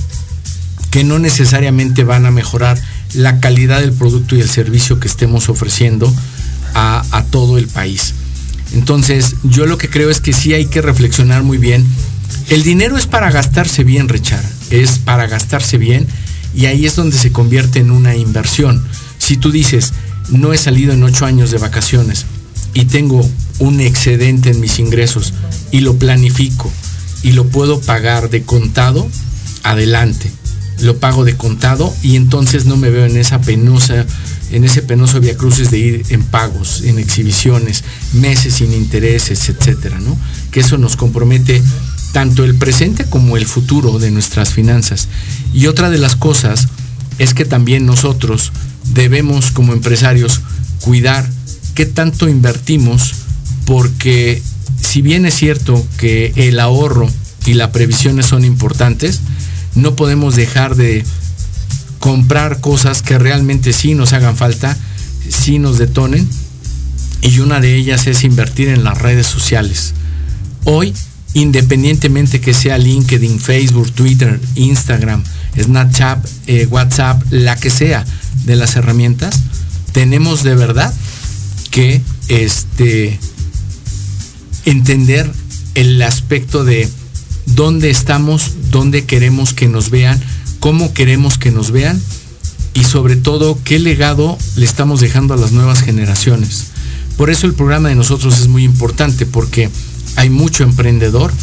que 0.91 1.03
no 1.03 1.19
necesariamente 1.19 2.03
van 2.03 2.25
a 2.27 2.31
mejorar 2.31 2.79
la 3.15 3.39
calidad 3.39 3.81
del 3.81 3.91
producto 3.91 4.35
y 4.35 4.41
el 4.41 4.49
servicio 4.49 4.99
que 4.99 5.07
estemos 5.07 5.49
ofreciendo 5.49 6.13
a, 6.75 7.25
todo 7.31 7.57
el 7.57 7.67
país. 7.67 8.13
Entonces, 8.73 9.35
yo 9.43 9.65
lo 9.65 9.77
que 9.77 9.89
creo 9.89 10.09
es 10.09 10.21
que 10.21 10.33
sí 10.33 10.53
hay 10.53 10.65
que 10.65 10.81
reflexionar 10.81 11.43
muy 11.43 11.57
bien. 11.57 11.85
El 12.49 12.63
dinero 12.63 12.97
es 12.97 13.07
para 13.07 13.31
gastarse 13.31 13.83
bien, 13.83 14.09
Richard. 14.09 14.45
Es 14.69 14.99
para 14.99 15.27
gastarse 15.27 15.77
bien 15.77 16.05
y 16.53 16.67
ahí 16.67 16.85
es 16.85 16.95
donde 16.95 17.17
se 17.17 17.31
convierte 17.31 17.79
en 17.79 17.91
una 17.91 18.15
inversión. 18.15 18.85
Si 19.17 19.37
tú 19.37 19.51
dices, 19.51 19.93
no 20.29 20.53
he 20.53 20.57
salido 20.57 20.93
en 20.93 21.03
ocho 21.03 21.25
años 21.25 21.51
de 21.51 21.57
vacaciones 21.57 22.25
y 22.75 22.85
tengo 22.85 23.27
un 23.57 23.79
excedente 23.79 24.51
en 24.51 24.59
mis 24.59 24.77
ingresos 24.77 25.33
y 25.71 25.79
lo 25.79 25.97
planifico 25.97 26.71
y 27.23 27.31
lo 27.31 27.47
puedo 27.47 27.81
pagar 27.81 28.29
de 28.29 28.43
contado, 28.43 29.09
adelante. 29.63 30.29
Lo 30.81 30.97
pago 30.97 31.23
de 31.23 31.37
contado 31.37 31.91
y 32.03 32.17
entonces 32.17 32.65
no 32.65 32.75
me 32.75 32.89
veo 32.89 33.05
en 33.05 33.15
esa 33.15 33.39
penosa, 33.39 34.05
en 34.51 34.65
ese 34.65 34.81
penoso 34.81 35.21
viacrucis 35.21 35.71
de 35.71 35.79
ir 35.79 36.05
en 36.09 36.21
pagos, 36.21 36.81
en 36.83 36.99
exhibiciones, 36.99 37.85
meses 38.13 38.55
sin 38.55 38.73
intereses, 38.73 39.47
etcétera, 39.47 39.99
¿no? 40.01 40.15
Que 40.51 40.59
eso 40.59 40.77
nos 40.77 40.97
compromete 40.97 41.63
tanto 42.11 42.43
el 42.43 42.55
presente 42.55 43.05
como 43.05 43.37
el 43.37 43.45
futuro 43.45 43.99
de 43.99 44.11
nuestras 44.11 44.53
finanzas. 44.53 45.07
Y 45.53 45.67
otra 45.67 45.89
de 45.89 45.97
las 45.97 46.17
cosas 46.17 46.67
es 47.19 47.33
que 47.33 47.45
también 47.45 47.85
nosotros 47.85 48.51
debemos 48.93 49.51
como 49.51 49.71
empresarios 49.71 50.41
cuidar 50.81 51.25
qué 51.75 51.85
tanto 51.85 52.27
invertimos 52.27 53.13
porque 53.65 54.41
si 54.81 55.01
bien 55.01 55.25
es 55.25 55.35
cierto 55.35 55.85
que 55.97 56.31
el 56.35 56.59
ahorro 56.59 57.09
y 57.45 57.53
las 57.53 57.69
previsiones 57.71 58.25
son 58.25 58.45
importantes, 58.45 59.19
no 59.75 59.95
podemos 59.95 60.35
dejar 60.35 60.75
de 60.75 61.03
comprar 61.99 62.61
cosas 62.61 63.01
que 63.01 63.19
realmente 63.19 63.73
sí 63.73 63.93
nos 63.93 64.13
hagan 64.13 64.37
falta, 64.37 64.77
sí 65.29 65.59
nos 65.59 65.77
detonen, 65.77 66.27
y 67.21 67.39
una 67.39 67.59
de 67.59 67.75
ellas 67.75 68.07
es 68.07 68.23
invertir 68.23 68.69
en 68.69 68.83
las 68.83 68.99
redes 68.99 69.25
sociales. 69.25 69.93
Hoy, 70.63 70.93
independientemente 71.33 72.39
que 72.39 72.53
sea 72.53 72.77
LinkedIn, 72.77 73.39
Facebook, 73.39 73.91
Twitter, 73.91 74.39
Instagram, 74.55 75.23
Snapchat, 75.59 76.25
eh, 76.47 76.67
WhatsApp, 76.67 77.21
la 77.31 77.55
que 77.55 77.69
sea 77.69 78.05
de 78.45 78.55
las 78.55 78.75
herramientas, 78.75 79.41
tenemos 79.91 80.43
de 80.43 80.55
verdad 80.55 80.93
que 81.75 82.01
este, 82.29 83.19
entender 84.63 85.29
el 85.73 86.01
aspecto 86.03 86.63
de 86.63 86.87
dónde 87.47 87.89
estamos, 87.89 88.53
dónde 88.71 89.03
queremos 89.03 89.53
que 89.53 89.67
nos 89.67 89.89
vean, 89.89 90.17
cómo 90.61 90.93
queremos 90.93 91.37
que 91.37 91.51
nos 91.51 91.71
vean 91.71 92.01
y 92.73 92.85
sobre 92.85 93.17
todo 93.17 93.59
qué 93.65 93.79
legado 93.79 94.37
le 94.55 94.63
estamos 94.63 95.01
dejando 95.01 95.33
a 95.33 95.37
las 95.37 95.51
nuevas 95.51 95.81
generaciones. 95.81 96.67
Por 97.17 97.29
eso 97.29 97.45
el 97.45 97.53
programa 97.53 97.89
de 97.89 97.95
nosotros 97.95 98.39
es 98.39 98.47
muy 98.47 98.63
importante 98.63 99.25
porque 99.25 99.69
hay 100.15 100.29
mucho 100.29 100.63
emprendedor, 100.63 101.33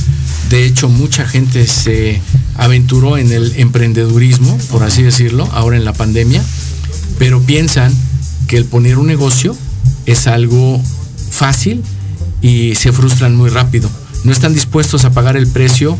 de 0.48 0.64
hecho 0.64 0.88
mucha 0.88 1.28
gente 1.28 1.66
se 1.66 2.22
aventuró 2.56 3.18
en 3.18 3.32
el 3.32 3.52
emprendedurismo, 3.56 4.56
por 4.70 4.82
así 4.82 5.02
decirlo, 5.02 5.46
ahora 5.52 5.76
en 5.76 5.84
la 5.84 5.92
pandemia, 5.92 6.42
pero 7.18 7.42
piensan 7.42 7.94
que 8.46 8.56
el 8.56 8.64
poner 8.64 8.96
un 8.96 9.08
negocio 9.08 9.54
es 10.06 10.26
algo 10.26 10.80
fácil 11.30 11.82
y 12.40 12.74
se 12.74 12.92
frustran 12.92 13.36
muy 13.36 13.50
rápido. 13.50 13.90
No 14.24 14.32
están 14.32 14.54
dispuestos 14.54 15.04
a 15.04 15.10
pagar 15.10 15.36
el 15.36 15.46
precio. 15.46 15.98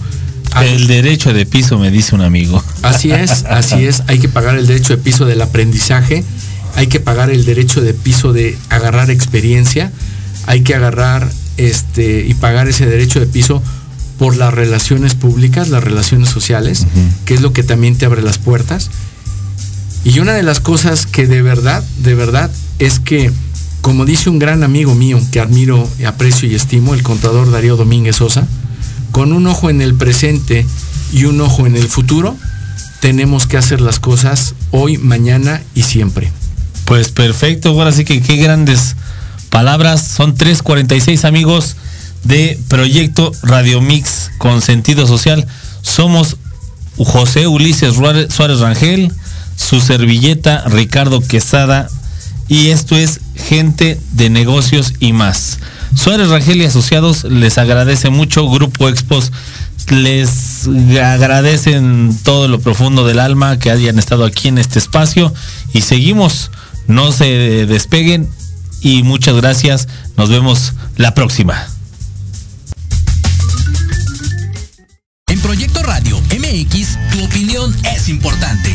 a- 0.55 0.65
El 0.67 0.87
derecho 0.87 1.33
de 1.33 1.47
piso, 1.47 1.79
me 1.79 1.91
dice 1.91 2.15
un 2.15 2.21
amigo. 2.21 2.63
Así 2.83 3.11
es, 3.11 3.45
así 3.49 3.87
es. 3.87 4.03
Hay 4.07 4.19
que 4.19 4.29
pagar 4.29 4.57
el 4.57 4.67
derecho 4.67 4.95
de 4.97 5.03
piso 5.03 5.25
del 5.25 5.41
aprendizaje, 5.41 6.25
hay 6.75 6.89
que 6.89 7.01
pagar 7.01 7.31
el 7.31 7.45
derecho 7.47 7.81
de 7.81 7.95
piso 7.95 8.33
de 8.35 8.59
agarrar 8.69 9.11
experiencia, 9.11 9.91
hay 10.47 10.61
que 10.63 10.75
agarrar 10.75 11.31
este 11.57 12.27
y 12.27 12.35
pagar 12.35 12.69
ese 12.69 12.85
derecho 12.87 13.19
de 13.19 13.27
piso 13.27 13.63
por 14.19 14.37
las 14.37 14.53
relaciones 14.53 15.15
públicas, 15.15 15.69
las 15.71 15.83
relaciones 15.83 16.29
sociales, 16.29 16.87
que 17.25 17.33
es 17.35 17.41
lo 17.41 17.53
que 17.55 17.63
también 17.63 17.97
te 17.97 18.05
abre 18.05 18.21
las 18.23 18.37
puertas. 18.39 18.91
Y 20.05 20.19
una 20.19 20.35
de 20.35 20.43
las 20.43 20.61
cosas 20.61 21.07
que 21.07 21.27
de 21.27 21.41
verdad, 21.43 21.83
de 22.03 22.15
verdad, 22.15 22.51
es 22.79 22.99
que, 23.01 23.33
como 23.83 24.05
dice 24.05 24.31
un 24.31 24.39
gran 24.39 24.63
amigo 24.63 24.95
mío 24.95 25.21
que 25.31 25.41
admiro, 25.41 25.87
aprecio 26.07 26.49
y 26.49 26.55
estimo, 26.55 26.95
el 26.95 27.03
contador 27.03 27.51
Darío 27.51 27.77
Domínguez 27.77 28.17
Sosa, 28.17 28.47
con 29.11 29.33
un 29.33 29.47
ojo 29.47 29.69
en 29.69 29.83
el 29.83 29.95
presente 29.95 30.65
y 31.13 31.25
un 31.25 31.41
ojo 31.41 31.67
en 31.67 31.77
el 31.77 31.89
futuro, 31.89 32.37
tenemos 33.01 33.47
que 33.47 33.59
hacer 33.59 33.81
las 33.81 33.99
cosas 33.99 34.55
hoy, 34.71 34.99
mañana 34.99 35.61
y 35.75 35.83
siempre. 35.83 36.33
Pues 36.85 37.11
perfecto, 37.11 37.71
ahora 37.71 37.93
sí 37.93 38.05
que 38.05 38.23
qué 38.23 38.37
grandes 38.37 38.95
palabras. 39.51 40.07
Son 40.07 40.35
346 40.35 41.25
amigos 41.25 41.77
de 42.23 42.59
Proyecto 42.69 43.33
Radio 43.43 43.81
Mix 43.81 44.31
con 44.39 44.63
sentido 44.63 45.09
social. 45.09 45.47
Somos 45.83 46.37
José 46.97 47.49
Ulises 47.49 47.95
Suárez, 47.95 48.61
Rangel, 48.61 49.13
su 49.57 49.81
servilleta 49.81 50.65
Ricardo 50.69 51.21
Quesada 51.21 51.89
y 52.49 52.69
esto 52.69 52.97
es 52.97 53.21
Gente 53.53 54.01
de 54.13 54.31
Negocios 54.31 54.95
y 54.99 55.13
más. 55.13 55.59
Suárez 55.95 56.31
Rangel 56.31 56.63
y 56.63 56.65
Asociados 56.65 57.25
les 57.25 57.59
agradece 57.59 58.09
mucho, 58.09 58.49
Grupo 58.49 58.89
Expos 58.89 59.31
les 59.91 60.67
agradecen 60.99 62.17
todo 62.23 62.49
lo 62.49 62.61
profundo 62.61 63.07
del 63.07 63.19
alma 63.19 63.59
que 63.59 63.71
hayan 63.71 63.99
estado 63.99 64.25
aquí 64.25 64.49
en 64.49 64.57
este 64.57 64.79
espacio 64.79 65.35
y 65.75 65.83
seguimos, 65.83 66.51
no 66.87 67.13
se 67.13 67.67
despeguen 67.67 68.27
y 68.81 69.03
muchas 69.03 69.37
gracias, 69.37 69.87
nos 70.17 70.31
vemos 70.31 70.73
la 70.97 71.13
próxima. 71.13 71.69
En 75.27 75.39
Proyecto 75.43 75.83
Radio 75.83 76.19
MX, 76.31 76.99
tu 77.13 77.23
opinión 77.23 77.77
es 77.95 78.09
importante. 78.09 78.75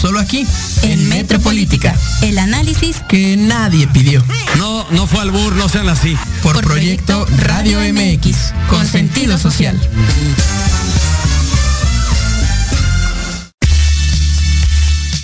Solo 0.00 0.18
aquí, 0.18 0.46
En 0.82 1.08
Metropolítica, 1.10 1.94
el 2.22 2.38
análisis 2.38 3.02
que 3.08 3.36
nadie 3.36 3.86
pidió. 3.88 4.24
No, 4.56 4.86
no 4.90 5.06
fue 5.06 5.20
albur, 5.20 5.54
no 5.56 5.68
sean 5.68 5.88
así. 5.90 6.16
Por, 6.42 6.54
Por 6.54 6.64
Proyecto 6.64 7.26
Proyecto 7.26 7.44
Radio 7.44 7.80
Radio 7.80 7.92
MX, 7.92 8.54
con 8.70 8.86
sentido 8.86 9.36
social. 9.36 9.78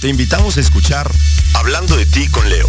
Te 0.00 0.08
invitamos 0.08 0.58
a 0.58 0.60
escuchar 0.60 1.10
Hablando 1.54 1.96
de 1.96 2.04
ti 2.04 2.28
con 2.28 2.48
Leo. 2.48 2.68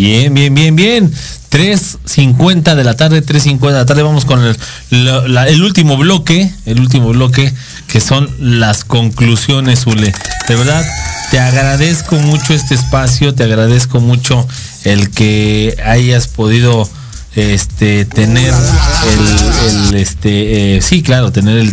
Bien, 0.00 0.32
bien, 0.32 0.54
bien, 0.54 0.76
bien. 0.76 1.12
3.50 1.50 2.76
de 2.76 2.84
la 2.84 2.94
tarde, 2.94 3.20
3.50 3.20 3.66
de 3.66 3.72
la 3.72 3.84
tarde. 3.84 4.04
Vamos 4.04 4.24
con 4.24 4.40
el, 4.44 5.62
último 5.62 5.96
bloque, 5.96 6.52
el 6.66 6.78
último 6.78 7.08
bloque, 7.08 7.52
que 7.88 8.00
son 8.00 8.30
las 8.38 8.84
conclusiones, 8.84 9.88
Ule. 9.88 10.14
De 10.46 10.54
verdad, 10.54 10.86
te 11.32 11.40
agradezco 11.40 12.14
mucho 12.14 12.54
este 12.54 12.76
espacio, 12.76 13.34
te 13.34 13.42
agradezco 13.42 13.98
mucho 13.98 14.46
el 14.84 15.10
que 15.10 15.76
hayas 15.84 16.28
podido 16.28 16.88
este 17.34 18.04
tener 18.04 18.54
el, 18.54 19.88
el, 19.88 19.94
este 19.96 20.76
eh, 20.76 20.82
sí 20.82 21.02
claro 21.02 21.30
tener 21.30 21.58
el, 21.58 21.72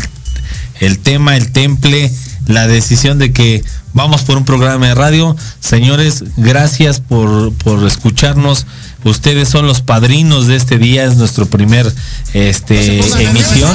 el 0.80 0.99
tema 0.99 1.38
el 1.38 1.51
temple 1.51 2.11
la 2.45 2.67
decisión 2.67 3.17
de 3.17 3.32
que 3.32 3.63
vamos 3.95 4.21
por 4.21 4.37
un 4.37 4.45
programa 4.45 4.85
de 4.87 4.93
radio. 4.93 5.35
Señores, 5.59 6.23
gracias 6.37 6.99
por, 6.99 7.51
por 7.53 7.83
escucharnos. 7.87 8.67
Ustedes 9.03 9.49
son 9.49 9.65
los 9.65 9.81
padrinos 9.81 10.45
de 10.45 10.55
este 10.55 10.77
día, 10.77 11.05
es 11.05 11.15
nuestro 11.15 11.47
primer 11.47 11.91
este 12.33 12.99
emisión. 13.23 13.73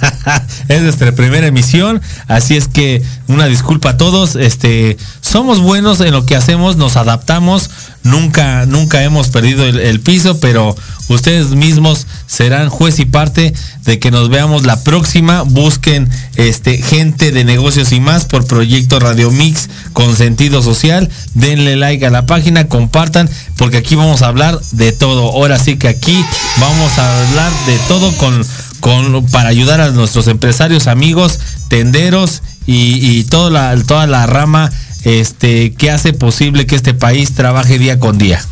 es 0.68 0.82
nuestra 0.82 1.12
primera 1.12 1.46
emisión, 1.46 2.00
así 2.28 2.56
es 2.56 2.68
que 2.68 3.02
una 3.28 3.46
disculpa 3.46 3.90
a 3.90 3.96
todos, 3.96 4.36
este 4.36 4.96
somos 5.20 5.60
buenos 5.60 6.00
en 6.00 6.12
lo 6.12 6.24
que 6.24 6.36
hacemos, 6.36 6.76
nos 6.76 6.96
adaptamos, 6.96 7.70
nunca, 8.06 8.66
nunca 8.66 9.02
hemos 9.02 9.28
perdido 9.28 9.66
el, 9.66 10.00
piso, 10.00 10.38
pero 10.40 10.74
ustedes 11.08 11.50
mismos 11.50 12.06
serán 12.26 12.68
juez 12.68 12.98
y 13.00 13.04
parte 13.04 13.52
de 13.84 13.98
que 13.98 14.10
nos 14.10 14.28
veamos 14.28 14.64
la 14.64 14.82
próxima. 14.82 15.42
Busquen 15.42 16.08
este 16.36 16.78
gente 16.78 17.32
de 17.32 17.44
negocios 17.44 17.92
y 17.92 18.00
más 18.00 18.24
por 18.24 18.46
Proyecto 18.46 18.98
Radio 19.00 19.30
Mix 19.30 19.68
con 19.92 20.16
sentido 20.16 20.62
social. 20.62 21.10
Denle 21.34 21.76
like 21.76 22.06
a 22.06 22.10
la 22.10 22.26
página, 22.26 22.68
compartan, 22.68 23.28
porque 23.56 23.78
aquí 23.78 23.94
vamos 23.94 24.22
a 24.22 24.28
hablar 24.28 24.58
de 24.72 24.92
todo. 24.92 25.32
Ahora 25.32 25.58
sí 25.58 25.76
que 25.76 25.88
aquí 25.88 26.24
vamos 26.58 26.98
a 26.98 27.28
hablar 27.28 27.52
de 27.66 27.78
todo 27.88 28.12
con, 28.16 28.44
con 28.80 29.26
para 29.26 29.48
ayudar 29.48 29.80
a 29.80 29.90
nuestros 29.90 30.26
empresarios, 30.28 30.86
amigos, 30.86 31.38
tenderos 31.68 32.42
y, 32.66 33.18
y 33.18 33.24
toda 33.24 33.50
la, 33.50 33.82
toda 33.84 34.06
la 34.06 34.26
rama 34.26 34.70
este 35.04 35.72
que 35.74 35.90
hace 35.90 36.12
posible 36.12 36.66
que 36.66 36.74
este 36.74 36.94
país 36.94 37.32
trabaje 37.32 37.78
día 37.78 38.00
con 38.00 38.18
día. 38.18 38.44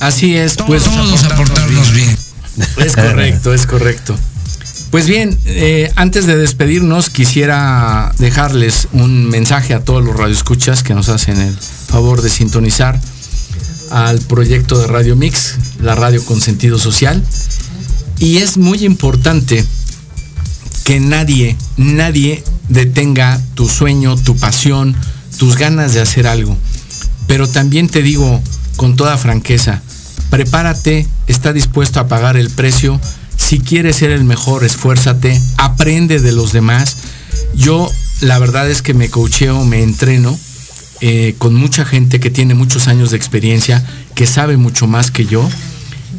Así 0.00 0.36
es, 0.36 0.56
pues 0.66 0.84
Todos 0.84 1.24
aportarnos 1.24 1.92
bien. 1.92 2.18
Es 2.76 2.96
correcto, 2.96 3.54
es 3.54 3.66
correcto. 3.66 4.16
Pues 4.90 5.06
bien, 5.06 5.38
eh, 5.44 5.92
antes 5.96 6.26
de 6.26 6.36
despedirnos, 6.36 7.10
quisiera 7.10 8.10
dejarles 8.18 8.88
un 8.92 9.28
mensaje 9.28 9.74
a 9.74 9.84
todos 9.84 10.02
los 10.02 10.16
radioescuchas 10.16 10.82
que 10.82 10.94
nos 10.94 11.08
hacen 11.08 11.40
el 11.40 11.54
favor 11.54 12.22
de 12.22 12.30
sintonizar 12.30 12.98
al 13.90 14.18
proyecto 14.20 14.78
de 14.78 14.86
Radio 14.86 15.14
Mix, 15.14 15.56
la 15.82 15.94
radio 15.94 16.24
con 16.24 16.40
sentido 16.40 16.78
social. 16.78 17.22
Y 18.18 18.38
es 18.38 18.56
muy 18.56 18.84
importante 18.84 19.64
que 20.84 21.00
nadie, 21.00 21.56
nadie 21.76 22.42
detenga 22.68 23.40
tu 23.54 23.68
sueño, 23.68 24.16
tu 24.16 24.36
pasión, 24.36 24.96
tus 25.38 25.56
ganas 25.56 25.94
de 25.94 26.00
hacer 26.00 26.26
algo. 26.26 26.56
Pero 27.26 27.46
también 27.46 27.88
te 27.88 28.02
digo 28.02 28.42
con 28.76 28.96
toda 28.96 29.18
franqueza, 29.18 29.82
prepárate, 30.30 31.06
está 31.26 31.52
dispuesto 31.52 32.00
a 32.00 32.08
pagar 32.08 32.36
el 32.36 32.50
precio. 32.50 33.00
Si 33.36 33.60
quieres 33.60 33.96
ser 33.96 34.10
el 34.10 34.24
mejor, 34.24 34.64
esfuérzate, 34.64 35.40
aprende 35.56 36.20
de 36.20 36.32
los 36.32 36.52
demás. 36.52 36.96
Yo 37.54 37.90
la 38.20 38.38
verdad 38.38 38.68
es 38.68 38.82
que 38.82 38.94
me 38.94 39.10
coacheo, 39.10 39.64
me 39.64 39.82
entreno 39.82 40.36
eh, 41.00 41.36
con 41.38 41.54
mucha 41.54 41.84
gente 41.84 42.18
que 42.18 42.30
tiene 42.30 42.54
muchos 42.54 42.88
años 42.88 43.10
de 43.12 43.16
experiencia, 43.16 43.84
que 44.14 44.26
sabe 44.26 44.56
mucho 44.56 44.86
más 44.86 45.10
que 45.10 45.26
yo. 45.26 45.48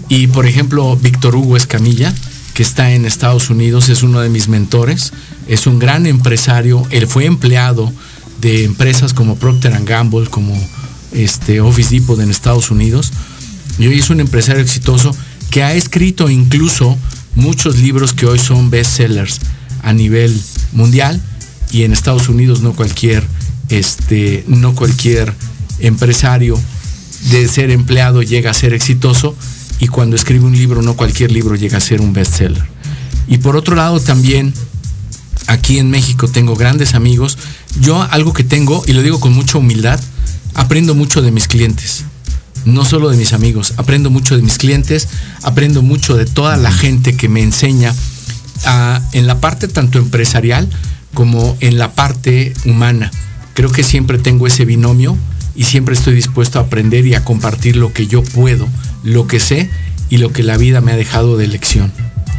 Y 0.10 0.28
por 0.28 0.46
ejemplo, 0.46 0.96
Víctor 0.98 1.36
Hugo 1.36 1.56
Escamilla, 1.56 2.14
que 2.54 2.64
está 2.64 2.92
en 2.92 3.06
Estados 3.06 3.50
Unidos, 3.50 3.90
es 3.90 4.04
uno 4.04 4.20
de 4.20 4.30
mis 4.30 4.48
mentores, 4.48 5.14
es 5.48 5.68
un 5.68 5.80
gran 5.80 6.06
empresario, 6.08 6.84
él 6.90 7.08
fue 7.08 7.26
empleado 7.26 7.94
de 8.42 8.66
empresas 8.66 9.14
como 9.14 9.36
Procter 9.36 9.80
Gamble, 9.86 10.28
como 10.28 10.60
este 11.12 11.62
Office 11.62 11.94
Depot 11.94 12.20
en 12.20 12.30
Estados 12.30 12.72
Unidos, 12.72 13.12
y 13.78 13.88
hoy 13.88 14.00
es 14.00 14.10
un 14.10 14.20
empresario 14.20 14.62
exitoso 14.62 15.16
que 15.50 15.64
ha 15.64 15.74
escrito 15.74 16.30
incluso 16.30 16.98
muchos 17.36 17.78
libros 17.78 18.14
que 18.14 18.26
hoy 18.26 18.40
son 18.40 18.70
bestsellers 18.70 19.40
a 19.84 19.94
nivel 19.94 20.40
mundial. 20.74 21.22
Y 21.72 21.84
en 21.84 21.94
Estados 21.94 22.30
Unidos 22.30 22.62
no 22.62 22.74
cualquier 22.74 23.24
este 23.70 24.44
no 24.48 24.74
cualquier 24.74 25.34
empresario 25.80 26.60
de 27.30 27.48
ser 27.48 27.70
empleado 27.70 28.24
llega 28.24 28.52
a 28.52 28.54
ser 28.54 28.74
exitoso 28.74 29.36
y 29.80 29.88
cuando 29.88 30.16
escribe 30.16 30.46
un 30.46 30.54
libro 30.54 30.82
no 30.82 30.96
cualquier 30.96 31.32
libro 31.32 31.56
llega 31.56 31.78
a 31.78 31.82
ser 31.82 32.02
un 32.02 32.14
bestseller. 32.14 32.64
Y 33.28 33.38
por 33.38 33.56
otro 33.56 33.76
lado 33.76 34.00
también 34.00 34.54
aquí 35.48 35.80
en 35.80 35.90
México 35.90 36.28
tengo 36.28 36.56
grandes 36.56 36.94
amigos. 36.94 37.38
Yo 37.80 38.02
algo 38.02 38.34
que 38.34 38.44
tengo 38.44 38.84
y 38.86 38.94
lo 38.94 39.02
digo 39.02 39.20
con 39.20 39.34
mucha 39.34 39.58
humildad, 39.58 40.00
aprendo 40.54 40.96
mucho 40.96 41.22
de 41.22 41.32
mis 41.32 41.48
clientes 41.48 42.06
no 42.66 42.86
solo 42.86 43.10
de 43.10 43.18
mis 43.18 43.34
amigos, 43.34 43.74
aprendo 43.78 44.10
mucho 44.10 44.36
de 44.36 44.42
mis 44.42 44.58
clientes, 44.58 45.08
aprendo 45.44 45.82
mucho 45.82 46.16
de 46.16 46.26
toda 46.26 46.58
la 46.58 46.72
gente 46.72 47.16
que 47.16 47.30
me 47.30 47.42
enseña 47.42 47.94
a, 48.66 49.02
en 49.14 49.28
la 49.28 49.40
parte 49.40 49.68
tanto 49.68 50.00
empresarial 50.00 50.70
como 51.14 51.58
en 51.60 51.78
la 51.78 51.94
parte 51.94 52.54
humana. 52.66 53.12
Creo 53.54 53.72
que 53.72 53.84
siempre 53.84 54.18
tengo 54.18 54.48
ese 54.48 54.66
binomio 54.66 55.18
y 55.56 55.64
siempre 55.64 55.96
estoy 55.96 56.16
dispuesto 56.16 56.60
a 56.60 56.64
aprender 56.64 57.06
y 57.06 57.16
a 57.16 57.24
compartir 57.24 57.76
lo 57.76 57.94
que 57.94 58.08
yo 58.08 58.24
puedo, 58.24 58.68
lo 59.04 59.28
que 59.28 59.40
sé 59.40 59.70
y 60.10 60.18
lo 60.18 60.32
que 60.32 60.44
la 60.44 60.58
vida 60.58 60.82
me 60.82 60.92
ha 60.92 60.96
dejado 60.96 61.38
de 61.38 61.48
lección. 61.48 61.92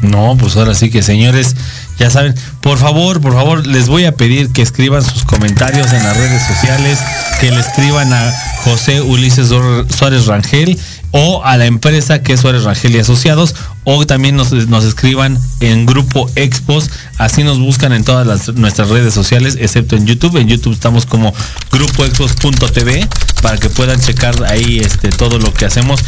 No, 0.02 0.36
pues 0.38 0.56
ahora 0.56 0.74
sí 0.74 0.90
que 0.90 1.02
señores, 1.02 1.54
ya 1.98 2.08
saben, 2.08 2.34
por 2.62 2.78
favor, 2.78 3.20
por 3.20 3.34
favor, 3.34 3.66
les 3.66 3.88
voy 3.88 4.06
a 4.06 4.12
pedir 4.12 4.50
que 4.50 4.62
escriban 4.62 5.04
sus 5.04 5.24
comentarios 5.24 5.92
en 5.92 6.02
las 6.02 6.16
redes 6.16 6.42
sociales, 6.46 6.98
que 7.38 7.50
le 7.50 7.60
escriban 7.60 8.10
a 8.12 8.32
José 8.64 9.02
Ulises 9.02 9.48
Suárez 9.48 10.26
Rangel 10.26 10.78
o 11.10 11.44
a 11.44 11.58
la 11.58 11.66
empresa 11.66 12.22
que 12.22 12.34
es 12.34 12.40
Suárez 12.40 12.62
Rangel 12.62 12.94
y 12.94 13.00
Asociados, 13.00 13.54
o 13.84 14.06
también 14.06 14.36
nos, 14.36 14.52
nos 14.52 14.84
escriban 14.84 15.38
en 15.60 15.84
Grupo 15.84 16.30
Expos, 16.34 16.90
así 17.18 17.42
nos 17.42 17.58
buscan 17.58 17.92
en 17.92 18.04
todas 18.04 18.48
nuestras 18.54 18.88
redes 18.88 19.12
sociales, 19.12 19.58
excepto 19.60 19.96
en 19.96 20.06
YouTube. 20.06 20.38
En 20.38 20.48
YouTube 20.48 20.72
estamos 20.72 21.04
como 21.04 21.34
grupoexpos.tv 21.72 23.06
para 23.42 23.58
que 23.58 23.68
puedan 23.68 24.00
checar 24.00 24.44
ahí 24.44 24.78
este, 24.78 25.10
todo 25.10 25.38
lo 25.38 25.52
que 25.52 25.66
hacemos 25.66 26.00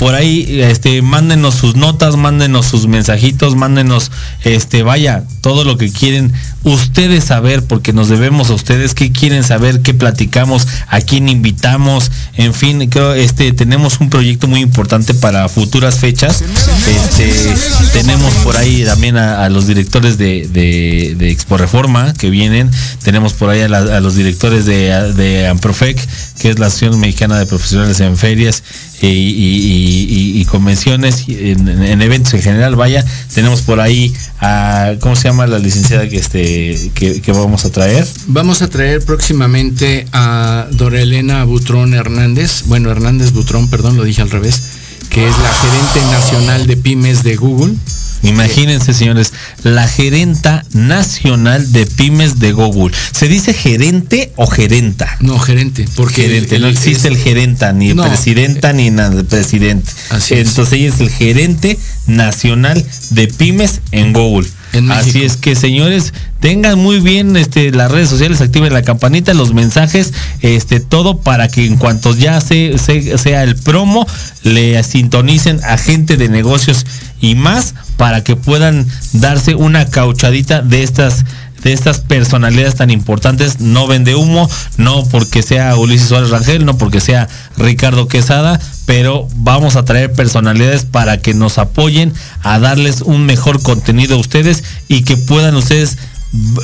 por 0.00 0.14
ahí 0.14 0.62
este 0.62 1.02
mándenos 1.02 1.56
sus 1.56 1.76
notas, 1.76 2.16
mándenos 2.16 2.64
sus 2.64 2.86
mensajitos, 2.86 3.54
mándenos 3.54 4.10
este 4.44 4.82
vaya, 4.82 5.24
todo 5.42 5.62
lo 5.62 5.76
que 5.76 5.92
quieren 5.92 6.32
ustedes 6.62 7.24
saber 7.24 7.64
porque 7.64 7.92
nos 7.92 8.08
debemos 8.08 8.48
a 8.48 8.54
ustedes 8.54 8.94
qué 8.94 9.12
quieren 9.12 9.44
saber, 9.44 9.82
qué 9.82 9.92
platicamos, 9.92 10.66
a 10.88 11.02
quién 11.02 11.28
invitamos, 11.28 12.10
en 12.34 12.54
fin, 12.54 12.88
creo 12.88 13.12
este 13.12 13.52
tenemos 13.52 14.00
un 14.00 14.08
proyecto 14.08 14.48
muy 14.48 14.60
importante 14.60 15.12
para 15.12 15.46
futuras 15.50 15.98
fechas. 15.98 16.42
Este 16.88 17.54
tenemos 17.92 18.32
por 18.36 18.56
ahí 18.56 18.84
también 18.86 19.18
a, 19.18 19.50
los 19.50 19.66
directores 19.66 20.16
de, 20.16 21.14
Expo 21.30 21.58
Reforma 21.58 22.14
que 22.14 22.30
vienen, 22.30 22.70
tenemos 23.04 23.34
por 23.34 23.50
ahí 23.50 23.60
a, 23.60 24.00
los 24.00 24.14
directores 24.14 24.64
de, 24.64 25.12
de 25.12 25.46
Amprofec, 25.46 26.00
que 26.38 26.48
es 26.48 26.58
la 26.58 26.68
Asociación 26.68 26.98
Mexicana 27.00 27.38
de 27.38 27.44
Profesionales 27.44 28.00
en 28.00 28.16
Ferias 28.16 28.62
y, 29.02 29.06
y, 29.08 29.89
y 29.90 30.44
convenciones, 30.44 31.24
en, 31.28 31.68
en, 31.68 32.02
eventos 32.02 32.34
en 32.34 32.42
general, 32.42 32.76
vaya, 32.76 33.04
tenemos 33.34 33.62
por 33.62 33.80
ahí 33.80 34.12
a, 34.40 34.94
¿cómo 35.00 35.16
se 35.16 35.28
llama 35.28 35.46
la 35.46 35.58
licenciada 35.58 36.08
que, 36.08 36.16
este, 36.16 36.90
que, 36.94 37.20
que, 37.20 37.32
vamos 37.32 37.64
a 37.64 37.70
traer? 37.70 38.06
Vamos 38.26 38.62
a 38.62 38.68
traer 38.68 39.04
próximamente 39.04 40.06
a 40.12 40.66
Dorelena 40.72 41.44
Butrón 41.44 41.94
Hernández, 41.94 42.64
bueno, 42.66 42.90
Hernández 42.90 43.32
Butrón, 43.32 43.68
perdón, 43.68 43.96
lo 43.96 44.04
dije 44.04 44.22
al 44.22 44.30
revés, 44.30 44.62
que 45.10 45.26
es 45.26 45.34
la 45.38 45.52
gerente 45.52 46.12
nacional 46.12 46.66
de 46.66 46.76
pymes 46.76 47.22
de 47.22 47.36
Google. 47.36 47.74
Imagínense, 48.22 48.92
señores, 48.92 49.32
la 49.62 49.88
gerenta 49.88 50.64
nacional 50.72 51.72
de 51.72 51.86
pymes 51.86 52.38
de 52.38 52.52
Google. 52.52 52.94
¿Se 53.12 53.28
dice 53.28 53.54
gerente 53.54 54.32
o 54.36 54.46
gerenta? 54.46 55.16
No, 55.20 55.38
gerente, 55.38 55.86
porque 55.96 56.22
gerente, 56.22 56.56
el, 56.56 56.56
el, 56.56 56.62
no 56.62 56.68
existe 56.68 57.08
es, 57.08 57.14
el 57.14 57.16
gerenta, 57.16 57.72
ni 57.72 57.94
no, 57.94 58.02
presidenta, 58.04 58.72
ni 58.72 58.90
nada, 58.90 59.22
presidente. 59.22 59.90
Así 60.10 60.34
Entonces 60.34 60.72
ella 60.72 60.88
es 60.88 61.00
el 61.00 61.10
gerente 61.10 61.78
nacional 62.06 62.84
de 63.10 63.28
pymes 63.28 63.80
en 63.92 64.12
Google. 64.12 64.48
En 64.72 64.90
Así 64.92 65.24
es 65.24 65.36
que 65.36 65.56
señores, 65.56 66.12
tengan 66.38 66.78
muy 66.78 67.00
bien 67.00 67.36
este, 67.36 67.72
las 67.72 67.90
redes 67.90 68.08
sociales, 68.08 68.40
activen 68.40 68.72
la 68.72 68.82
campanita, 68.82 69.34
los 69.34 69.52
mensajes, 69.52 70.12
este, 70.40 70.80
todo 70.80 71.18
para 71.18 71.48
que 71.48 71.66
en 71.66 71.76
cuanto 71.76 72.14
ya 72.14 72.40
se, 72.40 72.78
se, 72.78 73.18
sea 73.18 73.42
el 73.42 73.56
promo, 73.56 74.06
le 74.42 74.82
sintonicen 74.84 75.60
a 75.64 75.76
gente 75.76 76.16
de 76.16 76.28
negocios 76.28 76.86
y 77.20 77.34
más 77.34 77.74
para 77.96 78.24
que 78.24 78.36
puedan 78.36 78.86
darse 79.12 79.54
una 79.54 79.86
cauchadita 79.86 80.62
de 80.62 80.82
estas 80.82 81.24
de 81.62 81.72
estas 81.74 82.00
personalidades 82.00 82.76
tan 82.76 82.90
importantes, 82.90 83.60
no 83.60 83.86
vende 83.86 84.14
humo, 84.14 84.48
no 84.78 85.04
porque 85.04 85.42
sea 85.42 85.76
Ulises 85.76 86.08
Suárez 86.08 86.30
Rangel, 86.30 86.64
no 86.64 86.78
porque 86.78 87.00
sea 87.00 87.28
Ricardo 87.58 88.08
Quesada, 88.08 88.58
pero 88.86 89.28
vamos 89.36 89.76
a 89.76 89.84
traer 89.84 90.12
personalidades 90.12 90.84
para 90.84 91.18
que 91.18 91.34
nos 91.34 91.58
apoyen 91.58 92.14
a 92.42 92.58
darles 92.58 93.02
un 93.02 93.26
mejor 93.26 93.62
contenido 93.62 94.16
a 94.16 94.20
ustedes 94.20 94.64
y 94.88 95.02
que 95.02 95.18
puedan 95.18 95.54
ustedes 95.54 95.98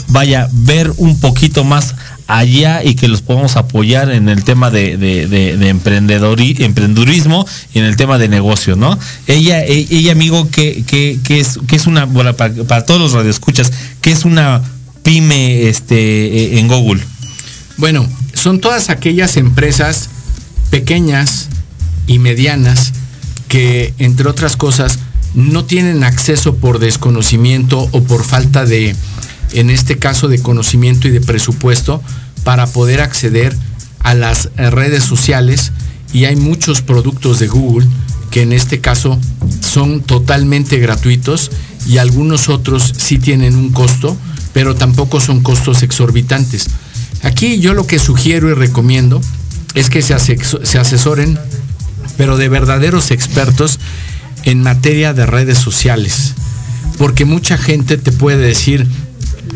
vaya 0.08 0.48
ver 0.52 0.92
un 0.96 1.20
poquito 1.20 1.64
más 1.64 1.94
allá 2.26 2.82
y 2.82 2.94
que 2.94 3.08
los 3.08 3.22
podamos 3.22 3.56
apoyar 3.56 4.10
en 4.10 4.28
el 4.28 4.44
tema 4.44 4.70
de, 4.70 4.96
de, 4.96 5.26
y 7.72 7.78
en 7.78 7.84
el 7.84 7.96
tema 7.96 8.18
de 8.18 8.28
negocio, 8.28 8.76
¿no? 8.76 8.98
Ella, 9.26 9.64
ella 9.64 10.12
amigo, 10.12 10.50
que, 10.50 10.84
que, 10.84 11.20
que 11.22 11.40
es, 11.40 11.58
que 11.66 11.76
es 11.76 11.86
una, 11.86 12.04
bueno, 12.04 12.34
para, 12.34 12.54
para 12.64 12.84
todos 12.84 13.00
los 13.00 13.12
radioescuchas, 13.12 13.72
que 14.00 14.10
es 14.10 14.24
una 14.24 14.62
pyme 15.06 15.68
este, 15.68 16.58
en 16.58 16.66
Google? 16.66 17.00
Bueno, 17.76 18.08
son 18.34 18.60
todas 18.60 18.90
aquellas 18.90 19.36
empresas 19.36 20.08
pequeñas 20.70 21.48
y 22.08 22.18
medianas 22.18 22.92
que, 23.48 23.94
entre 23.98 24.28
otras 24.28 24.56
cosas, 24.56 24.98
no 25.34 25.64
tienen 25.64 26.02
acceso 26.02 26.56
por 26.56 26.80
desconocimiento 26.80 27.88
o 27.92 28.02
por 28.02 28.24
falta 28.24 28.64
de, 28.64 28.96
en 29.52 29.70
este 29.70 29.98
caso, 29.98 30.28
de 30.28 30.40
conocimiento 30.40 31.08
y 31.08 31.10
de 31.10 31.20
presupuesto, 31.20 32.02
para 32.44 32.66
poder 32.66 33.00
acceder 33.00 33.56
a 34.00 34.14
las 34.14 34.50
redes 34.56 35.04
sociales 35.04 35.72
y 36.12 36.24
hay 36.24 36.36
muchos 36.36 36.80
productos 36.82 37.38
de 37.38 37.48
Google 37.48 37.86
que 38.30 38.42
en 38.42 38.52
este 38.52 38.80
caso 38.80 39.18
son 39.60 40.00
totalmente 40.00 40.78
gratuitos 40.78 41.50
y 41.86 41.98
algunos 41.98 42.48
otros 42.48 42.92
sí 42.96 43.18
tienen 43.18 43.56
un 43.56 43.70
costo, 43.70 44.16
pero 44.52 44.74
tampoco 44.74 45.20
son 45.20 45.42
costos 45.42 45.82
exorbitantes. 45.82 46.68
Aquí 47.22 47.60
yo 47.60 47.74
lo 47.74 47.86
que 47.86 47.98
sugiero 47.98 48.50
y 48.50 48.54
recomiendo 48.54 49.20
es 49.74 49.90
que 49.90 50.02
se, 50.02 50.14
asesoren, 50.14 51.38
pero 52.16 52.36
de 52.36 52.48
verdaderos 52.48 53.10
expertos 53.10 53.78
en 54.44 54.62
materia 54.62 55.12
de 55.12 55.26
redes 55.26 55.58
sociales. 55.58 56.34
Porque 56.98 57.24
mucha 57.24 57.58
gente 57.58 57.98
te 57.98 58.12
puede 58.12 58.38
decir, 58.38 58.86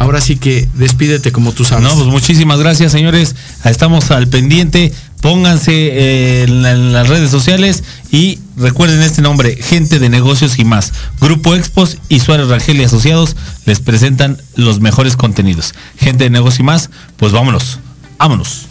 ahora 0.00 0.22
sí 0.22 0.36
que 0.36 0.66
despídete 0.74 1.30
como 1.30 1.52
tú 1.52 1.64
sabes. 1.64 1.84
No, 1.84 1.94
pues 1.94 2.06
muchísimas 2.06 2.58
gracias, 2.58 2.90
señores. 2.90 3.36
Estamos 3.64 4.10
al 4.10 4.28
pendiente. 4.28 4.92
Pónganse 5.20 5.72
eh, 5.72 6.42
en, 6.44 6.92
las 6.94 7.06
redes 7.06 7.30
sociales 7.30 7.84
y 8.10 8.38
recuerden 8.56 9.02
este 9.02 9.20
nombre, 9.20 9.54
Gente 9.56 9.98
de 9.98 10.08
Negocios 10.08 10.58
y 10.58 10.64
más. 10.64 10.94
Grupo 11.20 11.54
Expos 11.54 11.98
y 12.08 12.20
Suárez 12.20 12.48
Rangel 12.48 12.80
y 12.80 12.84
Asociados 12.84 13.36
les 13.66 13.80
presentan 13.80 14.38
los 14.56 14.80
mejores 14.80 15.16
contenidos. 15.16 15.74
Gente 15.98 16.24
de 16.24 16.30
Negocios 16.30 16.60
y 16.60 16.62
más, 16.62 16.88
pues 17.18 17.32
vámonos, 17.32 17.78
vámonos. 18.16 18.68